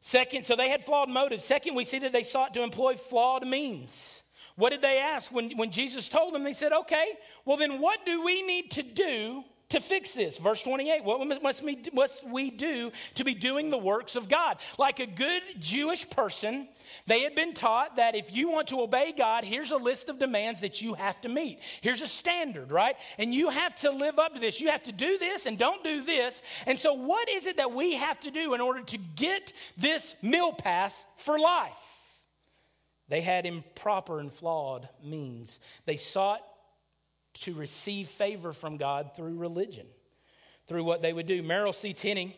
Second, 0.01 0.45
so 0.45 0.57
they 0.57 0.67
had 0.67 0.83
flawed 0.83 1.07
motives. 1.07 1.45
Second, 1.45 1.75
we 1.75 1.85
see 1.85 1.99
that 1.99 2.11
they 2.11 2.23
sought 2.23 2.53
to 2.55 2.61
employ 2.61 2.95
flawed 2.95 3.47
means. 3.47 4.21
What 4.57 4.71
did 4.71 4.81
they 4.81 4.97
ask? 4.97 5.31
When, 5.31 5.51
when 5.51 5.71
Jesus 5.71 6.09
told 6.09 6.33
them, 6.33 6.43
they 6.43 6.51
said, 6.51 6.73
okay, 6.73 7.13
well, 7.45 7.55
then 7.55 7.79
what 7.79 8.05
do 8.05 8.21
we 8.21 8.41
need 8.45 8.71
to 8.71 8.83
do 8.83 9.45
to 9.73 9.79
fix 9.79 10.13
this. 10.13 10.37
Verse 10.37 10.61
28 10.61 11.03
What 11.03 11.41
must 11.41 11.63
we, 11.63 11.81
must 11.93 12.27
we 12.27 12.49
do 12.49 12.91
to 13.15 13.23
be 13.23 13.33
doing 13.33 13.69
the 13.69 13.77
works 13.77 14.15
of 14.15 14.29
God? 14.29 14.57
Like 14.77 14.99
a 14.99 15.05
good 15.05 15.41
Jewish 15.59 16.09
person, 16.09 16.67
they 17.07 17.21
had 17.21 17.35
been 17.35 17.53
taught 17.53 17.97
that 17.97 18.15
if 18.15 18.31
you 18.31 18.49
want 18.49 18.67
to 18.69 18.81
obey 18.81 19.13
God, 19.17 19.43
here's 19.43 19.71
a 19.71 19.77
list 19.77 20.09
of 20.09 20.19
demands 20.19 20.61
that 20.61 20.81
you 20.81 20.93
have 20.93 21.19
to 21.21 21.29
meet. 21.29 21.59
Here's 21.81 22.01
a 22.01 22.07
standard, 22.07 22.71
right? 22.71 22.95
And 23.17 23.33
you 23.33 23.49
have 23.49 23.75
to 23.77 23.91
live 23.91 24.19
up 24.19 24.35
to 24.35 24.39
this. 24.39 24.61
You 24.61 24.69
have 24.69 24.83
to 24.83 24.91
do 24.91 25.17
this 25.17 25.45
and 25.45 25.57
don't 25.57 25.83
do 25.83 26.03
this. 26.03 26.41
And 26.67 26.77
so, 26.77 26.93
what 26.93 27.27
is 27.29 27.47
it 27.47 27.57
that 27.57 27.73
we 27.73 27.95
have 27.95 28.19
to 28.21 28.31
do 28.31 28.53
in 28.53 28.61
order 28.61 28.81
to 28.81 28.97
get 28.97 29.53
this 29.75 30.15
meal 30.21 30.53
pass 30.53 31.05
for 31.17 31.39
life? 31.39 31.71
They 33.09 33.21
had 33.21 33.45
improper 33.45 34.19
and 34.19 34.31
flawed 34.31 34.87
means. 35.03 35.59
They 35.85 35.97
sought 35.97 36.41
to 37.33 37.53
receive 37.53 38.07
favor 38.07 38.53
from 38.53 38.77
God 38.77 39.15
through 39.15 39.37
religion, 39.37 39.87
through 40.67 40.83
what 40.83 41.01
they 41.01 41.13
would 41.13 41.25
do. 41.25 41.43
Merrill 41.43 41.73
C. 41.73 41.93
Tenney, 41.93 42.37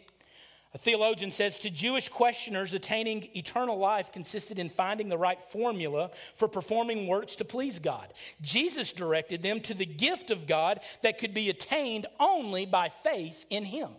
a 0.74 0.78
theologian, 0.78 1.32
says 1.32 1.60
to 1.60 1.70
Jewish 1.70 2.10
questioners, 2.10 2.74
attaining 2.74 3.30
eternal 3.36 3.78
life 3.78 4.12
consisted 4.12 4.60
in 4.60 4.70
finding 4.70 5.10
the 5.10 5.18
right 5.18 5.42
formula 5.52 6.12
for 6.36 6.48
performing 6.48 7.08
works 7.08 7.36
to 7.38 7.46
please 7.46 7.80
God. 7.80 8.14
Jesus 8.42 8.92
directed 8.92 9.44
them 9.44 9.60
to 9.62 9.74
the 9.74 9.86
gift 9.86 10.32
of 10.32 10.48
God 10.48 10.80
that 11.02 11.20
could 11.20 11.34
be 11.34 11.50
attained 11.50 12.08
only 12.20 12.66
by 12.66 12.90
faith 12.90 13.46
in 13.50 13.64
Him. 13.64 13.90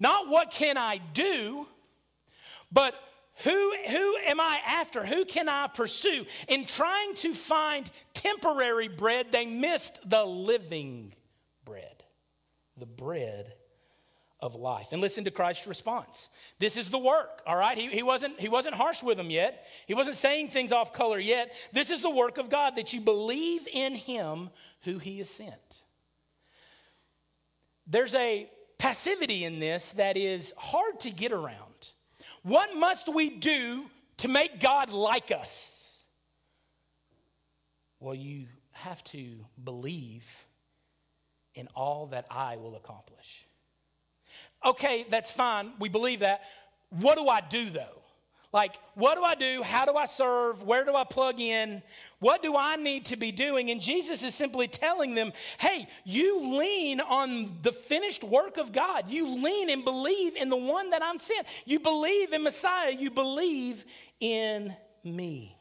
Not 0.00 0.28
what 0.28 0.50
can 0.52 0.78
I 0.78 0.98
do, 1.12 1.66
But 2.70 2.94
who, 3.44 3.74
who 3.88 4.16
am 4.26 4.40
I 4.40 4.60
after? 4.66 5.04
Who 5.04 5.24
can 5.24 5.48
I 5.48 5.68
pursue? 5.68 6.26
In 6.48 6.66
trying 6.66 7.14
to 7.16 7.34
find 7.34 7.90
temporary 8.14 8.88
bread, 8.88 9.30
they 9.30 9.46
missed 9.46 9.98
the 10.08 10.24
living 10.24 11.14
bread, 11.64 12.02
the 12.76 12.86
bread 12.86 13.52
of 14.40 14.54
life. 14.54 14.88
And 14.92 15.00
listen 15.00 15.24
to 15.24 15.30
Christ's 15.30 15.66
response. 15.66 16.28
This 16.58 16.76
is 16.76 16.90
the 16.90 16.98
work, 16.98 17.42
all 17.46 17.56
right? 17.56 17.76
He, 17.76 17.88
he, 17.88 18.02
wasn't, 18.02 18.38
he 18.40 18.48
wasn't 18.48 18.74
harsh 18.74 19.02
with 19.02 19.16
them 19.16 19.30
yet. 19.30 19.66
He 19.86 19.94
wasn't 19.94 20.16
saying 20.16 20.48
things 20.48 20.72
off 20.72 20.92
color 20.92 21.18
yet. 21.18 21.54
This 21.72 21.90
is 21.90 22.02
the 22.02 22.10
work 22.10 22.38
of 22.38 22.50
God 22.50 22.76
that 22.76 22.92
you 22.92 23.00
believe 23.00 23.66
in 23.72 23.94
him 23.94 24.50
who 24.82 24.98
he 24.98 25.18
has 25.18 25.30
sent. 25.30 25.82
There's 27.86 28.14
a 28.14 28.48
passivity 28.78 29.44
in 29.44 29.60
this 29.60 29.92
that 29.92 30.16
is 30.16 30.52
hard 30.56 31.00
to 31.00 31.10
get 31.10 31.32
around. 31.32 31.67
What 32.48 32.74
must 32.74 33.12
we 33.12 33.28
do 33.28 33.84
to 34.18 34.28
make 34.28 34.58
God 34.58 34.90
like 34.90 35.30
us? 35.30 35.94
Well, 38.00 38.14
you 38.14 38.46
have 38.72 39.04
to 39.04 39.44
believe 39.62 40.24
in 41.54 41.68
all 41.74 42.06
that 42.06 42.24
I 42.30 42.56
will 42.56 42.74
accomplish. 42.74 43.46
Okay, 44.64 45.04
that's 45.10 45.30
fine. 45.30 45.72
We 45.78 45.90
believe 45.90 46.20
that. 46.20 46.40
What 46.88 47.18
do 47.18 47.28
I 47.28 47.42
do 47.42 47.68
though? 47.68 48.02
Like, 48.52 48.78
what 48.94 49.16
do 49.16 49.22
I 49.22 49.34
do? 49.34 49.62
How 49.62 49.84
do 49.84 49.94
I 49.94 50.06
serve? 50.06 50.62
Where 50.62 50.84
do 50.84 50.94
I 50.94 51.04
plug 51.04 51.38
in? 51.38 51.82
What 52.18 52.42
do 52.42 52.56
I 52.56 52.76
need 52.76 53.04
to 53.06 53.16
be 53.16 53.30
doing? 53.30 53.70
And 53.70 53.80
Jesus 53.80 54.22
is 54.22 54.34
simply 54.34 54.68
telling 54.68 55.14
them, 55.14 55.32
hey, 55.58 55.86
you 56.04 56.58
lean 56.58 57.00
on 57.00 57.58
the 57.60 57.72
finished 57.72 58.24
work 58.24 58.56
of 58.56 58.72
God. 58.72 59.10
You 59.10 59.28
lean 59.28 59.68
and 59.68 59.84
believe 59.84 60.34
in 60.34 60.48
the 60.48 60.56
one 60.56 60.90
that 60.90 61.02
I'm 61.02 61.18
sent. 61.18 61.46
You 61.66 61.78
believe 61.78 62.32
in 62.32 62.42
Messiah. 62.42 62.90
You 62.90 63.10
believe 63.10 63.84
in 64.18 64.74
me. 65.04 65.54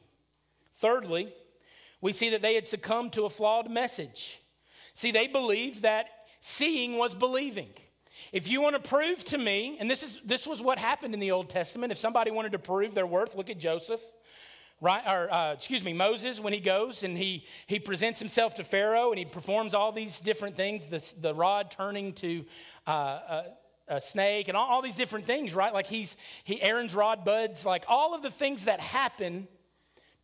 Thirdly, 0.75 1.33
we 1.99 2.13
see 2.13 2.29
that 2.29 2.41
they 2.41 2.55
had 2.55 2.67
succumbed 2.67 3.13
to 3.13 3.25
a 3.25 3.29
flawed 3.29 3.69
message. 3.69 4.39
See, 4.93 5.11
they 5.11 5.27
believed 5.27 5.81
that 5.81 6.07
seeing 6.39 6.97
was 6.97 7.13
believing. 7.15 7.69
If 8.31 8.47
you 8.47 8.61
want 8.61 8.81
to 8.81 8.89
prove 8.89 9.23
to 9.25 9.37
me, 9.37 9.77
and 9.79 9.89
this, 9.89 10.03
is, 10.03 10.19
this 10.23 10.45
was 10.45 10.61
what 10.61 10.77
happened 10.77 11.13
in 11.13 11.19
the 11.19 11.31
Old 11.31 11.49
Testament, 11.49 11.91
if 11.91 11.97
somebody 11.97 12.31
wanted 12.31 12.51
to 12.53 12.59
prove 12.59 12.93
their 12.93 13.07
worth, 13.07 13.35
look 13.35 13.49
at 13.49 13.59
Joseph. 13.59 14.01
Right, 14.79 15.01
or 15.07 15.33
uh, 15.33 15.53
excuse 15.53 15.83
me, 15.83 15.93
Moses, 15.93 16.39
when 16.39 16.53
he 16.53 16.59
goes 16.59 17.01
and 17.01 17.17
he, 17.17 17.45
he 17.65 17.79
presents 17.79 18.19
himself 18.19 18.53
to 18.55 18.63
Pharaoh 18.63 19.09
and 19.09 19.17
he 19.17 19.25
performs 19.25 19.73
all 19.73 19.91
these 19.91 20.19
different 20.19 20.55
things, 20.55 20.85
the, 20.85 21.13
the 21.19 21.33
rod 21.33 21.71
turning 21.71 22.13
to 22.13 22.45
uh, 22.85 22.91
a, 22.91 23.43
a, 23.87 24.01
snake 24.01 24.49
and 24.49 24.55
all, 24.55 24.67
all 24.69 24.83
these 24.83 24.95
different 24.95 25.25
things, 25.25 25.55
right? 25.55 25.73
Like 25.73 25.87
he's, 25.87 26.15
he, 26.43 26.61
Aaron's 26.61 26.93
rod 26.93 27.25
buds, 27.25 27.65
like 27.65 27.85
all 27.87 28.13
of 28.13 28.21
the 28.21 28.29
things 28.29 28.65
that 28.65 28.79
happen 28.79 29.47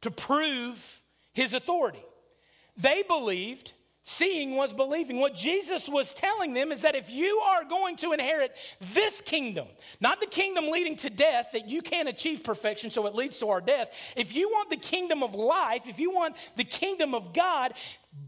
to 0.02 0.12
prove 0.12 1.02
his 1.34 1.56
authority. 1.56 2.06
They 2.78 3.02
believed 3.02 3.74
Seeing 4.06 4.58
was 4.58 4.74
believing. 4.74 5.22
What 5.22 5.34
Jesus 5.34 5.88
was 5.88 6.14
telling 6.14 6.54
them 6.54 6.74
is 6.74 6.82
that 6.82 6.94
if 6.94 7.10
you 7.10 7.38
are 7.38 7.64
going 7.64 7.96
to 7.98 8.12
inherit 8.12 8.54
this 8.94 9.22
kingdom, 9.22 9.66
not 10.02 10.20
the 10.20 10.26
kingdom 10.26 10.70
leading 10.70 10.98
to 10.98 11.10
death, 11.10 11.52
that 11.54 11.70
you 11.70 11.82
can't 11.82 12.10
achieve 12.10 12.44
perfection, 12.44 12.92
so 12.92 13.08
it 13.08 13.16
leads 13.16 13.38
to 13.40 13.48
our 13.48 13.62
death. 13.62 14.14
If 14.18 14.36
you 14.36 14.50
want 14.50 14.70
the 14.70 14.76
kingdom 14.76 15.24
of 15.24 15.34
life, 15.34 15.88
if 15.88 16.00
you 16.00 16.12
want 16.12 16.36
the 16.58 16.66
kingdom 16.66 17.16
of 17.16 17.34
God, 17.34 17.76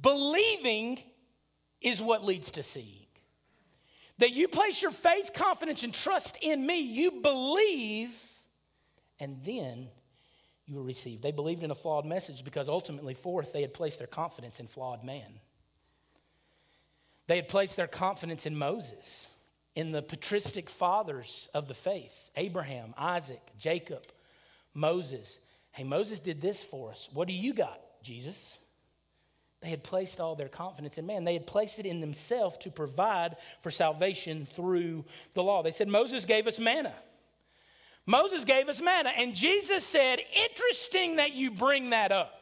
believing 0.01 0.97
is 1.81 2.01
what 2.01 2.23
leads 2.23 2.53
to 2.53 2.63
seeing. 2.63 3.05
That 4.19 4.31
you 4.31 4.47
place 4.47 4.81
your 4.81 4.91
faith, 4.91 5.31
confidence, 5.33 5.83
and 5.83 5.93
trust 5.93 6.38
in 6.41 6.65
me, 6.65 6.79
you 6.79 7.19
believe, 7.21 8.15
and 9.19 9.43
then 9.43 9.89
you 10.65 10.75
will 10.75 10.83
receive. 10.83 11.21
They 11.21 11.31
believed 11.31 11.63
in 11.63 11.71
a 11.71 11.75
flawed 11.75 12.05
message 12.05 12.45
because 12.45 12.69
ultimately, 12.69 13.13
fourth, 13.13 13.51
they 13.51 13.61
had 13.61 13.73
placed 13.73 13.97
their 13.97 14.07
confidence 14.07 14.61
in 14.61 14.67
flawed 14.67 15.03
man. 15.03 15.41
They 17.27 17.38
had 17.38 17.47
placed 17.47 17.75
their 17.75 17.88
confidence 17.88 18.45
in 18.45 18.57
Moses, 18.57 19.27
in 19.73 19.91
the 19.91 20.01
patristic 20.01 20.69
fathers 20.69 21.47
of 21.53 21.67
the 21.67 21.73
faith 21.73 22.29
Abraham, 22.35 22.93
Isaac, 22.97 23.41
Jacob, 23.57 24.05
Moses. 24.73 25.39
Hey, 25.71 25.83
Moses 25.83 26.19
did 26.19 26.41
this 26.41 26.63
for 26.63 26.91
us. 26.91 27.09
What 27.13 27.27
do 27.27 27.33
you 27.33 27.53
got, 27.53 27.79
Jesus? 28.01 28.57
They 29.61 29.69
had 29.69 29.83
placed 29.83 30.19
all 30.19 30.35
their 30.35 30.47
confidence 30.47 30.97
in 30.97 31.07
man. 31.07 31.23
They 31.23 31.33
had 31.33 31.47
placed 31.47 31.79
it 31.79 31.88
in 31.88 31.99
themselves 31.99 32.57
to 32.59 32.69
provide 32.69 33.38
for 33.61 33.71
salvation 33.71 34.45
through 34.45 35.05
the 35.33 35.41
law. 35.41 35.63
They 35.63 35.71
said, 35.71 35.88
Moses 35.88 36.23
gave 36.25 36.45
us 36.45 36.59
manna. 36.59 36.93
Moses 38.05 38.45
gave 38.45 38.69
us 38.69 38.81
manna. 38.81 39.11
And 39.17 39.33
Jesus 39.33 39.83
said, 39.83 40.19
Interesting 40.35 41.15
that 41.15 41.33
you 41.33 41.49
bring 41.49 41.89
that 41.89 42.11
up. 42.11 42.35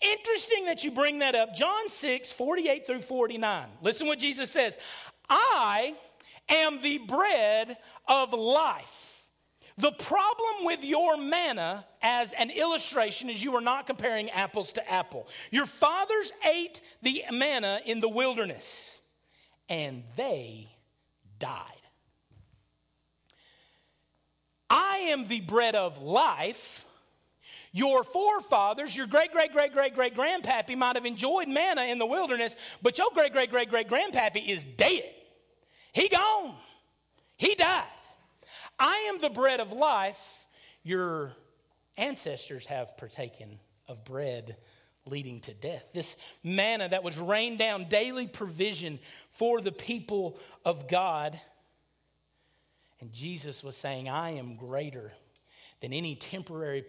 Interesting 0.00 0.64
that 0.66 0.82
you 0.82 0.90
bring 0.90 1.18
that 1.18 1.34
up. 1.34 1.54
John 1.54 1.88
6, 1.88 2.32
48 2.32 2.86
through 2.86 3.00
49. 3.00 3.68
Listen 3.82 4.06
what 4.06 4.18
Jesus 4.18 4.50
says 4.50 4.78
I 5.28 5.94
am 6.48 6.80
the 6.82 6.98
bread 6.98 7.76
of 8.08 8.32
life. 8.32 9.10
The 9.76 9.92
problem 9.92 10.64
with 10.64 10.84
your 10.84 11.16
manna 11.16 11.86
as 12.02 12.32
an 12.34 12.50
illustration 12.50 13.30
is 13.30 13.42
you 13.42 13.54
are 13.54 13.62
not 13.62 13.86
comparing 13.86 14.28
apples 14.30 14.72
to 14.72 14.90
apple. 14.90 15.26
Your 15.50 15.64
fathers 15.64 16.32
ate 16.46 16.82
the 17.02 17.24
manna 17.30 17.80
in 17.86 18.00
the 18.00 18.08
wilderness 18.08 19.00
and 19.68 20.02
they 20.16 20.68
died. 21.38 21.64
I 24.68 24.98
am 25.10 25.28
the 25.28 25.40
bread 25.40 25.74
of 25.74 26.02
life. 26.02 26.84
Your 27.72 28.02
forefathers, 28.02 28.96
your 28.96 29.06
great, 29.06 29.32
great, 29.32 29.52
great, 29.52 29.72
great, 29.72 29.94
great 29.94 30.16
grandpappy 30.16 30.76
might 30.76 30.96
have 30.96 31.06
enjoyed 31.06 31.48
manna 31.48 31.82
in 31.82 31.98
the 31.98 32.06
wilderness, 32.06 32.56
but 32.82 32.98
your 32.98 33.10
great, 33.14 33.32
great, 33.32 33.50
great, 33.50 33.70
great 33.70 33.88
grandpappy 33.88 34.46
is 34.48 34.64
dead. 34.64 35.08
He 35.92 36.08
gone. 36.08 36.54
He 37.36 37.54
died. 37.54 37.84
I 38.78 39.10
am 39.12 39.20
the 39.20 39.30
bread 39.30 39.60
of 39.60 39.72
life. 39.72 40.46
Your 40.82 41.32
ancestors 41.96 42.66
have 42.66 42.96
partaken 42.96 43.60
of 43.86 44.04
bread 44.04 44.56
leading 45.06 45.40
to 45.40 45.54
death. 45.54 45.84
This 45.94 46.16
manna 46.42 46.88
that 46.88 47.02
was 47.02 47.18
rained 47.18 47.58
down, 47.58 47.88
daily 47.88 48.26
provision 48.26 48.98
for 49.30 49.60
the 49.60 49.72
people 49.72 50.38
of 50.64 50.88
God. 50.88 51.40
And 53.00 53.12
Jesus 53.12 53.62
was 53.62 53.76
saying, 53.76 54.08
I 54.08 54.32
am 54.32 54.56
greater 54.56 55.12
than 55.80 55.92
any 55.92 56.14
temporary 56.14 56.82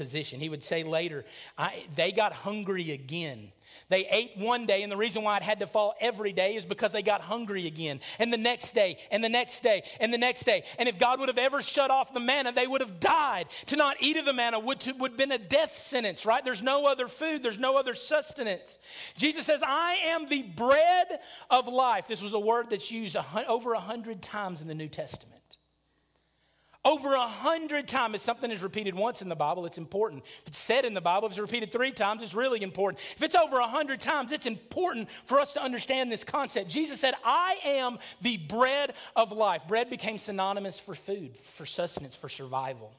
position. 0.00 0.40
He 0.40 0.48
would 0.48 0.62
say 0.62 0.82
later, 0.82 1.26
they 1.94 2.10
got 2.10 2.32
hungry 2.32 2.92
again. 2.92 3.52
They 3.90 4.06
ate 4.06 4.32
one 4.38 4.64
day, 4.64 4.82
and 4.82 4.90
the 4.90 4.96
reason 4.96 5.22
why 5.22 5.36
it 5.36 5.42
had 5.42 5.60
to 5.60 5.66
fall 5.66 5.94
every 6.00 6.32
day 6.32 6.56
is 6.56 6.64
because 6.64 6.90
they 6.90 7.02
got 7.02 7.20
hungry 7.20 7.66
again. 7.66 8.00
And 8.18 8.32
the 8.32 8.38
next 8.38 8.72
day, 8.72 8.96
and 9.10 9.22
the 9.22 9.28
next 9.28 9.60
day, 9.60 9.82
and 10.00 10.10
the 10.10 10.16
next 10.16 10.44
day. 10.44 10.64
And 10.78 10.88
if 10.88 10.98
God 10.98 11.20
would 11.20 11.28
have 11.28 11.36
ever 11.36 11.60
shut 11.60 11.90
off 11.90 12.14
the 12.14 12.20
manna, 12.20 12.50
they 12.50 12.66
would 12.66 12.80
have 12.80 12.98
died. 12.98 13.48
To 13.66 13.76
not 13.76 13.98
eat 14.00 14.16
of 14.16 14.24
the 14.24 14.32
manna 14.32 14.58
would, 14.58 14.80
to, 14.80 14.92
would 14.92 15.10
have 15.12 15.18
been 15.18 15.32
a 15.32 15.38
death 15.38 15.76
sentence, 15.76 16.24
right? 16.24 16.42
There's 16.42 16.62
no 16.62 16.86
other 16.86 17.08
food, 17.08 17.42
there's 17.42 17.58
no 17.58 17.76
other 17.76 17.92
sustenance. 17.92 18.78
Jesus 19.18 19.44
says, 19.44 19.62
I 19.62 19.98
am 20.06 20.28
the 20.28 20.42
bread 20.42 21.20
of 21.50 21.68
life. 21.68 22.08
This 22.08 22.22
was 22.22 22.32
a 22.32 22.40
word 22.40 22.70
that's 22.70 22.90
used 22.90 23.16
a, 23.16 23.24
over 23.46 23.74
a 23.74 23.80
hundred 23.80 24.22
times 24.22 24.62
in 24.62 24.68
the 24.68 24.74
New 24.74 24.88
Testament. 24.88 25.39
Over 26.82 27.14
a 27.14 27.26
hundred 27.26 27.86
times, 27.86 28.14
if 28.14 28.20
something 28.22 28.50
is 28.50 28.62
repeated 28.62 28.94
once 28.94 29.20
in 29.20 29.28
the 29.28 29.36
Bible, 29.36 29.66
it's 29.66 29.76
important. 29.76 30.24
If 30.40 30.48
it's 30.48 30.58
said 30.58 30.86
in 30.86 30.94
the 30.94 31.02
Bible, 31.02 31.26
if 31.26 31.32
it's 31.32 31.38
repeated 31.38 31.72
three 31.72 31.92
times, 31.92 32.22
it's 32.22 32.32
really 32.32 32.62
important. 32.62 33.02
If 33.16 33.22
it's 33.22 33.34
over 33.34 33.58
a 33.58 33.66
hundred 33.66 34.00
times, 34.00 34.32
it's 34.32 34.46
important 34.46 35.10
for 35.26 35.38
us 35.38 35.52
to 35.52 35.62
understand 35.62 36.10
this 36.10 36.24
concept. 36.24 36.70
Jesus 36.70 36.98
said, 36.98 37.12
I 37.22 37.58
am 37.64 37.98
the 38.22 38.38
bread 38.38 38.94
of 39.14 39.30
life. 39.30 39.68
Bread 39.68 39.90
became 39.90 40.16
synonymous 40.16 40.80
for 40.80 40.94
food, 40.94 41.36
for 41.36 41.66
sustenance, 41.66 42.16
for 42.16 42.30
survival. 42.30 42.94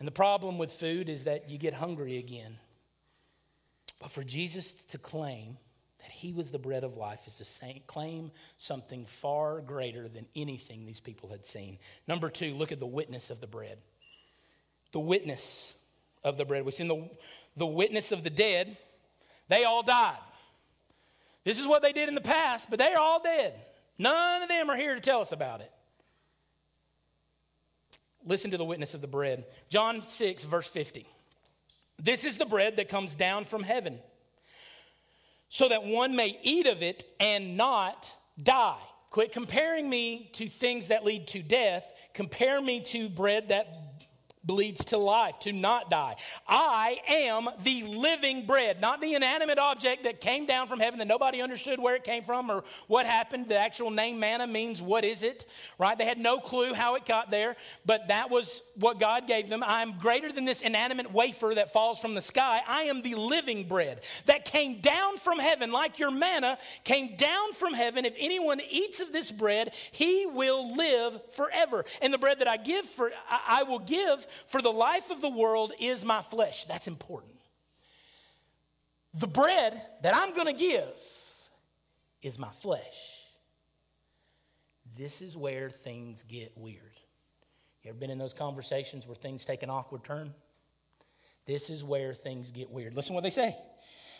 And 0.00 0.08
the 0.08 0.12
problem 0.12 0.58
with 0.58 0.72
food 0.72 1.08
is 1.08 1.24
that 1.24 1.48
you 1.48 1.56
get 1.56 1.74
hungry 1.74 2.18
again. 2.18 2.56
But 4.00 4.10
for 4.10 4.24
Jesus 4.24 4.72
to 4.86 4.98
claim, 4.98 5.56
he 6.20 6.32
was 6.34 6.50
the 6.50 6.58
bread 6.58 6.84
of 6.84 6.98
life 6.98 7.26
is 7.26 7.36
to 7.36 7.80
claim 7.86 8.30
something 8.58 9.06
far 9.06 9.62
greater 9.62 10.06
than 10.06 10.26
anything 10.36 10.84
these 10.84 11.00
people 11.00 11.30
had 11.30 11.46
seen. 11.46 11.78
Number 12.06 12.28
two, 12.28 12.54
look 12.54 12.72
at 12.72 12.78
the 12.78 12.86
witness 12.86 13.30
of 13.30 13.40
the 13.40 13.46
bread. 13.46 13.78
The 14.92 15.00
witness 15.00 15.74
of 16.22 16.36
the 16.36 16.44
bread. 16.44 16.66
We've 16.66 16.74
seen 16.74 16.88
the, 16.88 17.08
the 17.56 17.66
witness 17.66 18.12
of 18.12 18.22
the 18.22 18.28
dead. 18.28 18.76
They 19.48 19.64
all 19.64 19.82
died. 19.82 20.18
This 21.44 21.58
is 21.58 21.66
what 21.66 21.80
they 21.80 21.92
did 21.92 22.10
in 22.10 22.14
the 22.14 22.20
past, 22.20 22.68
but 22.68 22.78
they 22.78 22.92
are 22.92 23.00
all 23.00 23.22
dead. 23.22 23.54
None 23.98 24.42
of 24.42 24.48
them 24.50 24.68
are 24.68 24.76
here 24.76 24.94
to 24.94 25.00
tell 25.00 25.22
us 25.22 25.32
about 25.32 25.62
it. 25.62 25.72
Listen 28.26 28.50
to 28.50 28.58
the 28.58 28.64
witness 28.64 28.92
of 28.92 29.00
the 29.00 29.06
bread. 29.06 29.46
John 29.70 30.06
6, 30.06 30.44
verse 30.44 30.66
50. 30.66 31.06
This 31.98 32.26
is 32.26 32.36
the 32.36 32.44
bread 32.44 32.76
that 32.76 32.90
comes 32.90 33.14
down 33.14 33.44
from 33.44 33.62
heaven 33.62 34.00
so 35.50 35.68
that 35.68 35.84
one 35.84 36.16
may 36.16 36.38
eat 36.42 36.66
of 36.66 36.82
it 36.82 37.04
and 37.18 37.56
not 37.56 38.10
die. 38.42 38.78
Quit 39.10 39.32
comparing 39.32 39.90
me 39.90 40.30
to 40.34 40.48
things 40.48 40.88
that 40.88 41.04
lead 41.04 41.26
to 41.28 41.42
death. 41.42 41.86
compare 42.14 42.60
me 42.60 42.80
to 42.80 43.08
bread 43.08 43.48
that 43.48 43.89
leads 44.48 44.86
to 44.86 44.96
life, 44.96 45.38
to 45.40 45.52
not 45.52 45.90
die. 45.90 46.16
I 46.48 46.98
am 47.08 47.48
the 47.62 47.82
living 47.82 48.46
bread, 48.46 48.80
not 48.80 49.00
the 49.00 49.14
inanimate 49.14 49.58
object 49.58 50.04
that 50.04 50.20
came 50.20 50.46
down 50.46 50.66
from 50.66 50.80
heaven 50.80 50.98
that 50.98 51.08
nobody 51.08 51.42
understood 51.42 51.78
where 51.78 51.94
it 51.94 52.04
came 52.04 52.22
from 52.22 52.50
or 52.50 52.64
what 52.86 53.06
happened. 53.06 53.48
The 53.48 53.58
actual 53.58 53.90
name 53.90 54.18
manna 54.18 54.46
means 54.46 54.80
what 54.80 55.04
is 55.04 55.22
it, 55.22 55.46
right? 55.78 55.96
They 55.96 56.06
had 56.06 56.18
no 56.18 56.38
clue 56.38 56.72
how 56.72 56.94
it 56.94 57.04
got 57.04 57.30
there, 57.30 57.56
but 57.84 58.08
that 58.08 58.30
was 58.30 58.62
what 58.76 58.98
God 58.98 59.26
gave 59.26 59.48
them. 59.48 59.62
I 59.62 59.82
am 59.82 59.98
greater 59.98 60.32
than 60.32 60.46
this 60.46 60.62
inanimate 60.62 61.12
wafer 61.12 61.52
that 61.56 61.72
falls 61.72 61.98
from 61.98 62.14
the 62.14 62.22
sky. 62.22 62.62
I 62.66 62.84
am 62.84 63.02
the 63.02 63.16
living 63.16 63.68
bread 63.68 64.00
that 64.26 64.46
came 64.46 64.80
down 64.80 65.18
from 65.18 65.38
heaven, 65.38 65.70
like 65.70 65.98
your 65.98 66.10
manna 66.10 66.56
came 66.84 67.16
down 67.16 67.52
from 67.52 67.74
heaven. 67.74 68.06
If 68.06 68.14
anyone 68.18 68.60
eats 68.70 69.00
of 69.00 69.12
this 69.12 69.30
bread, 69.30 69.74
he 69.92 70.24
will 70.26 70.74
live 70.74 71.20
forever. 71.32 71.84
And 72.00 72.12
the 72.12 72.18
bread 72.18 72.38
that 72.38 72.48
I 72.48 72.56
give 72.56 72.86
for 72.86 73.10
I 73.28 73.64
will 73.64 73.78
give 73.78 74.26
for 74.46 74.62
the 74.62 74.70
life 74.70 75.10
of 75.10 75.20
the 75.20 75.30
world 75.30 75.72
is 75.78 76.04
my 76.04 76.22
flesh. 76.22 76.64
That's 76.66 76.88
important. 76.88 77.34
The 79.14 79.26
bread 79.26 79.80
that 80.02 80.14
I'm 80.14 80.34
going 80.34 80.46
to 80.46 80.52
give 80.52 80.94
is 82.22 82.38
my 82.38 82.50
flesh. 82.60 83.16
This 84.96 85.22
is 85.22 85.36
where 85.36 85.70
things 85.70 86.24
get 86.28 86.52
weird. 86.56 87.00
You 87.82 87.90
ever 87.90 87.98
been 87.98 88.10
in 88.10 88.18
those 88.18 88.34
conversations 88.34 89.06
where 89.06 89.16
things 89.16 89.44
take 89.44 89.62
an 89.62 89.70
awkward 89.70 90.04
turn? 90.04 90.34
This 91.46 91.70
is 91.70 91.82
where 91.82 92.12
things 92.12 92.50
get 92.50 92.70
weird. 92.70 92.94
Listen 92.94 93.14
what 93.14 93.24
they 93.24 93.30
say. 93.30 93.56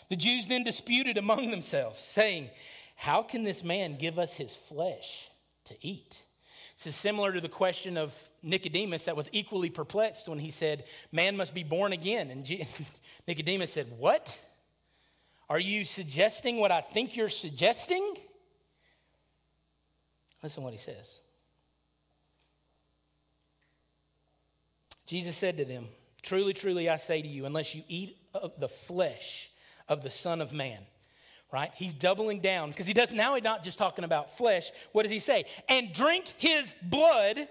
The 0.09 0.15
Jews 0.15 0.47
then 0.47 0.63
disputed 0.63 1.17
among 1.17 1.51
themselves, 1.51 2.01
saying, 2.01 2.49
How 2.95 3.21
can 3.21 3.43
this 3.43 3.63
man 3.63 3.95
give 3.97 4.19
us 4.19 4.33
his 4.33 4.55
flesh 4.55 5.29
to 5.65 5.75
eat? 5.81 6.21
This 6.81 6.95
is 6.95 6.99
similar 6.99 7.31
to 7.31 7.39
the 7.39 7.47
question 7.47 7.95
of 7.95 8.11
Nicodemus 8.41 9.05
that 9.05 9.15
was 9.15 9.29
equally 9.31 9.69
perplexed 9.69 10.27
when 10.27 10.39
he 10.39 10.49
said, 10.49 10.85
Man 11.11 11.37
must 11.37 11.53
be 11.53 11.61
born 11.61 11.93
again. 11.93 12.31
And 12.31 12.49
Nicodemus 13.27 13.71
said, 13.71 13.85
What? 13.99 14.39
Are 15.47 15.59
you 15.59 15.85
suggesting 15.85 16.57
what 16.57 16.71
I 16.71 16.81
think 16.81 17.15
you're 17.15 17.29
suggesting? 17.29 18.15
Listen 20.41 20.63
what 20.63 20.73
he 20.73 20.79
says. 20.79 21.19
Jesus 25.05 25.37
said 25.37 25.57
to 25.57 25.65
them, 25.65 25.87
Truly, 26.23 26.53
truly, 26.53 26.89
I 26.89 26.95
say 26.95 27.21
to 27.21 27.27
you, 27.27 27.45
unless 27.45 27.75
you 27.75 27.83
eat 27.89 28.17
of 28.33 28.59
the 28.59 28.67
flesh 28.67 29.51
of 29.87 30.01
the 30.01 30.09
Son 30.09 30.41
of 30.41 30.51
Man, 30.51 30.79
right? 31.51 31.71
He's 31.75 31.93
doubling 31.93 32.39
down 32.39 32.69
because 32.69 32.87
he 32.87 32.93
does 32.93 33.11
now 33.11 33.35
he's 33.35 33.43
not 33.43 33.63
just 33.63 33.77
talking 33.77 34.05
about 34.05 34.37
flesh. 34.37 34.71
What 34.91 35.03
does 35.03 35.11
he 35.11 35.19
say? 35.19 35.45
And 35.67 35.93
drink 35.93 36.25
his 36.37 36.73
blood, 36.81 37.47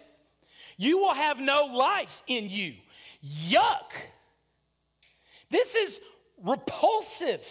you 0.76 0.98
will 0.98 1.14
have 1.14 1.40
no 1.40 1.66
life 1.66 2.22
in 2.26 2.48
you. 2.48 2.74
Yuck. 3.48 3.92
This 5.50 5.74
is 5.74 6.00
repulsive. 6.42 7.46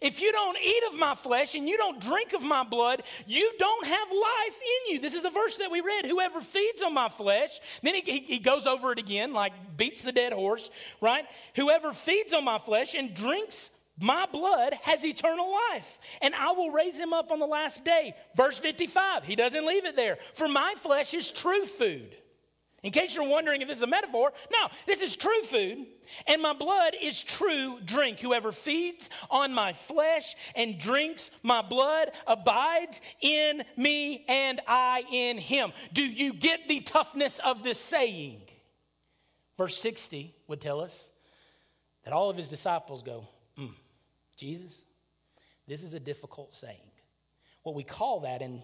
If 0.00 0.20
you 0.20 0.32
don't 0.32 0.56
eat 0.62 0.82
of 0.90 0.98
my 0.98 1.14
flesh 1.14 1.54
and 1.54 1.68
you 1.68 1.76
don't 1.76 2.00
drink 2.00 2.32
of 2.32 2.42
my 2.42 2.64
blood, 2.64 3.02
you 3.26 3.52
don't 3.58 3.86
have 3.86 4.08
life 4.10 4.60
in 4.60 4.94
you. 4.94 5.00
This 5.00 5.14
is 5.14 5.22
the 5.22 5.30
verse 5.30 5.56
that 5.56 5.70
we 5.70 5.80
read. 5.80 6.06
Whoever 6.06 6.40
feeds 6.40 6.82
on 6.82 6.94
my 6.94 7.08
flesh, 7.08 7.60
then 7.82 7.94
he, 7.94 8.00
he, 8.00 8.18
he, 8.20 8.38
goes 8.38 8.66
over 8.66 8.92
it 8.92 8.98
again, 8.98 9.32
like 9.32 9.52
beats 9.76 10.02
the 10.02 10.12
dead 10.12 10.32
horse, 10.32 10.70
right? 11.00 11.24
Whoever 11.56 11.92
feeds 11.92 12.32
on 12.32 12.44
my 12.44 12.58
flesh 12.58 12.94
and 12.94 13.14
drinks 13.14 13.70
my 14.02 14.26
blood 14.30 14.74
has 14.82 15.04
eternal 15.04 15.50
life, 15.70 15.98
and 16.20 16.34
I 16.34 16.52
will 16.52 16.70
raise 16.70 16.98
him 16.98 17.12
up 17.12 17.30
on 17.30 17.38
the 17.38 17.46
last 17.46 17.84
day. 17.84 18.14
Verse 18.36 18.58
55, 18.58 19.24
he 19.24 19.36
doesn't 19.36 19.66
leave 19.66 19.84
it 19.84 19.96
there. 19.96 20.16
For 20.34 20.48
my 20.48 20.74
flesh 20.76 21.14
is 21.14 21.30
true 21.30 21.64
food. 21.66 22.16
In 22.82 22.90
case 22.90 23.14
you're 23.14 23.28
wondering 23.28 23.62
if 23.62 23.68
this 23.68 23.76
is 23.76 23.82
a 23.84 23.86
metaphor, 23.86 24.32
no, 24.50 24.68
this 24.86 25.02
is 25.02 25.14
true 25.14 25.42
food, 25.42 25.86
and 26.26 26.42
my 26.42 26.52
blood 26.52 26.94
is 27.00 27.22
true 27.22 27.78
drink. 27.84 28.18
Whoever 28.18 28.50
feeds 28.50 29.08
on 29.30 29.54
my 29.54 29.72
flesh 29.72 30.34
and 30.56 30.80
drinks 30.80 31.30
my 31.44 31.62
blood 31.62 32.10
abides 32.26 33.00
in 33.20 33.62
me, 33.76 34.24
and 34.26 34.60
I 34.66 35.04
in 35.12 35.38
him. 35.38 35.72
Do 35.92 36.02
you 36.02 36.32
get 36.32 36.66
the 36.66 36.80
toughness 36.80 37.38
of 37.44 37.62
this 37.62 37.78
saying? 37.78 38.40
Verse 39.56 39.76
60 39.78 40.34
would 40.48 40.60
tell 40.60 40.80
us 40.80 41.08
that 42.02 42.12
all 42.12 42.30
of 42.30 42.36
his 42.36 42.48
disciples 42.48 43.02
go, 43.02 43.28
mm, 43.56 43.70
Jesus, 44.42 44.82
this 45.68 45.84
is 45.84 45.94
a 45.94 46.00
difficult 46.00 46.52
saying. 46.52 46.90
What 47.62 47.76
we 47.76 47.84
call 47.84 48.20
that 48.22 48.42
in 48.42 48.60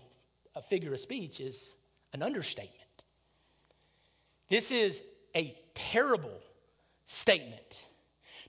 a 0.56 0.60
figure 0.60 0.92
of 0.92 0.98
speech 0.98 1.38
is 1.38 1.76
an 2.12 2.20
understatement. 2.20 2.74
This 4.48 4.72
is 4.72 5.04
a 5.36 5.56
terrible 5.74 6.40
statement. 7.04 7.86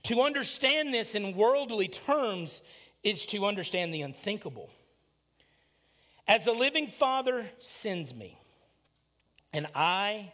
To 0.04 0.22
understand 0.22 0.92
this 0.92 1.14
in 1.14 1.36
worldly 1.36 1.86
terms 1.86 2.62
is 3.04 3.26
to 3.26 3.46
understand 3.46 3.94
the 3.94 4.02
unthinkable. 4.02 4.68
As 6.26 6.44
the 6.44 6.52
living 6.52 6.88
Father 6.88 7.48
sends 7.60 8.12
me, 8.12 8.36
and 9.52 9.68
I 9.72 10.32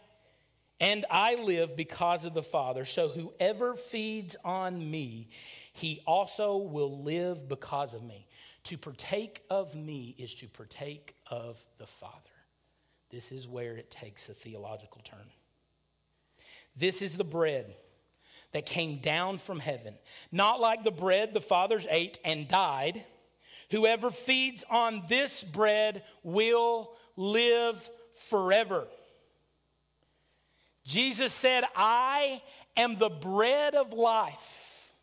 and 0.79 1.05
I 1.09 1.35
live 1.35 1.75
because 1.75 2.25
of 2.25 2.33
the 2.33 2.43
Father, 2.43 2.85
so 2.85 3.09
whoever 3.09 3.73
feeds 3.73 4.35
on 4.43 4.91
me 4.91 5.29
he 5.77 6.01
also 6.07 6.57
will 6.57 7.03
live 7.03 7.47
because 7.47 7.93
of 7.93 8.03
me. 8.03 8.25
To 8.63 8.77
partake 8.77 9.43
of 9.49 9.75
me 9.75 10.15
is 10.17 10.33
to 10.35 10.47
partake 10.47 11.15
of 11.29 11.63
the 11.77 11.85
Father. 11.85 12.15
This 13.11 13.31
is 13.31 13.47
where 13.47 13.77
it 13.77 13.91
takes 13.91 14.27
a 14.27 14.33
theological 14.33 15.01
turn. 15.03 15.19
This 16.75 17.03
is 17.03 17.15
the 17.15 17.23
bread 17.23 17.75
that 18.53 18.65
came 18.65 18.97
down 18.97 19.37
from 19.37 19.59
heaven, 19.59 19.93
not 20.31 20.59
like 20.59 20.83
the 20.83 20.91
bread 20.91 21.33
the 21.33 21.39
fathers 21.39 21.85
ate 21.91 22.19
and 22.25 22.47
died. 22.47 23.05
Whoever 23.69 24.09
feeds 24.09 24.63
on 24.69 25.03
this 25.07 25.43
bread 25.43 26.03
will 26.23 26.95
live 27.15 27.87
forever. 28.15 28.87
Jesus 30.87 31.33
said, 31.33 31.65
I 31.75 32.41
am 32.77 32.95
the 32.97 33.09
bread 33.09 33.75
of 33.75 33.91
life. 33.91 34.93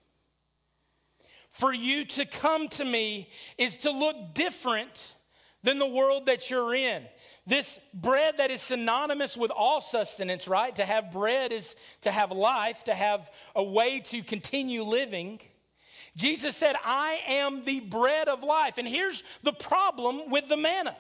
For 1.51 1.75
you 1.75 2.07
to 2.07 2.25
come 2.25 2.69
to 2.69 2.85
me 2.85 3.29
is 3.59 3.77
to 3.79 3.91
look 3.91 4.33
different 4.33 5.15
than 5.63 5.79
the 5.79 5.87
world 5.87 6.27
that 6.27 6.49
you're 6.49 6.75
in. 6.75 7.03
This 7.47 7.79
bread 7.93 8.39
that 8.39 8.51
is 8.51 8.63
synonymous 8.63 9.37
with 9.37 9.51
all 9.51 9.83
sustenance, 9.83 10.49
right? 10.49 10.75
To 10.77 10.87
have 10.87 11.13
bread 11.13 11.53
is 11.53 11.77
to 12.01 12.11
have 12.11 12.33
life, 12.33 12.85
to 12.85 12.95
have 12.95 13.31
a 13.55 13.63
way 13.63 14.01
to 14.07 14.23
continue 14.23 14.85
living. 14.85 15.39
Jesus 16.17 16.57
said, 16.57 16.77
I 16.83 17.21
am 17.29 17.63
the 17.63 17.81
bread 17.81 18.29
of 18.29 18.43
life. 18.43 18.79
And 18.79 18.89
here's 18.89 19.23
the 19.43 19.53
problem 19.53 20.31
with 20.31 20.49
the 20.49 20.57
manna. 20.57 20.97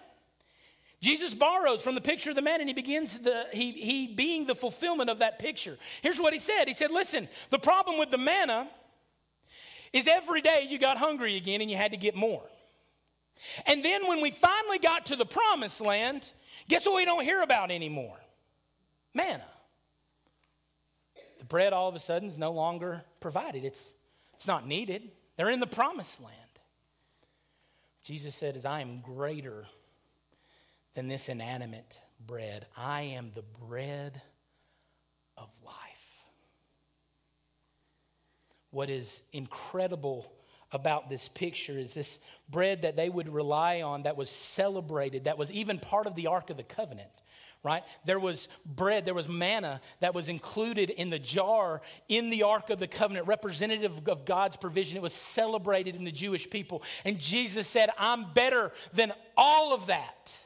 Jesus 1.04 1.34
borrows 1.34 1.82
from 1.82 1.94
the 1.94 2.00
picture 2.00 2.30
of 2.30 2.36
the 2.36 2.40
man 2.40 2.60
and 2.60 2.68
he 2.68 2.72
begins 2.72 3.18
the 3.18 3.44
he, 3.52 3.72
he 3.72 4.06
being 4.06 4.46
the 4.46 4.54
fulfillment 4.54 5.10
of 5.10 5.18
that 5.18 5.38
picture. 5.38 5.76
Here's 6.00 6.18
what 6.18 6.32
he 6.32 6.38
said. 6.38 6.66
He 6.66 6.72
said, 6.72 6.90
Listen, 6.90 7.28
the 7.50 7.58
problem 7.58 7.98
with 7.98 8.10
the 8.10 8.16
manna 8.16 8.66
is 9.92 10.08
every 10.08 10.40
day 10.40 10.66
you 10.66 10.78
got 10.78 10.96
hungry 10.96 11.36
again 11.36 11.60
and 11.60 11.70
you 11.70 11.76
had 11.76 11.90
to 11.90 11.98
get 11.98 12.16
more. 12.16 12.42
And 13.66 13.84
then 13.84 14.08
when 14.08 14.22
we 14.22 14.30
finally 14.30 14.78
got 14.78 15.04
to 15.06 15.16
the 15.16 15.26
promised 15.26 15.82
land, 15.82 16.32
guess 16.68 16.86
what 16.86 16.96
we 16.96 17.04
don't 17.04 17.22
hear 17.22 17.42
about 17.42 17.70
anymore? 17.70 18.16
Manna. 19.12 19.44
The 21.38 21.44
bread 21.44 21.74
all 21.74 21.90
of 21.90 21.94
a 21.94 22.00
sudden 22.00 22.28
is 22.28 22.38
no 22.38 22.52
longer 22.52 23.02
provided, 23.20 23.62
it's, 23.62 23.92
it's 24.32 24.46
not 24.46 24.66
needed. 24.66 25.10
They're 25.36 25.50
in 25.50 25.60
the 25.60 25.66
promised 25.66 26.22
land. 26.22 26.38
Jesus 28.02 28.34
said, 28.34 28.56
As 28.56 28.64
I 28.64 28.80
am 28.80 29.02
greater 29.02 29.66
than 30.94 31.08
this 31.08 31.28
inanimate 31.28 31.98
bread, 32.26 32.66
I 32.76 33.02
am 33.02 33.32
the 33.34 33.44
bread 33.66 34.20
of 35.36 35.48
life 35.64 36.04
what 38.74 38.90
is 38.90 39.22
incredible 39.32 40.30
about 40.72 41.08
this 41.08 41.28
picture 41.28 41.78
is 41.78 41.94
this 41.94 42.18
bread 42.50 42.82
that 42.82 42.96
they 42.96 43.08
would 43.08 43.32
rely 43.32 43.82
on 43.82 44.02
that 44.02 44.16
was 44.16 44.28
celebrated, 44.28 45.24
that 45.24 45.38
was 45.38 45.52
even 45.52 45.78
part 45.78 46.06
of 46.08 46.16
the 46.16 46.26
Ark 46.26 46.50
of 46.50 46.56
the 46.56 46.64
Covenant, 46.64 47.08
right? 47.62 47.84
There 48.04 48.18
was 48.18 48.48
bread, 48.66 49.04
there 49.04 49.14
was 49.14 49.28
manna 49.28 49.80
that 50.00 50.12
was 50.12 50.28
included 50.28 50.90
in 50.90 51.10
the 51.10 51.20
jar 51.20 51.80
in 52.08 52.30
the 52.30 52.42
Ark 52.42 52.70
of 52.70 52.80
the 52.80 52.88
Covenant, 52.88 53.28
representative 53.28 54.08
of 54.08 54.24
God's 54.24 54.56
provision. 54.56 54.96
It 54.96 55.02
was 55.02 55.14
celebrated 55.14 55.94
in 55.94 56.02
the 56.02 56.10
Jewish 56.10 56.50
people. 56.50 56.82
And 57.04 57.20
Jesus 57.20 57.68
said, 57.68 57.90
I'm 57.96 58.32
better 58.32 58.72
than 58.92 59.12
all 59.36 59.72
of 59.72 59.86
that 59.86 60.36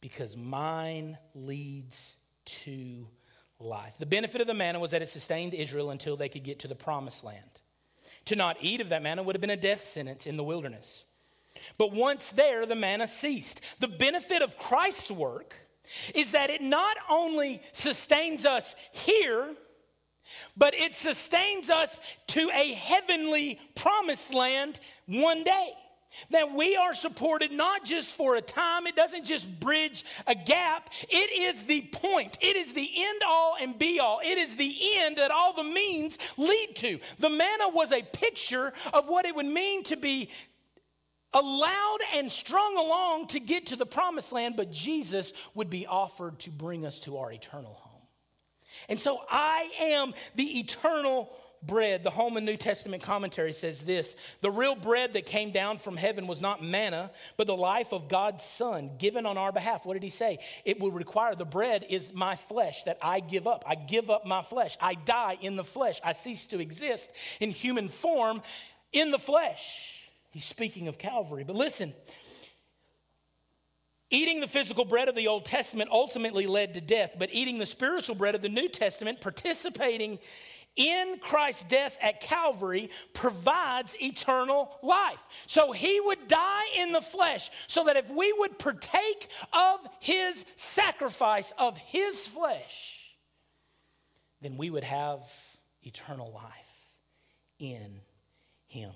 because 0.00 0.36
mine 0.36 1.18
leads 1.34 2.16
to 2.44 3.06
life. 3.58 3.98
The 3.98 4.06
benefit 4.06 4.40
of 4.40 4.46
the 4.46 4.54
manna 4.54 4.80
was 4.80 4.92
that 4.92 5.02
it 5.02 5.08
sustained 5.08 5.54
Israel 5.54 5.90
until 5.90 6.16
they 6.16 6.28
could 6.28 6.44
get 6.44 6.60
to 6.60 6.68
the 6.68 6.74
promised 6.74 7.24
land. 7.24 7.44
To 8.26 8.36
not 8.36 8.56
eat 8.60 8.80
of 8.80 8.90
that 8.90 9.02
manna 9.02 9.22
would 9.22 9.34
have 9.34 9.40
been 9.40 9.50
a 9.50 9.56
death 9.56 9.84
sentence 9.84 10.26
in 10.26 10.36
the 10.36 10.44
wilderness. 10.44 11.04
But 11.78 11.92
once 11.92 12.30
there, 12.30 12.64
the 12.66 12.74
manna 12.74 13.06
ceased. 13.06 13.60
The 13.80 13.88
benefit 13.88 14.42
of 14.42 14.58
Christ's 14.58 15.10
work 15.10 15.54
is 16.14 16.32
that 16.32 16.50
it 16.50 16.62
not 16.62 16.96
only 17.08 17.62
sustains 17.72 18.46
us 18.46 18.76
here, 18.92 19.54
but 20.56 20.74
it 20.74 20.94
sustains 20.94 21.70
us 21.70 22.00
to 22.28 22.50
a 22.54 22.72
heavenly 22.74 23.58
promised 23.74 24.32
land 24.32 24.78
one 25.06 25.44
day. 25.44 25.72
That 26.30 26.54
we 26.54 26.76
are 26.76 26.94
supported 26.94 27.52
not 27.52 27.84
just 27.84 28.14
for 28.14 28.36
a 28.36 28.42
time, 28.42 28.86
it 28.86 28.96
doesn't 28.96 29.24
just 29.24 29.60
bridge 29.60 30.04
a 30.26 30.34
gap. 30.34 30.90
It 31.08 31.38
is 31.38 31.64
the 31.64 31.82
point. 31.82 32.38
It 32.40 32.56
is 32.56 32.72
the 32.72 32.90
end 32.96 33.22
all 33.26 33.56
and 33.60 33.78
be 33.78 34.00
all. 34.00 34.20
It 34.22 34.38
is 34.38 34.56
the 34.56 34.76
end 34.98 35.16
that 35.16 35.30
all 35.30 35.52
the 35.52 35.64
means 35.64 36.18
lead 36.36 36.76
to. 36.76 36.98
The 37.18 37.30
manna 37.30 37.68
was 37.70 37.92
a 37.92 38.02
picture 38.02 38.72
of 38.92 39.08
what 39.08 39.24
it 39.24 39.34
would 39.34 39.46
mean 39.46 39.84
to 39.84 39.96
be 39.96 40.28
allowed 41.32 41.98
and 42.14 42.30
strung 42.30 42.76
along 42.76 43.28
to 43.28 43.40
get 43.40 43.66
to 43.66 43.76
the 43.76 43.86
promised 43.86 44.32
land, 44.32 44.56
but 44.56 44.72
Jesus 44.72 45.32
would 45.54 45.70
be 45.70 45.86
offered 45.86 46.38
to 46.40 46.50
bring 46.50 46.84
us 46.84 47.00
to 47.00 47.18
our 47.18 47.32
eternal 47.32 47.74
home. 47.74 47.90
And 48.88 49.00
so 49.00 49.20
I 49.28 49.70
am 49.80 50.12
the 50.34 50.58
eternal 50.60 51.30
bread. 51.62 52.02
The 52.02 52.10
Holman 52.10 52.44
New 52.44 52.56
Testament 52.56 53.02
commentary 53.02 53.52
says 53.52 53.82
this 53.82 54.16
The 54.40 54.50
real 54.50 54.74
bread 54.74 55.12
that 55.14 55.26
came 55.26 55.50
down 55.50 55.78
from 55.78 55.96
heaven 55.96 56.26
was 56.26 56.40
not 56.40 56.62
manna, 56.62 57.10
but 57.36 57.46
the 57.46 57.56
life 57.56 57.92
of 57.92 58.08
God's 58.08 58.44
Son 58.44 58.92
given 58.98 59.26
on 59.26 59.38
our 59.38 59.52
behalf. 59.52 59.84
What 59.84 59.94
did 59.94 60.02
he 60.02 60.08
say? 60.08 60.38
It 60.64 60.80
will 60.80 60.92
require 60.92 61.34
the 61.34 61.44
bread 61.44 61.84
is 61.88 62.12
my 62.12 62.36
flesh 62.36 62.84
that 62.84 62.98
I 63.02 63.20
give 63.20 63.46
up. 63.46 63.64
I 63.66 63.74
give 63.74 64.10
up 64.10 64.26
my 64.26 64.42
flesh. 64.42 64.76
I 64.80 64.94
die 64.94 65.38
in 65.40 65.56
the 65.56 65.64
flesh. 65.64 66.00
I 66.04 66.12
cease 66.12 66.46
to 66.46 66.60
exist 66.60 67.10
in 67.40 67.50
human 67.50 67.88
form 67.88 68.42
in 68.92 69.10
the 69.10 69.18
flesh. 69.18 70.10
He's 70.30 70.44
speaking 70.44 70.88
of 70.88 70.98
Calvary. 70.98 71.44
But 71.44 71.56
listen, 71.56 71.92
eating 74.10 74.40
the 74.40 74.46
physical 74.46 74.84
bread 74.84 75.08
of 75.08 75.14
the 75.14 75.28
Old 75.28 75.44
Testament 75.44 75.90
ultimately 75.92 76.46
led 76.46 76.74
to 76.74 76.80
death, 76.80 77.16
but 77.18 77.30
eating 77.32 77.58
the 77.58 77.66
spiritual 77.66 78.14
bread 78.14 78.34
of 78.34 78.42
the 78.42 78.48
New 78.48 78.68
Testament, 78.68 79.20
participating 79.20 80.18
in 80.76 81.16
Christ's 81.20 81.64
death 81.64 81.98
at 82.00 82.20
Calvary 82.20 82.90
provides 83.12 83.94
eternal 84.00 84.78
life. 84.82 85.22
So 85.46 85.72
he 85.72 86.00
would 86.00 86.28
die 86.28 86.64
in 86.78 86.92
the 86.92 87.00
flesh 87.00 87.50
so 87.66 87.84
that 87.84 87.96
if 87.96 88.08
we 88.10 88.32
would 88.32 88.58
partake 88.58 89.30
of 89.52 89.80
his 89.98 90.44
sacrifice 90.56 91.52
of 91.58 91.76
his 91.78 92.26
flesh, 92.26 92.96
then 94.40 94.56
we 94.56 94.70
would 94.70 94.84
have 94.84 95.20
eternal 95.82 96.32
life 96.32 96.96
in 97.58 98.00
him. 98.66 98.92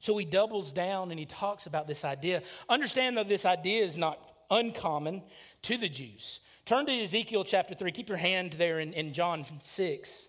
So 0.00 0.16
he 0.16 0.24
doubles 0.24 0.72
down 0.72 1.10
and 1.10 1.20
he 1.20 1.26
talks 1.26 1.66
about 1.66 1.86
this 1.86 2.04
idea. 2.04 2.42
Understand, 2.68 3.16
though, 3.16 3.22
this 3.22 3.46
idea 3.46 3.84
is 3.84 3.96
not 3.96 4.32
uncommon 4.50 5.22
to 5.62 5.76
the 5.76 5.88
Jews. 5.88 6.40
Turn 6.72 6.86
to 6.86 7.02
Ezekiel 7.02 7.44
chapter 7.44 7.74
3. 7.74 7.92
Keep 7.92 8.08
your 8.08 8.16
hand 8.16 8.54
there 8.54 8.80
in, 8.80 8.94
in 8.94 9.12
John 9.12 9.44
6. 9.60 10.26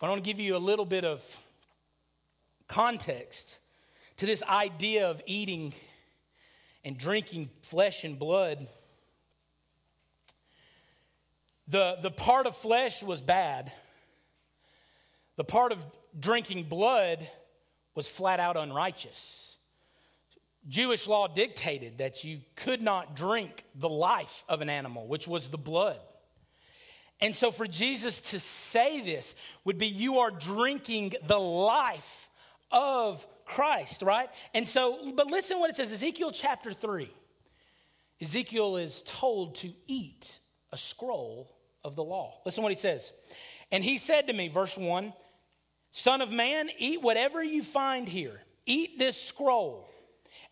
But 0.00 0.06
I 0.06 0.10
want 0.10 0.24
to 0.24 0.28
give 0.28 0.40
you 0.40 0.56
a 0.56 0.58
little 0.58 0.84
bit 0.84 1.04
of 1.04 1.24
context 2.66 3.58
to 4.16 4.26
this 4.26 4.42
idea 4.42 5.08
of 5.08 5.22
eating 5.24 5.72
and 6.84 6.98
drinking 6.98 7.48
flesh 7.62 8.02
and 8.02 8.18
blood. 8.18 8.66
The, 11.68 11.96
the 12.02 12.10
part 12.10 12.48
of 12.48 12.56
flesh 12.56 13.00
was 13.04 13.22
bad, 13.22 13.72
the 15.36 15.44
part 15.44 15.70
of 15.70 15.78
drinking 16.18 16.64
blood 16.64 17.24
was 17.94 18.08
flat 18.08 18.40
out 18.40 18.56
unrighteous. 18.56 19.51
Jewish 20.68 21.06
law 21.06 21.26
dictated 21.26 21.98
that 21.98 22.24
you 22.24 22.40
could 22.54 22.80
not 22.80 23.16
drink 23.16 23.64
the 23.74 23.88
life 23.88 24.44
of 24.48 24.60
an 24.60 24.70
animal, 24.70 25.06
which 25.06 25.26
was 25.26 25.48
the 25.48 25.58
blood. 25.58 25.98
And 27.20 27.34
so 27.34 27.50
for 27.50 27.66
Jesus 27.66 28.20
to 28.32 28.40
say 28.40 29.00
this 29.00 29.34
would 29.64 29.78
be 29.78 29.86
you 29.86 30.20
are 30.20 30.30
drinking 30.30 31.14
the 31.26 31.38
life 31.38 32.28
of 32.70 33.26
Christ, 33.44 34.02
right? 34.02 34.28
And 34.54 34.68
so, 34.68 35.12
but 35.14 35.28
listen 35.28 35.58
what 35.58 35.70
it 35.70 35.76
says 35.76 35.92
Ezekiel 35.92 36.30
chapter 36.30 36.72
3. 36.72 37.12
Ezekiel 38.20 38.76
is 38.76 39.02
told 39.04 39.56
to 39.56 39.72
eat 39.86 40.38
a 40.72 40.76
scroll 40.76 41.50
of 41.84 41.96
the 41.96 42.04
law. 42.04 42.40
Listen 42.44 42.62
what 42.62 42.70
he 42.70 42.76
says. 42.76 43.12
And 43.72 43.82
he 43.82 43.98
said 43.98 44.28
to 44.28 44.32
me, 44.32 44.48
verse 44.48 44.76
1 44.76 45.12
Son 45.94 46.22
of 46.22 46.32
man, 46.32 46.70
eat 46.78 47.02
whatever 47.02 47.42
you 47.42 47.62
find 47.62 48.08
here. 48.08 48.40
Eat 48.64 48.98
this 48.98 49.20
scroll 49.20 49.88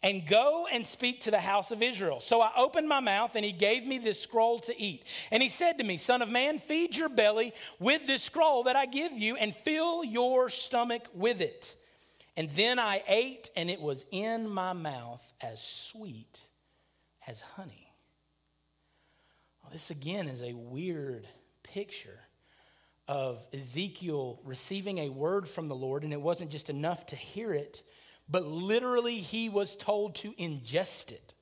and 0.03 0.27
go 0.27 0.67
and 0.73 0.87
speak 0.87 1.23
to 1.23 1.31
the 1.31 1.41
house 1.41 1.71
of 1.71 1.83
Israel. 1.83 2.21
So 2.21 2.41
I 2.41 2.53
opened 2.57 2.89
my 2.89 3.01
mouth, 3.01 3.33
and 3.35 3.45
he 3.45 3.53
gave 3.53 3.87
me 3.87 3.99
this 3.99 4.21
scroll 4.21 4.61
to 4.61 4.81
eat. 4.81 5.05
And 5.31 5.43
he 5.43 5.49
said 5.49 5.79
to 5.79 5.85
me, 5.85 5.99
Son 5.99 6.23
of 6.23 6.29
man, 6.29 6.59
feed 6.59 6.97
your 6.97 7.11
belly 7.11 7.53
with 7.79 8.07
this 8.07 8.23
scroll 8.23 8.65
that 8.65 8.77
I 8.77 8.87
give 8.87 9.13
you, 9.13 9.37
and 9.37 9.55
fill 9.55 10.03
your 10.03 10.49
stomach 10.49 11.07
with 11.13 11.41
it. 11.41 11.77
And 12.37 12.49
then 12.51 12.79
I 12.79 13.03
ate, 13.07 13.51
and 13.57 13.69
it 13.69 13.81
was 13.81 14.07
in 14.11 14.49
my 14.49 14.73
mouth 14.73 15.23
as 15.43 15.63
sweet 15.63 16.47
as 17.27 17.43
honey. 17.43 17.93
Well, 19.63 19.73
this 19.73 19.91
again 19.91 20.29
is 20.29 20.43
a 20.43 20.55
weird 20.55 21.29
picture 21.63 22.21
of 23.07 23.45
Ezekiel 23.53 24.41
receiving 24.45 24.99
a 24.99 25.09
word 25.11 25.49
from 25.49 25.69
the 25.69 25.75
Lord, 25.75 26.05
and 26.05 26.13
it 26.13 26.21
wasn't 26.21 26.51
just 26.51 26.71
enough 26.71 27.05
to 27.07 27.17
hear 27.17 27.53
it, 27.53 27.83
but 28.31 28.45
literally 28.45 29.19
he 29.19 29.49
was 29.49 29.77
told 29.77 30.14
to 30.16 30.33
ingest 30.33 31.12
it. 31.12 31.35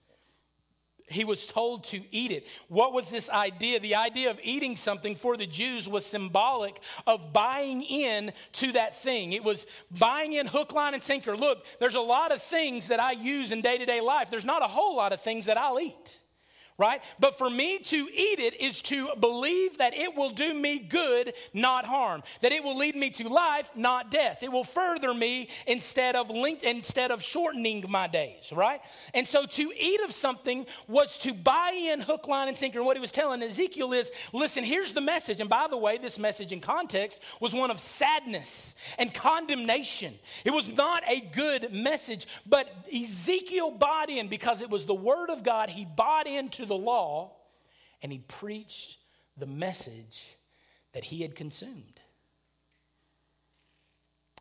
He 1.11 1.24
was 1.24 1.46
told 1.46 1.85
to 1.85 2.03
eat 2.11 2.33
it. 2.33 2.46
What 2.68 2.92
was 2.92 3.11
this 3.11 3.31
idea? 3.31 3.81
The 3.81 3.94
idea 3.94 4.31
of 4.31 4.38
eating 4.42 4.77
something 4.77 5.16
for 5.16 5.38
the 5.38 5.46
Jews 5.46 5.88
was 5.88 6.05
symbolic 6.05 6.81
of 7.07 7.33
buying 7.33 7.83
in 7.83 8.33
to 8.53 8.72
that 8.72 9.01
thing. 9.01 9.33
It 9.33 9.42
was 9.42 9.66
buying 9.98 10.35
in 10.35 10.46
hook, 10.46 10.74
line, 10.74 10.92
and 10.92 11.03
sinker. 11.03 11.35
Look, 11.35 11.64
there's 11.81 11.94
a 11.94 12.01
lot 12.01 12.31
of 12.31 12.42
things 12.42 12.88
that 12.88 13.01
I 13.01 13.12
use 13.12 13.53
in 13.53 13.62
day 13.62 13.79
to 13.79 13.87
day 13.87 14.03
life. 14.03 14.31
There's 14.31 14.44
not 14.44 14.62
a 14.62 14.66
whole 14.66 14.96
lot 14.96 15.12
of 15.12 15.22
things 15.22 15.46
that 15.46 15.57
I'll 15.57 15.81
eat 15.81 16.18
right? 16.78 17.02
But 17.18 17.36
for 17.36 17.50
me 17.50 17.80
to 17.80 17.96
eat 17.96 18.38
it 18.38 18.60
is 18.60 18.80
to 18.82 19.10
believe 19.18 19.78
that 19.78 19.94
it 19.94 20.14
will 20.14 20.30
do 20.30 20.54
me 20.54 20.78
good, 20.78 21.34
not 21.52 21.84
harm. 21.84 22.22
That 22.40 22.52
it 22.52 22.62
will 22.62 22.76
lead 22.76 22.94
me 22.94 23.10
to 23.10 23.28
life, 23.28 23.70
not 23.74 24.12
death. 24.12 24.44
It 24.44 24.52
will 24.52 24.64
further 24.64 25.12
me 25.12 25.48
instead 25.66 26.14
of 26.14 26.30
length, 26.30 26.62
instead 26.62 27.10
of 27.10 27.20
shortening 27.20 27.84
my 27.88 28.06
days, 28.06 28.52
right? 28.52 28.80
And 29.12 29.26
so 29.26 29.44
to 29.44 29.72
eat 29.76 30.00
of 30.02 30.12
something 30.12 30.66
was 30.86 31.18
to 31.18 31.34
buy 31.34 31.72
in 31.74 32.00
hook, 32.00 32.28
line, 32.28 32.46
and 32.46 32.56
sinker. 32.56 32.78
And 32.78 32.86
what 32.86 32.96
he 32.96 33.00
was 33.00 33.10
telling 33.10 33.42
Ezekiel 33.42 33.92
is, 33.92 34.12
listen, 34.32 34.62
here's 34.62 34.92
the 34.92 35.00
message. 35.00 35.40
And 35.40 35.50
by 35.50 35.66
the 35.68 35.76
way, 35.76 35.98
this 35.98 36.16
message 36.16 36.52
in 36.52 36.60
context 36.60 37.20
was 37.40 37.52
one 37.52 37.72
of 37.72 37.80
sadness 37.80 38.76
and 38.98 39.12
condemnation. 39.12 40.14
It 40.44 40.52
was 40.52 40.68
not 40.68 41.02
a 41.08 41.20
good 41.20 41.74
message, 41.74 42.28
but 42.46 42.72
Ezekiel 42.94 43.72
bought 43.72 44.10
in 44.10 44.28
because 44.28 44.62
it 44.62 44.70
was 44.70 44.84
the 44.84 44.94
word 44.94 45.30
of 45.30 45.42
God. 45.42 45.70
He 45.70 45.84
bought 45.84 46.28
into 46.28 46.67
the 46.68 46.76
law 46.76 47.33
and 48.02 48.12
he 48.12 48.18
preached 48.18 48.98
the 49.37 49.46
message 49.46 50.26
that 50.92 51.04
he 51.04 51.22
had 51.22 51.35
consumed. 51.35 52.00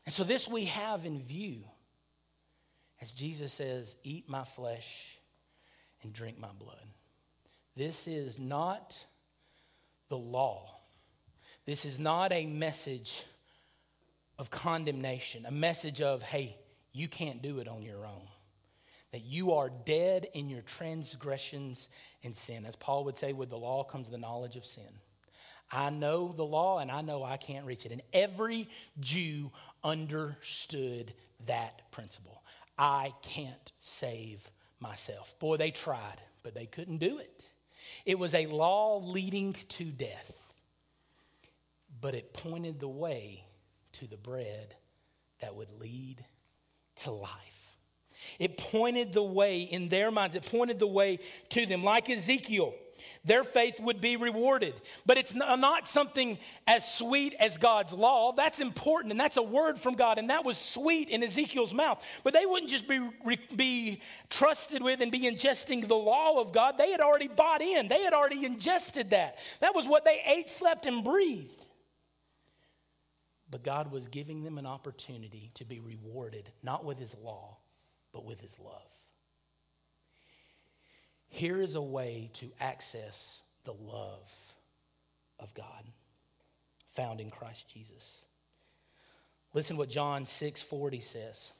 And 0.06 0.13
so, 0.13 0.24
this 0.24 0.48
we 0.48 0.66
have 0.66 1.06
in 1.06 1.22
view 1.22 1.63
as 3.02 3.12
Jesus 3.12 3.54
says, 3.54 3.96
Eat 4.04 4.30
my 4.30 4.44
flesh 4.44 5.20
and 6.04 6.13
drink 6.13 6.40
my 6.40 6.52
blood. 6.58 6.86
This 7.76 8.08
is 8.08 8.40
not 8.40 9.00
the 10.10 10.18
law. 10.18 10.80
This 11.66 11.86
is 11.86 12.00
not 12.00 12.32
a 12.32 12.46
message 12.46 13.24
of 14.40 14.50
condemnation, 14.50 15.46
a 15.46 15.52
message 15.52 16.02
of, 16.02 16.24
hey, 16.24 16.58
you 16.94 17.08
can't 17.08 17.42
do 17.42 17.60
it 17.60 17.68
on 17.68 17.84
your 17.84 18.06
own 18.06 18.28
that 19.18 19.26
you 19.26 19.54
are 19.54 19.72
dead 19.84 20.28
in 20.36 20.48
your 20.48 20.62
transgressions 20.62 21.90
and 22.24 22.36
sin. 22.36 22.68
As 22.68 22.76
Paul 22.76 23.04
would 23.06 23.18
say, 23.18 23.34
with 23.34 23.50
the 23.50 23.58
law 23.58 23.84
comes 23.84 24.12
the 24.12 24.20
knowledge 24.20 24.56
of 24.58 24.64
sin. 24.64 24.84
I 25.72 25.90
know 25.90 26.36
the 26.38 26.46
law 26.46 26.78
and 26.78 26.92
I 26.92 27.02
know 27.02 27.24
I 27.24 27.38
can't 27.38 27.66
reach 27.66 27.88
it. 27.88 27.92
And 27.92 28.04
every 28.14 28.70
Jew 29.00 29.50
understood 29.84 31.15
that 31.48 31.90
principle. 31.90 32.44
I 32.78 33.12
can't 33.24 33.72
save 33.80 34.52
myself. 34.80 35.34
Boy, 35.40 35.58
they 35.58 35.72
tried, 35.72 36.22
but 36.44 36.54
they 36.54 36.68
couldn't 36.68 37.00
do 37.00 37.18
it. 37.18 37.50
It 38.06 38.20
was 38.20 38.36
a 38.36 38.46
law 38.46 39.00
leading 39.04 39.54
to 39.70 39.86
death, 39.86 40.54
but 42.00 42.13
it 42.13 42.34
pointed 42.34 42.80
the 42.80 42.88
way 42.88 43.46
to 43.94 44.06
the 44.06 44.15
bread 44.15 44.76
that 45.42 45.56
would 45.56 45.72
lead 45.80 46.24
to 46.98 47.10
life. 47.10 47.57
It 48.40 48.58
pointed 48.58 49.13
the 49.13 49.23
way 49.23 49.62
in 49.62 49.90
their 49.90 50.12
minds, 50.12 50.36
it 50.36 50.46
pointed 50.46 50.80
the 50.80 50.88
way 50.88 51.19
to 51.50 51.65
them. 51.65 51.84
Like 51.84 52.10
Ezekiel, 52.10 52.73
their 53.28 53.44
faith 53.44 53.80
would 53.80 54.00
be 54.00 54.15
rewarded. 54.15 54.73
But 55.06 55.17
it's 55.17 55.36
not 55.36 55.88
something 55.88 56.40
as 56.65 56.90
sweet 56.96 57.36
as 57.40 57.58
God's 57.58 57.94
law. 57.94 58.32
That's 58.32 58.60
important, 58.60 59.12
and 59.12 59.19
that's 59.19 59.38
a 59.38 59.44
word 59.44 59.78
from 59.78 59.96
God, 59.96 60.17
and 60.17 60.30
that 60.30 60.46
was 60.46 60.58
sweet 60.58 61.10
in 61.10 61.21
Ezekiel's 61.21 61.73
mouth. 61.73 62.04
But 62.23 62.34
they 62.34 62.46
wouldn't 62.46 62.71
just 62.71 62.88
be, 62.88 63.08
be 63.56 64.02
trusted 64.30 64.82
with 64.82 65.02
and 65.02 65.12
be 65.12 65.21
ingesting 65.21 65.88
the 65.88 65.96
law 65.96 66.40
of 66.40 66.54
God. 66.54 66.78
They 66.78 66.92
had 66.92 67.02
already 67.02 67.28
bought 67.28 67.62
in, 67.62 67.88
they 67.88 68.02
had 68.02 68.13
already 68.13 68.46
ingested 68.46 69.10
that. 69.12 69.38
That 69.60 69.75
was 69.75 69.88
what 69.88 70.06
they 70.06 70.21
ate, 70.25 70.50
slept, 70.50 70.86
and 70.86 71.04
breathed. 71.04 71.67
But 73.50 73.63
God 73.63 73.92
was 73.92 74.08
giving 74.08 74.44
them 74.44 74.58
an 74.58 74.65
opportunity 74.65 75.52
to 75.56 75.65
be 75.65 75.80
rewarded, 75.80 76.50
not 76.63 76.84
with 76.84 76.98
his 76.98 77.15
law, 77.15 77.58
but 78.18 78.26
with 78.26 78.42
his 78.42 78.58
love. 78.58 78.90
Here 81.30 81.62
is 81.62 81.76
a 81.76 81.82
way 81.82 82.32
to 82.34 82.52
access 82.60 83.44
the 83.63 83.74
love 83.74 84.56
of 85.40 85.54
God 85.54 85.84
found 86.88 87.22
in 87.22 87.30
Christ 87.30 87.72
Jesus. 87.72 88.26
Listen 89.54 89.78
what 89.78 89.90
John 89.90 90.26
6:40 90.26 91.00
says. 91.00 91.52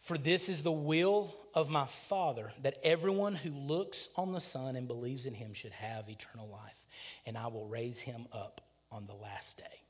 For 0.00 0.18
this 0.18 0.48
is 0.48 0.64
the 0.64 0.72
will 0.72 1.32
of 1.54 1.70
my 1.70 1.86
Father, 1.86 2.52
that 2.62 2.80
everyone 2.82 3.36
who 3.36 3.50
looks 3.50 4.08
on 4.16 4.32
the 4.32 4.40
Son 4.40 4.74
and 4.74 4.88
believes 4.88 5.26
in 5.26 5.34
him 5.34 5.54
should 5.54 5.70
have 5.70 6.10
eternal 6.10 6.48
life, 6.48 6.84
and 7.26 7.38
I 7.38 7.46
will 7.46 7.68
raise 7.68 8.00
him 8.00 8.26
up 8.32 8.60
on 8.90 9.06
the 9.06 9.14
last 9.14 9.56
day. 9.56 9.83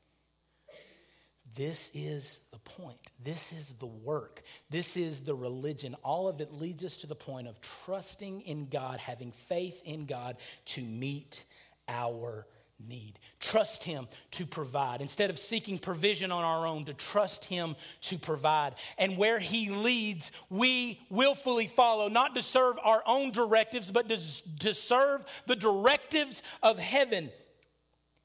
This 1.54 1.90
is 1.94 2.40
the 2.52 2.58
point. 2.58 2.98
This 3.22 3.52
is 3.52 3.74
the 3.78 3.86
work. 3.86 4.42
This 4.70 4.96
is 4.96 5.20
the 5.20 5.34
religion. 5.34 5.94
All 6.02 6.28
of 6.28 6.40
it 6.40 6.52
leads 6.52 6.82
us 6.84 6.96
to 6.98 7.06
the 7.06 7.14
point 7.14 7.46
of 7.46 7.56
trusting 7.84 8.40
in 8.42 8.66
God, 8.66 8.98
having 8.98 9.30
faith 9.30 9.80
in 9.84 10.06
God 10.06 10.36
to 10.66 10.82
meet 10.82 11.44
our 11.88 12.46
need. 12.88 13.20
Trust 13.38 13.84
Him 13.84 14.08
to 14.32 14.46
provide. 14.46 15.00
Instead 15.00 15.30
of 15.30 15.38
seeking 15.38 15.78
provision 15.78 16.32
on 16.32 16.42
our 16.44 16.66
own, 16.66 16.86
to 16.86 16.94
trust 16.94 17.44
Him 17.44 17.76
to 18.02 18.18
provide. 18.18 18.74
And 18.98 19.16
where 19.16 19.38
He 19.38 19.70
leads, 19.70 20.32
we 20.50 21.00
willfully 21.08 21.66
follow, 21.66 22.08
not 22.08 22.34
to 22.34 22.42
serve 22.42 22.76
our 22.82 23.02
own 23.06 23.30
directives, 23.30 23.92
but 23.92 24.08
to, 24.08 24.18
to 24.60 24.74
serve 24.74 25.24
the 25.46 25.56
directives 25.56 26.42
of 26.62 26.78
heaven. 26.78 27.30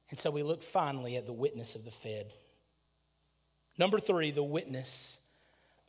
And 0.09 0.17
so 0.17 0.32
we 0.32 0.41
look 0.41 0.63
finally 0.63 1.15
at 1.15 1.27
the 1.27 1.34
witness 1.34 1.75
of 1.75 1.86
the 1.86 1.91
fed. 1.91 2.34
Number 3.80 3.97
three, 3.97 4.32
the 4.32 4.43
witness 4.43 5.17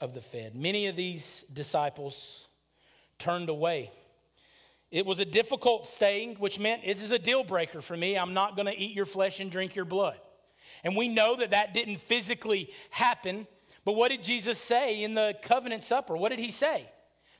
of 0.00 0.14
the 0.14 0.20
fed. 0.20 0.54
Many 0.54 0.86
of 0.86 0.94
these 0.94 1.44
disciples 1.52 2.46
turned 3.18 3.48
away. 3.48 3.90
It 4.92 5.04
was 5.04 5.18
a 5.18 5.24
difficult 5.24 5.88
staying, 5.88 6.36
which 6.36 6.60
meant 6.60 6.84
this 6.84 7.02
is 7.02 7.10
a 7.10 7.18
deal 7.18 7.42
breaker 7.42 7.82
for 7.82 7.96
me. 7.96 8.16
I'm 8.16 8.32
not 8.32 8.54
going 8.54 8.66
to 8.66 8.78
eat 8.78 8.94
your 8.94 9.06
flesh 9.06 9.40
and 9.40 9.50
drink 9.50 9.74
your 9.74 9.84
blood. 9.84 10.18
And 10.84 10.96
we 10.96 11.08
know 11.08 11.34
that 11.36 11.50
that 11.50 11.74
didn't 11.74 12.00
physically 12.00 12.70
happen. 12.90 13.48
But 13.84 13.96
what 13.96 14.12
did 14.12 14.22
Jesus 14.22 14.56
say 14.56 15.02
in 15.02 15.14
the 15.14 15.34
covenant 15.42 15.82
supper? 15.82 16.16
What 16.16 16.28
did 16.28 16.38
he 16.38 16.52
say? 16.52 16.88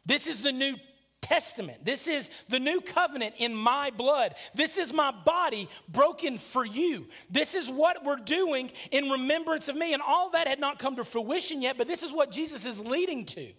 This 0.05 0.27
is 0.27 0.43
the 0.43 0.53
new 0.53 0.75
Testament. 1.21 1.85
This 1.85 2.09
is 2.09 2.31
the 2.49 2.59
new 2.59 2.81
covenant 2.81 3.35
in 3.39 3.55
my 3.55 3.91
blood. 3.91 4.35
This 4.55 4.79
is 4.79 4.93
my 4.93 5.11
body 5.11 5.69
broken 5.89 6.39
for 6.39 6.65
you. 6.65 7.07
This 7.31 7.55
is 7.55 7.69
what 7.69 8.05
we're 8.05 8.17
doing 8.17 8.71
in 8.91 9.11
remembrance 9.11 9.69
of 9.69 9.77
me. 9.77 9.93
And 9.93 10.03
all 10.03 10.31
that 10.31 10.49
had 10.49 10.61
not 10.61 10.79
come 10.79 10.97
to 10.97 11.05
fruition 11.05 11.63
yet, 11.63 11.79
but 11.79 11.87
this 11.87 12.03
is 12.03 12.13
what 12.13 12.31
Jesus 12.31 12.67
is 12.67 12.81
leading 12.81 13.27
to. 13.27 13.53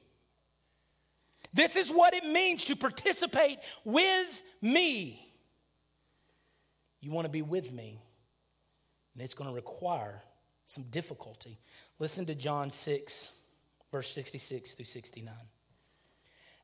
This 1.54 1.76
is 1.76 1.90
what 1.90 2.14
it 2.14 2.26
means 2.26 2.66
to 2.66 2.76
participate 2.76 3.60
with 3.84 4.44
me. 4.62 5.34
You 7.02 7.12
want 7.12 7.26
to 7.26 7.32
be 7.32 7.42
with 7.42 7.74
me, 7.74 8.00
and 9.14 9.24
it's 9.24 9.34
going 9.34 9.50
to 9.50 9.56
require 9.56 10.22
some 10.66 10.84
difficulty. 10.92 11.60
Listen 12.00 12.26
to 12.28 12.36
John 12.36 12.70
6, 12.70 13.32
verse 13.92 14.10
66 14.14 14.74
through 14.74 14.86
69. 14.86 15.34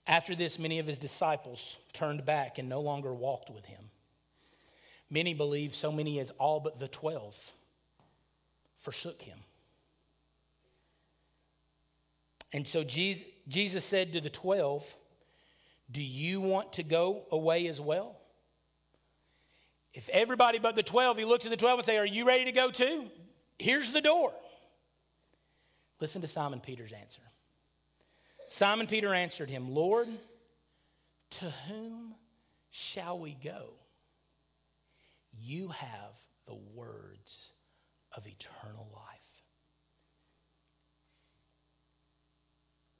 After 0.07 0.35
this, 0.35 0.57
many 0.57 0.79
of 0.79 0.87
his 0.87 0.97
disciples 0.97 1.77
turned 1.91 2.25
back 2.25 2.57
and 2.57 2.69
no 2.69 2.79
longer 2.79 3.13
walked 3.13 3.49
with 3.49 3.65
him. 3.65 3.89
Many 5.09 5.33
believe 5.33 5.75
so 5.75 5.91
many 5.91 6.19
as 6.19 6.31
all 6.31 6.59
but 6.59 6.79
the 6.79 6.87
twelve 6.87 7.35
forsook 8.77 9.21
him. 9.21 9.37
And 12.53 12.65
so 12.65 12.83
Jesus 12.83 13.83
said 13.83 14.13
to 14.13 14.21
the 14.21 14.29
twelve, 14.29 14.85
Do 15.91 16.01
you 16.01 16.39
want 16.39 16.73
to 16.73 16.83
go 16.83 17.23
away 17.31 17.67
as 17.67 17.81
well? 17.81 18.17
If 19.93 20.09
everybody 20.09 20.59
but 20.59 20.75
the 20.75 20.83
12, 20.83 21.17
he 21.17 21.25
looks 21.25 21.45
at 21.45 21.49
the 21.49 21.57
12 21.57 21.79
and 21.79 21.85
say, 21.85 21.97
Are 21.97 22.05
you 22.05 22.23
ready 22.25 22.45
to 22.45 22.51
go 22.51 22.69
too? 22.69 23.05
Here's 23.57 23.91
the 23.91 24.01
door. 24.01 24.31
Listen 25.99 26.21
to 26.21 26.27
Simon 26.27 26.59
Peter's 26.59 26.93
answer. 26.93 27.21
Simon 28.47 28.87
Peter 28.87 29.13
answered 29.13 29.49
him, 29.49 29.73
Lord, 29.73 30.07
to 31.31 31.45
whom 31.67 32.15
shall 32.69 33.19
we 33.19 33.37
go? 33.43 33.73
You 35.37 35.69
have 35.69 36.13
the 36.45 36.55
words 36.73 37.51
of 38.15 38.25
eternal 38.25 38.87
life. 38.93 39.03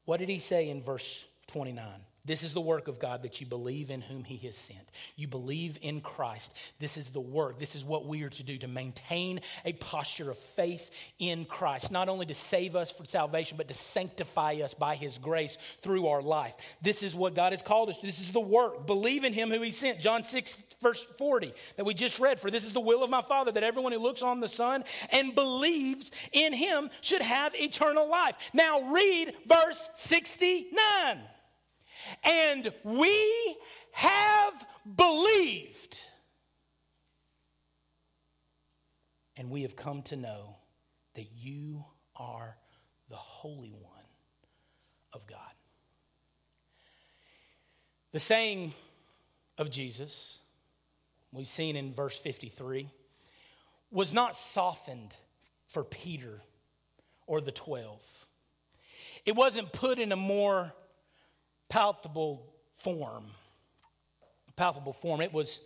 What 0.06 0.20
did 0.20 0.30
he 0.30 0.39
say 0.39 0.70
in 0.70 0.82
verse 0.82 1.26
29? 1.48 1.86
This 2.28 2.43
is 2.43 2.53
the 2.53 2.61
work 2.61 2.89
of 2.89 2.99
God 2.99 3.23
that 3.23 3.39
you 3.39 3.47
believe 3.47 3.89
in 3.89 4.01
whom 4.01 4.25
He 4.25 4.36
has 4.45 4.57
sent. 4.57 4.86
You 5.15 5.30
believe 5.30 5.80
in 5.82 6.01
Christ. 6.01 6.53
This 6.78 6.97
is 6.97 7.09
the 7.09 7.21
work. 7.21 7.57
This 7.57 7.73
is 7.73 7.86
what 7.86 8.05
we 8.05 8.23
are 8.23 8.30
to 8.30 8.43
do 8.43 8.57
to 8.57 8.67
maintain 8.67 9.39
a 9.63 9.71
posture 9.71 10.30
of 10.30 10.38
faith 10.38 10.91
in 11.19 11.45
Christ, 11.45 11.89
not 11.89 12.09
only 12.09 12.25
to 12.25 12.34
save 12.34 12.75
us 12.75 12.91
for 12.91 13.05
salvation, 13.05 13.55
but 13.55 13.69
to 13.69 13.73
sanctify 13.73 14.55
us 14.55 14.73
by 14.73 14.95
His 14.95 15.17
grace 15.17 15.57
through 15.82 16.07
our 16.07 16.21
life. 16.21 16.53
This 16.82 17.01
is 17.01 17.15
what 17.15 17.34
God 17.34 17.53
has 17.53 17.61
called 17.61 17.88
us 17.88 17.97
to. 17.99 18.05
This 18.05 18.19
is 18.19 18.34
the 18.34 18.41
work. 18.41 18.86
Believe 18.86 19.23
in 19.23 19.32
Him 19.32 19.49
who 19.49 19.61
He 19.61 19.71
sent. 19.71 20.01
John 20.01 20.23
6, 20.23 20.57
verse 20.82 21.07
40, 21.17 21.53
that 21.78 21.86
we 21.86 21.93
just 21.93 22.19
read. 22.19 22.41
For 22.41 22.51
this 22.51 22.65
is 22.65 22.73
the 22.73 22.82
will 22.82 23.03
of 23.03 23.09
my 23.09 23.21
Father, 23.21 23.53
that 23.53 23.63
everyone 23.63 23.93
who 23.93 23.99
looks 23.99 24.21
on 24.21 24.41
the 24.41 24.49
Son 24.49 24.84
and 25.13 25.34
believes 25.34 26.11
in 26.34 26.51
Him 26.51 26.89
should 26.99 27.21
have 27.21 27.55
eternal 27.55 28.09
life. 28.09 28.36
Now 28.53 28.91
read 28.91 29.34
verse 29.47 29.89
69 29.95 31.21
and 32.24 32.72
we 32.84 33.58
have 33.91 34.66
believed. 34.95 35.99
And 39.36 39.49
we 39.49 39.62
have 39.64 39.76
come 39.76 40.01
to 40.03 40.16
know 40.16 40.55
that 41.16 41.28
you 41.36 41.86
are 42.16 42.55
the 43.10 43.16
Holy 43.16 43.72
One 43.72 43.93
of 45.14 45.26
God. 45.28 45.39
The 48.12 48.20
saying 48.20 48.74
of 49.58 49.70
Jesus, 49.70 50.39
we've 51.32 51.47
seen 51.47 51.76
in 51.76 51.93
verse 51.93 52.18
53, 52.18 52.89
was 53.91 54.14
not 54.14 54.36
softened 54.36 55.16
for 55.66 55.84
Peter 55.84 56.41
or 57.26 57.41
the 57.41 57.51
12. 57.51 57.99
It 59.26 59.36
wasn't 59.36 59.72
put 59.74 59.99
in 59.99 60.12
a 60.12 60.16
more 60.16 60.74
palpable 61.70 62.45
form. 62.76 63.26
Palpable 64.55 64.93
form. 64.93 65.22
It 65.22 65.34
was 65.34 65.61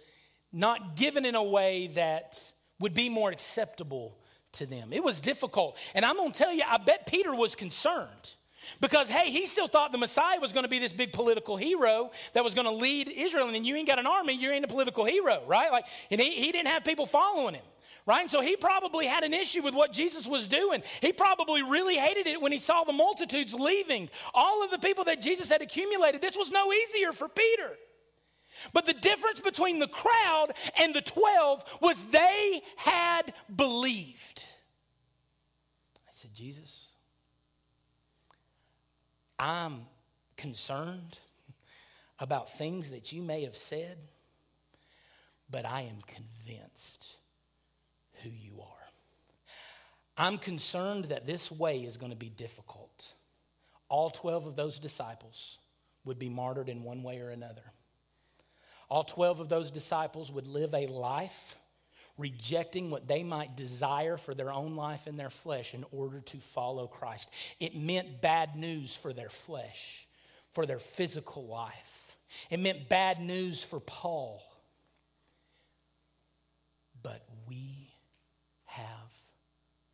not 0.52 0.96
given 0.96 1.26
in 1.26 1.36
a 1.36 1.44
way 1.44 1.88
that 1.96 2.42
would 2.80 2.94
be 2.94 3.10
more 3.10 3.32
acceptable 3.32 4.18
to 4.54 4.66
them. 4.66 4.92
It 4.92 5.04
was 5.04 5.22
difficult. 5.22 5.78
And 5.94 6.04
I'm 6.04 6.18
going 6.18 6.32
to 6.32 6.38
tell 6.38 6.54
you, 6.54 6.64
I 6.68 6.78
bet 6.78 7.08
Peter 7.08 7.34
was 7.34 7.56
concerned. 7.56 8.36
Because, 8.80 9.10
hey, 9.10 9.32
he 9.32 9.48
still 9.48 9.68
thought 9.68 9.92
the 9.92 9.98
Messiah 9.98 10.40
was 10.40 10.54
going 10.54 10.64
to 10.64 10.70
be 10.70 10.78
this 10.78 10.94
big 10.94 11.14
political 11.14 11.58
hero 11.58 12.12
that 12.34 12.44
was 12.44 12.54
going 12.54 12.68
to 12.68 12.74
lead 12.74 13.10
Israel. 13.10 13.50
And 13.50 13.66
you 13.66 13.76
ain't 13.76 13.88
got 13.88 13.98
an 13.98 14.06
army, 14.06 14.34
you 14.34 14.52
ain't 14.52 14.66
a 14.66 14.68
political 14.68 15.04
hero, 15.04 15.42
right? 15.48 15.72
Like, 15.72 15.86
and 16.12 16.22
he, 16.22 16.36
he 16.36 16.52
didn't 16.52 16.68
have 16.68 16.84
people 16.84 17.06
following 17.06 17.56
him 17.56 17.64
right? 18.06 18.22
And 18.22 18.32
so 18.32 18.42
he 18.42 18.56
probably 18.56 19.06
had 19.06 19.24
an 19.24 19.34
issue 19.34 19.62
with 19.62 19.74
what 19.74 19.94
Jesus 19.94 20.28
was 20.28 20.48
doing. 20.48 20.84
He 21.02 21.14
probably 21.14 21.64
really 21.64 21.96
hated 21.96 22.28
it 22.28 22.42
when 22.42 22.52
he 22.52 22.60
saw 22.60 22.84
the 22.84 22.94
multitudes 22.94 23.54
leaving. 23.54 24.10
All 24.34 24.64
of 24.64 24.72
the 24.72 24.80
people 24.80 25.06
that 25.06 25.22
Jesus 25.22 25.50
had 25.50 25.62
accumulated, 25.62 26.22
this 26.22 26.38
was 26.38 26.52
no 26.52 26.72
easier 26.74 27.12
for 27.12 27.28
Peter. 27.28 27.72
But 28.74 28.86
the 28.86 28.94
difference 28.94 29.40
between 29.40 29.80
the 29.80 29.88
crowd 29.88 30.54
and 30.80 30.94
the 30.94 31.02
12 31.02 31.64
was 31.82 32.04
they 32.06 32.62
had 32.76 33.34
believed. 33.56 34.46
I 36.08 36.12
said, 36.12 36.34
Jesus, 36.34 36.90
I'm 39.40 39.86
concerned 40.38 41.18
about 42.20 42.52
things 42.54 42.92
that 42.92 43.12
you 43.12 43.24
may 43.24 43.44
have 43.44 43.58
said, 43.58 43.98
but 45.50 45.66
I 45.66 45.82
am 45.82 45.98
convinced 46.06 47.16
who 48.22 48.30
you 48.30 48.62
are. 48.62 48.68
I'm 50.22 50.38
concerned 50.38 51.06
that 51.06 51.26
this 51.26 51.52
way 51.52 51.80
is 51.80 51.98
going 51.98 52.12
to 52.12 52.18
be 52.18 52.30
difficult. 52.30 53.08
All 53.90 54.12
12 54.12 54.46
of 54.46 54.56
those 54.56 54.78
disciples 54.78 55.58
would 56.06 56.20
be 56.20 56.30
martyred 56.30 56.70
in 56.70 56.84
one 56.84 57.02
way 57.02 57.20
or 57.20 57.30
another. 57.30 57.64
all 58.90 59.04
12 59.04 59.40
of 59.40 59.50
those 59.50 59.72
disciples 59.72 60.32
would 60.32 60.46
live 60.48 60.74
a 60.74 60.86
life 60.88 61.56
rejecting 62.18 62.92
what 62.92 63.08
they 63.08 63.24
might 63.24 63.56
desire 63.56 64.18
for 64.18 64.34
their 64.34 64.52
own 64.54 64.76
life 64.76 65.08
and 65.08 65.20
their 65.20 65.30
flesh 65.30 65.74
in 65.74 65.84
order 65.92 66.20
to 66.22 66.38
follow 66.38 66.88
Christ. 66.88 67.32
It 67.60 67.76
meant 67.76 68.22
bad 68.22 68.56
news 68.56 68.96
for 68.96 69.14
their 69.14 69.30
flesh, 69.30 70.08
for 70.54 70.66
their 70.66 70.80
physical 70.80 71.48
life. 71.48 72.18
It 72.50 72.60
meant 72.60 72.90
bad 72.90 73.20
news 73.20 73.64
for 73.64 73.80
Paul. 73.80 74.44
But 77.02 77.26
we 77.48 77.90
have 78.66 78.86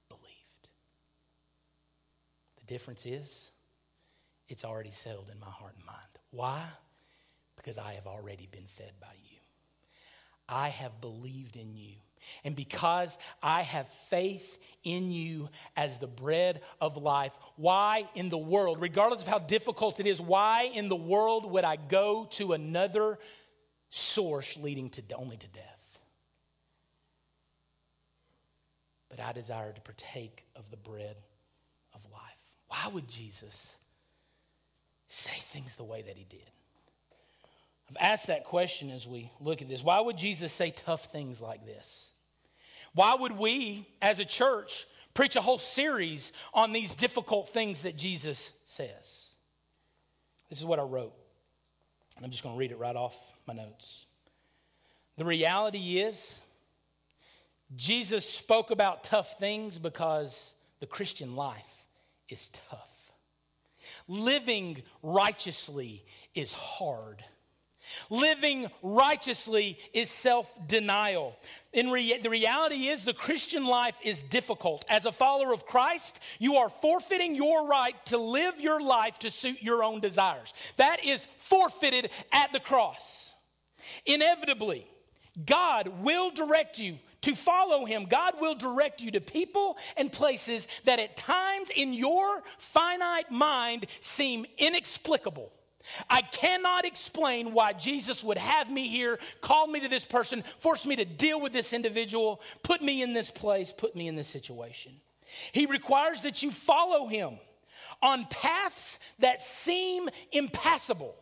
believed. 0.10 0.68
The 2.57 2.57
difference 2.68 3.06
is, 3.06 3.52
it's 4.48 4.64
already 4.64 4.92
settled 4.92 5.30
in 5.32 5.40
my 5.40 5.50
heart 5.50 5.74
and 5.76 5.86
mind. 5.86 5.98
Why? 6.32 6.64
Because 7.56 7.78
I 7.78 7.94
have 7.94 8.08
already 8.08 8.48
been 8.52 8.68
fed 8.68 8.92
by 9.02 9.08
you. 9.30 9.38
I 10.48 10.70
have 10.70 11.02
believed 11.02 11.58
in 11.58 11.74
you. 11.74 11.96
And 12.44 12.56
because 12.56 13.18
I 13.42 13.62
have 13.62 13.88
faith 14.10 14.60
in 14.84 15.12
you 15.12 15.50
as 15.76 15.98
the 15.98 16.08
bread 16.08 16.62
of 16.82 16.98
life, 16.98 17.34
why 17.56 18.10
in 18.16 18.30
the 18.30 18.38
world, 18.38 18.82
regardless 18.82 19.22
of 19.22 19.28
how 19.28 19.40
difficult 19.40 20.00
it 20.00 20.08
is, 20.08 20.20
why 20.20 20.70
in 20.74 20.90
the 20.90 20.96
world 20.96 21.50
would 21.52 21.64
I 21.64 21.76
go 21.76 22.28
to 22.32 22.54
another 22.54 23.20
source 23.90 24.58
leading 24.58 24.90
to 24.92 25.02
only 25.16 25.38
to 25.38 25.48
death? 25.48 26.00
But 29.10 29.20
I 29.20 29.32
desire 29.32 29.72
to 29.72 29.82
partake 29.82 30.46
of 30.56 30.70
the 30.70 30.78
bread. 30.78 31.16
Why 32.68 32.88
would 32.92 33.08
Jesus 33.08 33.76
say 35.08 35.32
things 35.32 35.76
the 35.76 35.84
way 35.84 36.02
that 36.02 36.18
he 36.18 36.26
did? 36.26 36.50
I've 37.90 37.98
asked 38.00 38.28
that 38.28 38.44
question 38.44 38.92
as 38.92 39.08
we 39.08 39.32
look 39.40 39.62
at 39.62 39.70
this. 39.70 39.84
Why 39.84 40.00
would 40.00 40.18
Jesus 40.18 40.52
say 40.52 40.72
tough 40.72 41.06
things 41.06 41.42
like 41.42 41.66
this? 41.66 42.12
Why 42.94 43.16
would 43.16 43.34
we, 43.34 43.88
as 44.02 44.20
a 44.20 44.26
church, 44.26 44.86
preach 45.14 45.36
a 45.36 45.42
whole 45.42 45.58
series 45.58 46.34
on 46.54 46.74
these 46.74 46.94
difficult 46.94 47.50
things 47.50 47.84
that 47.84 47.96
Jesus 47.96 48.54
says? 48.66 49.30
This 50.50 50.60
is 50.60 50.66
what 50.66 50.80
I 50.80 50.84
wrote. 50.84 51.14
And 52.16 52.26
I'm 52.26 52.32
just 52.32 52.44
going 52.44 52.56
to 52.56 52.60
read 52.60 52.72
it 52.72 52.80
right 52.80 52.96
off 52.96 53.16
my 53.48 53.54
notes. 53.54 54.06
The 55.18 55.26
reality 55.26 56.00
is, 56.00 56.42
Jesus 57.76 58.28
spoke 58.30 58.72
about 58.72 59.04
tough 59.04 59.38
things 59.40 59.78
because 59.80 60.54
the 60.80 60.86
Christian 60.86 61.36
life 61.36 61.77
is 62.30 62.50
tough. 62.70 63.12
Living 64.08 64.82
righteously 65.02 66.06
is 66.36 66.54
hard. 66.54 67.24
Living 68.10 68.70
righteously 68.82 69.80
is 69.94 70.10
self 70.10 70.52
denial. 70.68 71.38
In 71.74 71.86
the 71.88 72.30
reality 72.30 72.88
is, 72.88 73.06
the 73.06 73.14
Christian 73.14 73.66
life 73.66 73.96
is 74.04 74.24
difficult. 74.24 74.84
As 74.90 75.06
a 75.06 75.12
follower 75.12 75.54
of 75.54 75.66
Christ, 75.66 76.20
you 76.40 76.58
are 76.58 76.70
forfeiting 76.70 77.36
your 77.36 77.68
right 77.68 77.94
to 78.08 78.18
live 78.18 78.60
your 78.60 78.82
life 78.82 79.20
to 79.20 79.30
suit 79.30 79.62
your 79.62 79.84
own 79.84 80.02
desires. 80.02 80.54
That 80.78 81.04
is 81.06 81.28
forfeited 81.40 82.10
at 82.32 82.52
the 82.52 82.60
cross. 82.60 83.34
Inevitably, 84.06 84.86
God 85.46 85.88
will 86.02 86.32
direct 86.32 86.80
you 86.80 86.98
to 87.22 87.36
follow 87.36 87.86
Him. 87.86 88.06
God 88.06 88.36
will 88.40 88.56
direct 88.56 89.02
you 89.02 89.12
to 89.12 89.22
people 89.22 89.78
and 89.96 90.12
places 90.12 90.68
that 90.86 91.00
at 91.00 91.18
times 91.18 91.70
in 91.76 91.94
your 91.94 92.42
finite 92.58 93.32
mind 93.32 93.86
seem 94.00 94.46
inexplicable. 94.58 95.52
I 96.10 96.22
cannot 96.22 96.86
explain 96.86 97.54
why 97.54 97.74
Jesus 97.74 98.24
would 98.24 98.38
have 98.38 98.70
me 98.70 98.88
here, 98.90 99.20
call 99.42 99.68
me 99.68 99.80
to 99.80 99.88
this 99.88 100.06
person, 100.06 100.44
force 100.60 100.86
me 100.86 100.96
to 100.98 101.06
deal 101.06 101.40
with 101.40 101.54
this 101.54 101.74
individual, 101.74 102.42
put 102.64 102.82
me 102.82 103.02
in 103.02 103.14
this 103.14 103.32
place, 103.32 103.74
put 103.76 103.96
me 103.96 104.08
in 104.08 104.16
this 104.16 104.28
situation. 104.28 104.94
He 105.52 105.66
requires 105.66 106.22
that 106.22 106.44
you 106.44 106.52
follow 106.52 107.08
him 107.08 107.38
on 108.02 108.26
paths 108.26 109.00
that 109.20 109.42
seem 109.42 110.10
impassable. 110.32 111.16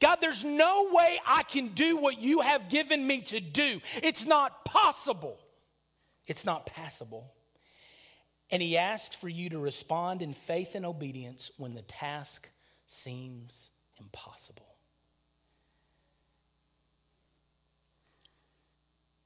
God, 0.00 0.18
there's 0.20 0.44
no 0.44 0.90
way 0.92 1.18
I 1.26 1.42
can 1.42 1.68
do 1.68 1.96
what 1.96 2.20
you 2.20 2.40
have 2.40 2.68
given 2.68 3.04
me 3.04 3.20
to 3.22 3.40
do. 3.40 3.80
It's 4.02 4.26
not 4.26 4.64
possible. 4.64 5.38
It's 6.26 6.44
not 6.44 6.66
passable. 6.66 7.32
And 8.50 8.62
he 8.62 8.76
asked 8.76 9.16
for 9.16 9.28
you 9.28 9.50
to 9.50 9.58
respond 9.58 10.22
in 10.22 10.32
faith 10.32 10.74
and 10.74 10.86
obedience 10.86 11.50
when 11.56 11.74
the 11.74 11.82
task 11.82 12.48
seems 12.86 13.70
impossible. 13.98 14.66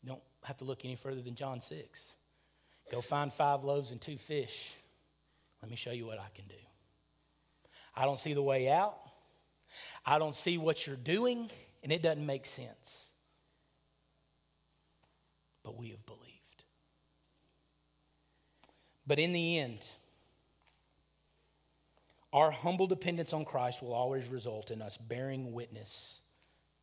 You 0.03 0.09
don't 0.11 0.23
have 0.45 0.57
to 0.59 0.65
look 0.65 0.85
any 0.85 0.97
further 0.97 1.21
than 1.21 1.35
John 1.35 1.61
6. 1.61 2.13
Go 2.91 3.01
find 3.01 3.33
five 3.33 3.63
loaves 3.63 3.93
and 3.93 4.01
two 4.01 4.17
fish. 4.17 4.75
Let 5.63 5.71
me 5.71 5.77
show 5.77 5.93
you 5.93 6.07
what 6.07 6.19
I 6.19 6.27
can 6.35 6.47
do. 6.49 6.55
I 7.95 8.05
don't 8.05 8.19
see 8.19 8.35
the 8.35 8.43
way 8.43 8.69
out. 8.69 8.99
I 10.05 10.19
don't 10.19 10.37
see 10.37 10.59
what 10.59 10.87
you're 10.87 10.97
doing, 10.97 11.51
and 11.83 11.93
it 11.93 12.03
doesn't 12.03 12.25
make 12.25 12.47
sense. 12.47 13.11
But 15.63 15.79
we 15.79 15.91
have 15.91 16.05
believed. 16.07 16.23
But 19.07 19.19
in 19.19 19.33
the 19.33 19.59
end, 19.59 19.89
our 22.33 22.51
humble 22.51 22.87
dependence 22.87 23.33
on 23.33 23.45
Christ 23.45 23.83
will 23.83 23.93
always 23.93 24.27
result 24.29 24.71
in 24.71 24.81
us 24.81 24.97
bearing 24.97 25.53
witness 25.53 26.21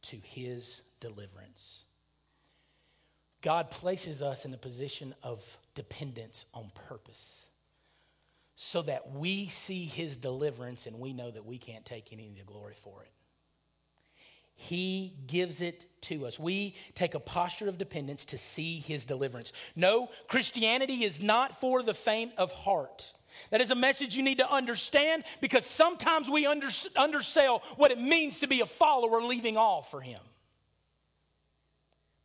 to 0.04 0.18
his 0.24 0.82
deliverance. 1.00 1.84
God 3.42 3.72
places 3.72 4.22
us 4.22 4.46
in 4.46 4.54
a 4.54 4.58
position 4.58 5.16
of 5.24 5.58
dependence 5.74 6.46
on 6.54 6.72
purpose 6.88 7.46
so 8.62 8.82
that 8.82 9.14
we 9.14 9.47
see 9.47 9.86
his 9.86 10.18
deliverance 10.18 10.86
and 10.86 10.99
we 10.99 11.14
know 11.14 11.32
that 11.32 11.45
we 11.45 11.57
can't 11.57 11.86
take 11.86 12.12
any 12.12 12.28
of 12.28 12.36
the 12.36 12.43
glory 12.43 12.74
for 12.76 13.03
it. 13.03 13.12
He 14.53 15.14
gives 15.28 15.62
it 15.62 15.86
to 16.01 16.28
us. 16.28 16.38
We 16.38 16.76
take 16.93 17.14
a 17.14 17.22
posture 17.22 17.70
of 17.70 17.78
dependence 17.78 18.26
to 18.26 18.38
see 18.38 18.80
his 18.80 19.05
deliverance. 19.05 19.53
No, 19.78 20.10
Christianity 20.28 21.05
is 21.05 21.22
not 21.22 21.62
for 21.62 21.82
the 21.82 21.93
faint 21.93 22.34
of 22.38 22.51
heart. 22.51 23.14
That 23.49 23.62
is 23.62 23.72
a 23.72 23.76
message 23.76 24.18
you 24.18 24.24
need 24.24 24.39
to 24.39 24.51
understand 24.51 25.24
because 25.39 25.66
sometimes 25.66 26.30
we 26.30 26.45
under, 26.45 26.68
undersell 26.97 27.64
what 27.78 27.91
it 27.91 27.97
means 27.97 28.39
to 28.41 28.47
be 28.47 28.60
a 28.60 28.66
follower, 28.66 29.22
leaving 29.22 29.55
all 29.55 29.84
for 29.84 30.01
Him. 30.01 30.20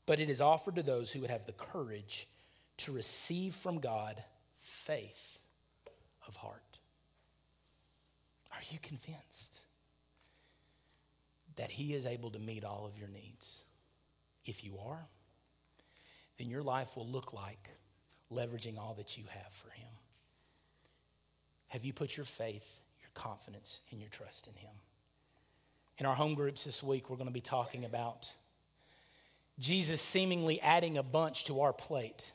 But 0.04 0.18
it 0.18 0.28
is 0.28 0.40
offered 0.40 0.74
to 0.74 0.82
those 0.82 1.12
who 1.12 1.20
would 1.20 1.30
have 1.30 1.46
the 1.46 1.52
courage 1.52 2.26
to 2.78 2.90
receive 2.90 3.54
from 3.54 3.78
God 3.78 4.20
faith 4.58 5.33
of 6.26 6.36
heart. 6.36 6.78
Are 8.52 8.62
you 8.70 8.78
convinced 8.82 9.60
that 11.56 11.70
He 11.70 11.94
is 11.94 12.06
able 12.06 12.30
to 12.30 12.38
meet 12.38 12.64
all 12.64 12.86
of 12.86 12.98
your 12.98 13.08
needs? 13.08 13.62
If 14.44 14.64
you 14.64 14.78
are, 14.84 15.06
then 16.38 16.50
your 16.50 16.62
life 16.62 16.96
will 16.96 17.06
look 17.06 17.32
like 17.32 17.70
leveraging 18.32 18.78
all 18.78 18.94
that 18.94 19.16
you 19.16 19.24
have 19.28 19.52
for 19.52 19.70
Him. 19.70 19.88
Have 21.68 21.84
you 21.84 21.92
put 21.92 22.16
your 22.16 22.26
faith, 22.26 22.82
your 23.00 23.10
confidence, 23.14 23.80
and 23.90 24.00
your 24.00 24.10
trust 24.10 24.46
in 24.46 24.54
Him? 24.54 24.74
In 25.98 26.06
our 26.06 26.14
home 26.14 26.34
groups 26.34 26.64
this 26.64 26.82
week, 26.82 27.08
we're 27.08 27.16
going 27.16 27.28
to 27.28 27.32
be 27.32 27.40
talking 27.40 27.84
about 27.84 28.28
Jesus 29.58 30.00
seemingly 30.00 30.60
adding 30.60 30.98
a 30.98 31.02
bunch 31.02 31.44
to 31.44 31.60
our 31.60 31.72
plate. 31.72 32.32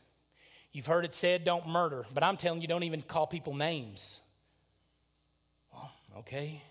You've 0.71 0.85
heard 0.85 1.03
it 1.05 1.15
said, 1.15 1.43
don't 1.43 1.67
murder, 1.67 2.05
but 2.13 2.23
I'm 2.23 2.37
telling 2.37 2.61
you, 2.61 2.67
don't 2.67 2.83
even 2.83 3.01
call 3.01 3.25
people 3.25 3.55
names. 3.55 4.19
Well, 5.73 5.91
okay. 6.19 6.61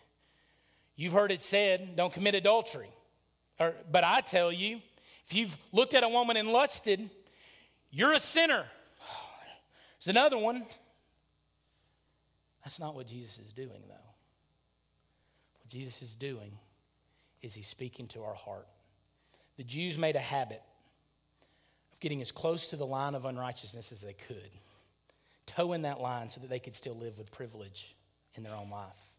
You've 0.94 1.12
heard 1.12 1.32
it 1.32 1.42
said, 1.42 1.96
don't 1.96 2.12
commit 2.12 2.34
adultery. 2.34 2.90
Or, 3.58 3.74
but 3.90 4.04
I 4.04 4.20
tell 4.20 4.52
you, 4.52 4.80
if 5.26 5.34
you've 5.34 5.56
looked 5.72 5.94
at 5.94 6.04
a 6.04 6.08
woman 6.08 6.36
and 6.36 6.48
lusted, 6.48 7.10
you're 7.90 8.12
a 8.12 8.20
sinner. 8.20 8.64
There's 9.98 10.16
another 10.16 10.38
one. 10.38 10.64
That's 12.64 12.78
not 12.78 12.94
what 12.94 13.08
Jesus 13.08 13.38
is 13.38 13.52
doing, 13.52 13.82
though. 13.88 13.94
What 13.94 15.68
Jesus 15.68 16.02
is 16.02 16.14
doing 16.14 16.52
is 17.42 17.54
he's 17.54 17.66
speaking 17.66 18.06
to 18.08 18.22
our 18.22 18.34
heart. 18.34 18.68
The 19.56 19.64
Jews 19.64 19.98
made 19.98 20.14
a 20.16 20.20
habit 20.20 20.62
getting 22.00 22.20
as 22.20 22.32
close 22.32 22.68
to 22.68 22.76
the 22.76 22.86
line 22.86 23.14
of 23.14 23.24
unrighteousness 23.24 23.92
as 23.92 24.00
they 24.02 24.12
could, 24.12 24.50
toeing 25.46 25.82
that 25.82 26.00
line 26.00 26.28
so 26.28 26.40
that 26.40 26.50
they 26.50 26.58
could 26.58 26.76
still 26.76 26.94
live 26.94 27.18
with 27.18 27.32
privilege 27.32 27.94
in 28.34 28.42
their 28.42 28.54
own 28.54 28.70
life. 28.70 29.12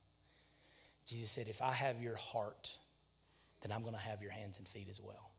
Jesus 1.06 1.32
said, 1.32 1.48
If 1.48 1.62
I 1.62 1.72
have 1.72 2.02
your 2.02 2.16
heart, 2.16 2.72
then 3.62 3.72
I'm 3.72 3.82
going 3.82 3.96
to 3.96 4.00
have 4.00 4.22
your 4.22 4.32
hands 4.32 4.58
and 4.60 4.68
feet 4.68 4.88
as 4.90 5.02
well. 5.02 5.32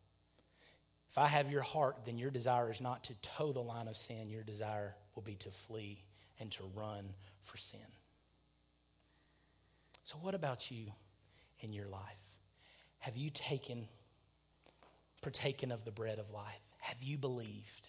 If 1.11 1.19
I 1.19 1.27
have 1.27 1.51
your 1.51 1.63
heart, 1.63 1.99
then 2.05 2.19
your 2.19 2.31
desire 2.31 2.71
is 2.71 2.81
not 2.81 3.05
to 3.05 3.15
toe 3.23 3.53
the 3.53 3.61
line 3.61 3.89
of 3.89 3.97
sin. 3.97 4.29
Your 4.29 4.45
desire 4.45 4.95
will 5.15 5.23
be 5.23 5.35
to 5.37 5.51
flee 5.51 6.05
and 6.39 6.51
to 6.53 6.63
run 6.75 7.05
for 7.43 7.57
sin. 7.57 7.81
So, 10.05 10.17
what 10.23 10.35
about 10.35 10.71
you 10.71 10.87
in 11.61 11.73
your 11.73 11.87
life? 11.87 12.01
Have 12.99 13.17
you 13.17 13.31
taken 13.31 13.89
partaken 15.21 15.73
of 15.73 15.85
the 15.85 15.91
bread 15.91 16.19
of 16.19 16.31
life? 16.31 16.70
Have 16.81 17.03
you 17.03 17.17
believed? 17.19 17.89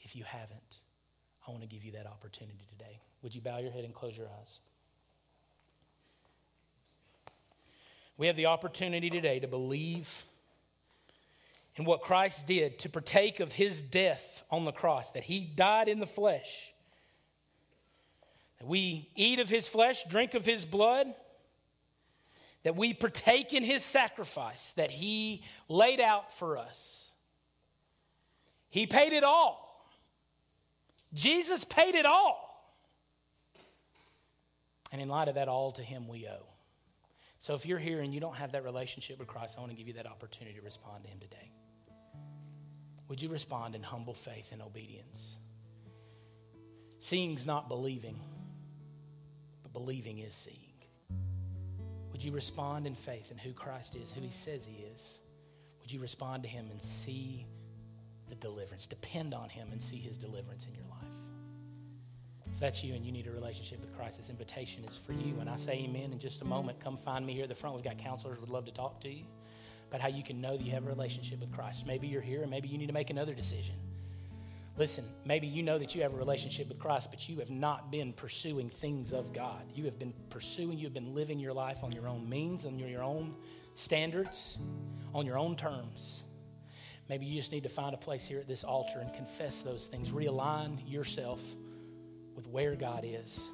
If 0.00 0.16
you 0.16 0.24
haven't, 0.24 0.76
I 1.46 1.50
want 1.50 1.62
to 1.62 1.68
give 1.68 1.84
you 1.84 1.92
that 1.92 2.06
opportunity 2.06 2.66
today. 2.76 3.00
Would 3.22 3.34
you 3.34 3.40
bow 3.40 3.58
your 3.58 3.70
head 3.70 3.84
and 3.84 3.94
close 3.94 4.16
your 4.16 4.26
eyes? 4.26 4.58
We 8.16 8.26
have 8.26 8.36
the 8.36 8.46
opportunity 8.46 9.10
today 9.10 9.40
to 9.40 9.48
believe 9.48 10.24
in 11.76 11.84
what 11.84 12.02
Christ 12.02 12.46
did, 12.46 12.78
to 12.80 12.88
partake 12.88 13.40
of 13.40 13.52
his 13.52 13.80
death 13.80 14.44
on 14.50 14.64
the 14.64 14.72
cross, 14.72 15.12
that 15.12 15.24
he 15.24 15.40
died 15.40 15.88
in 15.88 16.00
the 16.00 16.06
flesh. 16.06 16.72
That 18.58 18.66
we 18.66 19.08
eat 19.16 19.38
of 19.38 19.48
his 19.48 19.66
flesh, 19.66 20.04
drink 20.08 20.34
of 20.34 20.44
his 20.44 20.66
blood, 20.66 21.14
that 22.62 22.76
we 22.76 22.92
partake 22.92 23.52
in 23.52 23.64
his 23.64 23.82
sacrifice 23.82 24.72
that 24.72 24.90
he 24.90 25.42
laid 25.68 26.00
out 26.00 26.32
for 26.34 26.58
us. 26.58 27.01
He 28.72 28.86
paid 28.86 29.12
it 29.12 29.22
all. 29.22 29.86
Jesus 31.12 31.62
paid 31.62 31.94
it 31.94 32.06
all. 32.06 32.48
And 34.90 35.02
in 35.02 35.08
light 35.08 35.28
of 35.28 35.34
that, 35.34 35.46
all 35.46 35.72
to 35.72 35.82
him 35.82 36.08
we 36.08 36.26
owe. 36.26 36.46
So 37.40 37.52
if 37.52 37.66
you're 37.66 37.78
here 37.78 38.00
and 38.00 38.14
you 38.14 38.20
don't 38.20 38.36
have 38.36 38.52
that 38.52 38.64
relationship 38.64 39.18
with 39.18 39.28
Christ, 39.28 39.56
I 39.58 39.60
want 39.60 39.72
to 39.72 39.76
give 39.76 39.88
you 39.88 39.92
that 39.94 40.06
opportunity 40.06 40.56
to 40.56 40.64
respond 40.64 41.04
to 41.04 41.10
him 41.10 41.18
today. 41.20 41.52
Would 43.08 43.20
you 43.20 43.28
respond 43.28 43.74
in 43.74 43.82
humble 43.82 44.14
faith 44.14 44.52
and 44.52 44.62
obedience? 44.62 45.36
Seeing's 46.98 47.44
not 47.44 47.68
believing, 47.68 48.18
but 49.62 49.74
believing 49.74 50.16
is 50.20 50.32
seeing. 50.32 50.56
Would 52.10 52.24
you 52.24 52.32
respond 52.32 52.86
in 52.86 52.94
faith 52.94 53.30
in 53.30 53.36
who 53.36 53.52
Christ 53.52 53.96
is, 53.96 54.10
who 54.10 54.22
he 54.22 54.30
says 54.30 54.64
he 54.64 54.82
is? 54.94 55.20
Would 55.82 55.92
you 55.92 56.00
respond 56.00 56.42
to 56.44 56.48
him 56.48 56.68
and 56.70 56.80
see 56.80 57.44
the 58.32 58.48
deliverance? 58.48 58.86
Depend 58.86 59.34
on 59.34 59.50
him 59.50 59.68
and 59.72 59.82
see 59.82 59.96
his 59.96 60.16
deliverance 60.16 60.66
in 60.66 60.74
your 60.74 60.84
life. 60.84 61.02
If 62.46 62.58
that's 62.58 62.82
you 62.82 62.94
and 62.94 63.04
you 63.04 63.12
need 63.12 63.26
a 63.26 63.30
relationship 63.30 63.80
with 63.80 63.94
Christ, 63.94 64.16
this 64.16 64.30
invitation 64.30 64.84
is 64.84 64.96
for 64.96 65.12
you. 65.12 65.34
When 65.34 65.48
I 65.48 65.56
say 65.56 65.72
amen 65.84 66.12
in 66.12 66.18
just 66.18 66.40
a 66.40 66.44
moment, 66.46 66.80
come 66.80 66.96
find 66.96 67.26
me 67.26 67.34
here 67.34 67.42
at 67.42 67.50
the 67.50 67.54
front. 67.54 67.76
We've 67.76 67.84
got 67.84 67.98
counselors 67.98 68.40
would 68.40 68.48
love 68.48 68.64
to 68.64 68.72
talk 68.72 69.00
to 69.02 69.10
you 69.10 69.24
about 69.90 70.00
how 70.00 70.08
you 70.08 70.22
can 70.22 70.40
know 70.40 70.56
that 70.56 70.64
you 70.64 70.72
have 70.72 70.86
a 70.86 70.88
relationship 70.88 71.40
with 71.40 71.52
Christ. 71.52 71.86
Maybe 71.86 72.06
you're 72.06 72.22
here 72.22 72.40
and 72.40 72.50
maybe 72.50 72.68
you 72.68 72.78
need 72.78 72.86
to 72.86 72.94
make 72.94 73.10
another 73.10 73.34
decision. 73.34 73.74
Listen, 74.78 75.04
maybe 75.26 75.46
you 75.46 75.62
know 75.62 75.78
that 75.78 75.94
you 75.94 76.00
have 76.00 76.14
a 76.14 76.16
relationship 76.16 76.68
with 76.68 76.78
Christ, 76.78 77.10
but 77.10 77.28
you 77.28 77.38
have 77.40 77.50
not 77.50 77.92
been 77.92 78.14
pursuing 78.14 78.70
things 78.70 79.12
of 79.12 79.34
God. 79.34 79.60
You 79.74 79.84
have 79.84 79.98
been 79.98 80.14
pursuing, 80.30 80.78
you 80.78 80.86
have 80.86 80.94
been 80.94 81.14
living 81.14 81.38
your 81.38 81.52
life 81.52 81.84
on 81.84 81.92
your 81.92 82.08
own 82.08 82.26
means, 82.26 82.64
on 82.64 82.78
your 82.78 83.02
own 83.02 83.34
standards, 83.74 84.56
on 85.14 85.26
your 85.26 85.36
own 85.36 85.54
terms. 85.54 86.22
Maybe 87.12 87.26
you 87.26 87.38
just 87.38 87.52
need 87.52 87.64
to 87.64 87.68
find 87.68 87.94
a 87.94 87.98
place 87.98 88.24
here 88.24 88.38
at 88.38 88.48
this 88.48 88.64
altar 88.64 89.00
and 89.00 89.12
confess 89.12 89.60
those 89.60 89.86
things. 89.86 90.12
Realign 90.12 90.78
yourself 90.90 91.42
with 92.34 92.48
where 92.48 92.74
God 92.74 93.04
is 93.06 93.50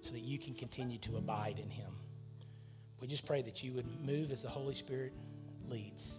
so 0.00 0.12
that 0.12 0.22
you 0.22 0.38
can 0.38 0.54
continue 0.54 0.96
to 1.00 1.18
abide 1.18 1.58
in 1.62 1.68
Him. 1.68 1.90
We 2.98 3.08
just 3.08 3.26
pray 3.26 3.42
that 3.42 3.62
you 3.62 3.74
would 3.74 3.84
move 4.00 4.32
as 4.32 4.40
the 4.40 4.48
Holy 4.48 4.72
Spirit 4.72 5.12
leads 5.68 6.16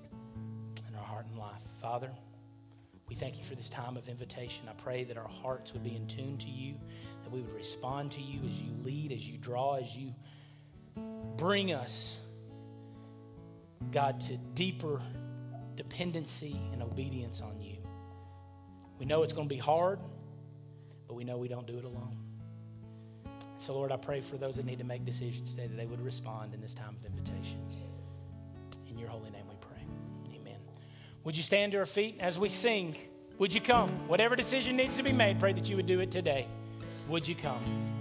in 0.88 0.94
our 0.94 1.04
heart 1.04 1.26
and 1.26 1.40
life. 1.40 1.64
Father, 1.82 2.12
we 3.10 3.16
thank 3.16 3.40
you 3.40 3.44
for 3.44 3.56
this 3.56 3.68
time 3.68 3.98
of 3.98 4.08
invitation. 4.08 4.70
I 4.70 4.74
pray 4.74 5.06
that 5.06 5.18
our 5.18 5.28
hearts 5.28 5.74
would 5.74 5.84
be 5.84 5.96
in 5.96 6.06
tune 6.06 6.38
to 6.38 6.50
you, 6.52 6.76
that 7.24 7.32
we 7.32 7.42
would 7.42 7.56
respond 7.56 8.12
to 8.12 8.22
you 8.22 8.48
as 8.48 8.62
you 8.62 8.72
lead, 8.84 9.12
as 9.12 9.28
you 9.28 9.40
draw, 9.40 9.78
as 9.78 9.96
you 9.96 10.14
bring 11.36 11.74
us, 11.74 12.20
God, 13.92 14.22
to 14.22 14.38
deeper 14.54 15.02
dependency 15.76 16.60
and 16.72 16.82
obedience 16.82 17.42
on 17.42 17.60
you. 17.60 17.78
We 19.00 19.06
know 19.06 19.24
it's 19.24 19.34
going 19.34 19.48
to 19.50 19.54
be 19.54 19.60
hard 19.60 20.00
but 21.14 21.18
we 21.18 21.24
know 21.24 21.38
we 21.38 21.48
don't 21.48 21.68
do 21.68 21.78
it 21.78 21.86
alone. 21.86 22.18
So, 23.60 23.76
Lord, 23.76 23.92
I 23.92 23.98
pray 23.98 24.22
for 24.22 24.36
those 24.36 24.56
that 24.56 24.66
need 24.66 24.80
to 24.80 24.84
make 24.84 25.06
decisions 25.06 25.52
today 25.52 25.68
that 25.68 25.78
they 25.78 25.86
would 25.86 26.04
respond 26.04 26.56
in 26.56 26.62
this 26.62 26.74
time 26.74 26.96
of 27.00 27.06
invitation. 27.06 27.60
In 28.90 28.98
your 28.98 29.10
holy 29.10 29.30
name 29.30 29.46
we 29.48 29.56
pray. 29.62 30.36
Amen. 30.36 30.58
Would 31.24 31.38
you 31.38 31.44
stand 31.44 31.72
to 31.74 31.78
our 31.78 31.86
feet 31.86 32.18
as 32.20 32.40
we 32.40 32.50
sing? 32.50 32.96
Would 33.38 33.54
you 33.54 33.62
come? 33.62 33.90
Whatever 34.08 34.36
decision 34.36 34.76
needs 34.76 34.96
to 34.98 35.04
be 35.04 35.12
made, 35.12 35.40
pray 35.40 35.54
that 35.54 35.70
you 35.70 35.76
would 35.76 35.86
do 35.86 36.00
it 36.00 36.10
today. 36.10 36.48
Would 37.08 37.28
you 37.28 37.36
come? 37.36 37.94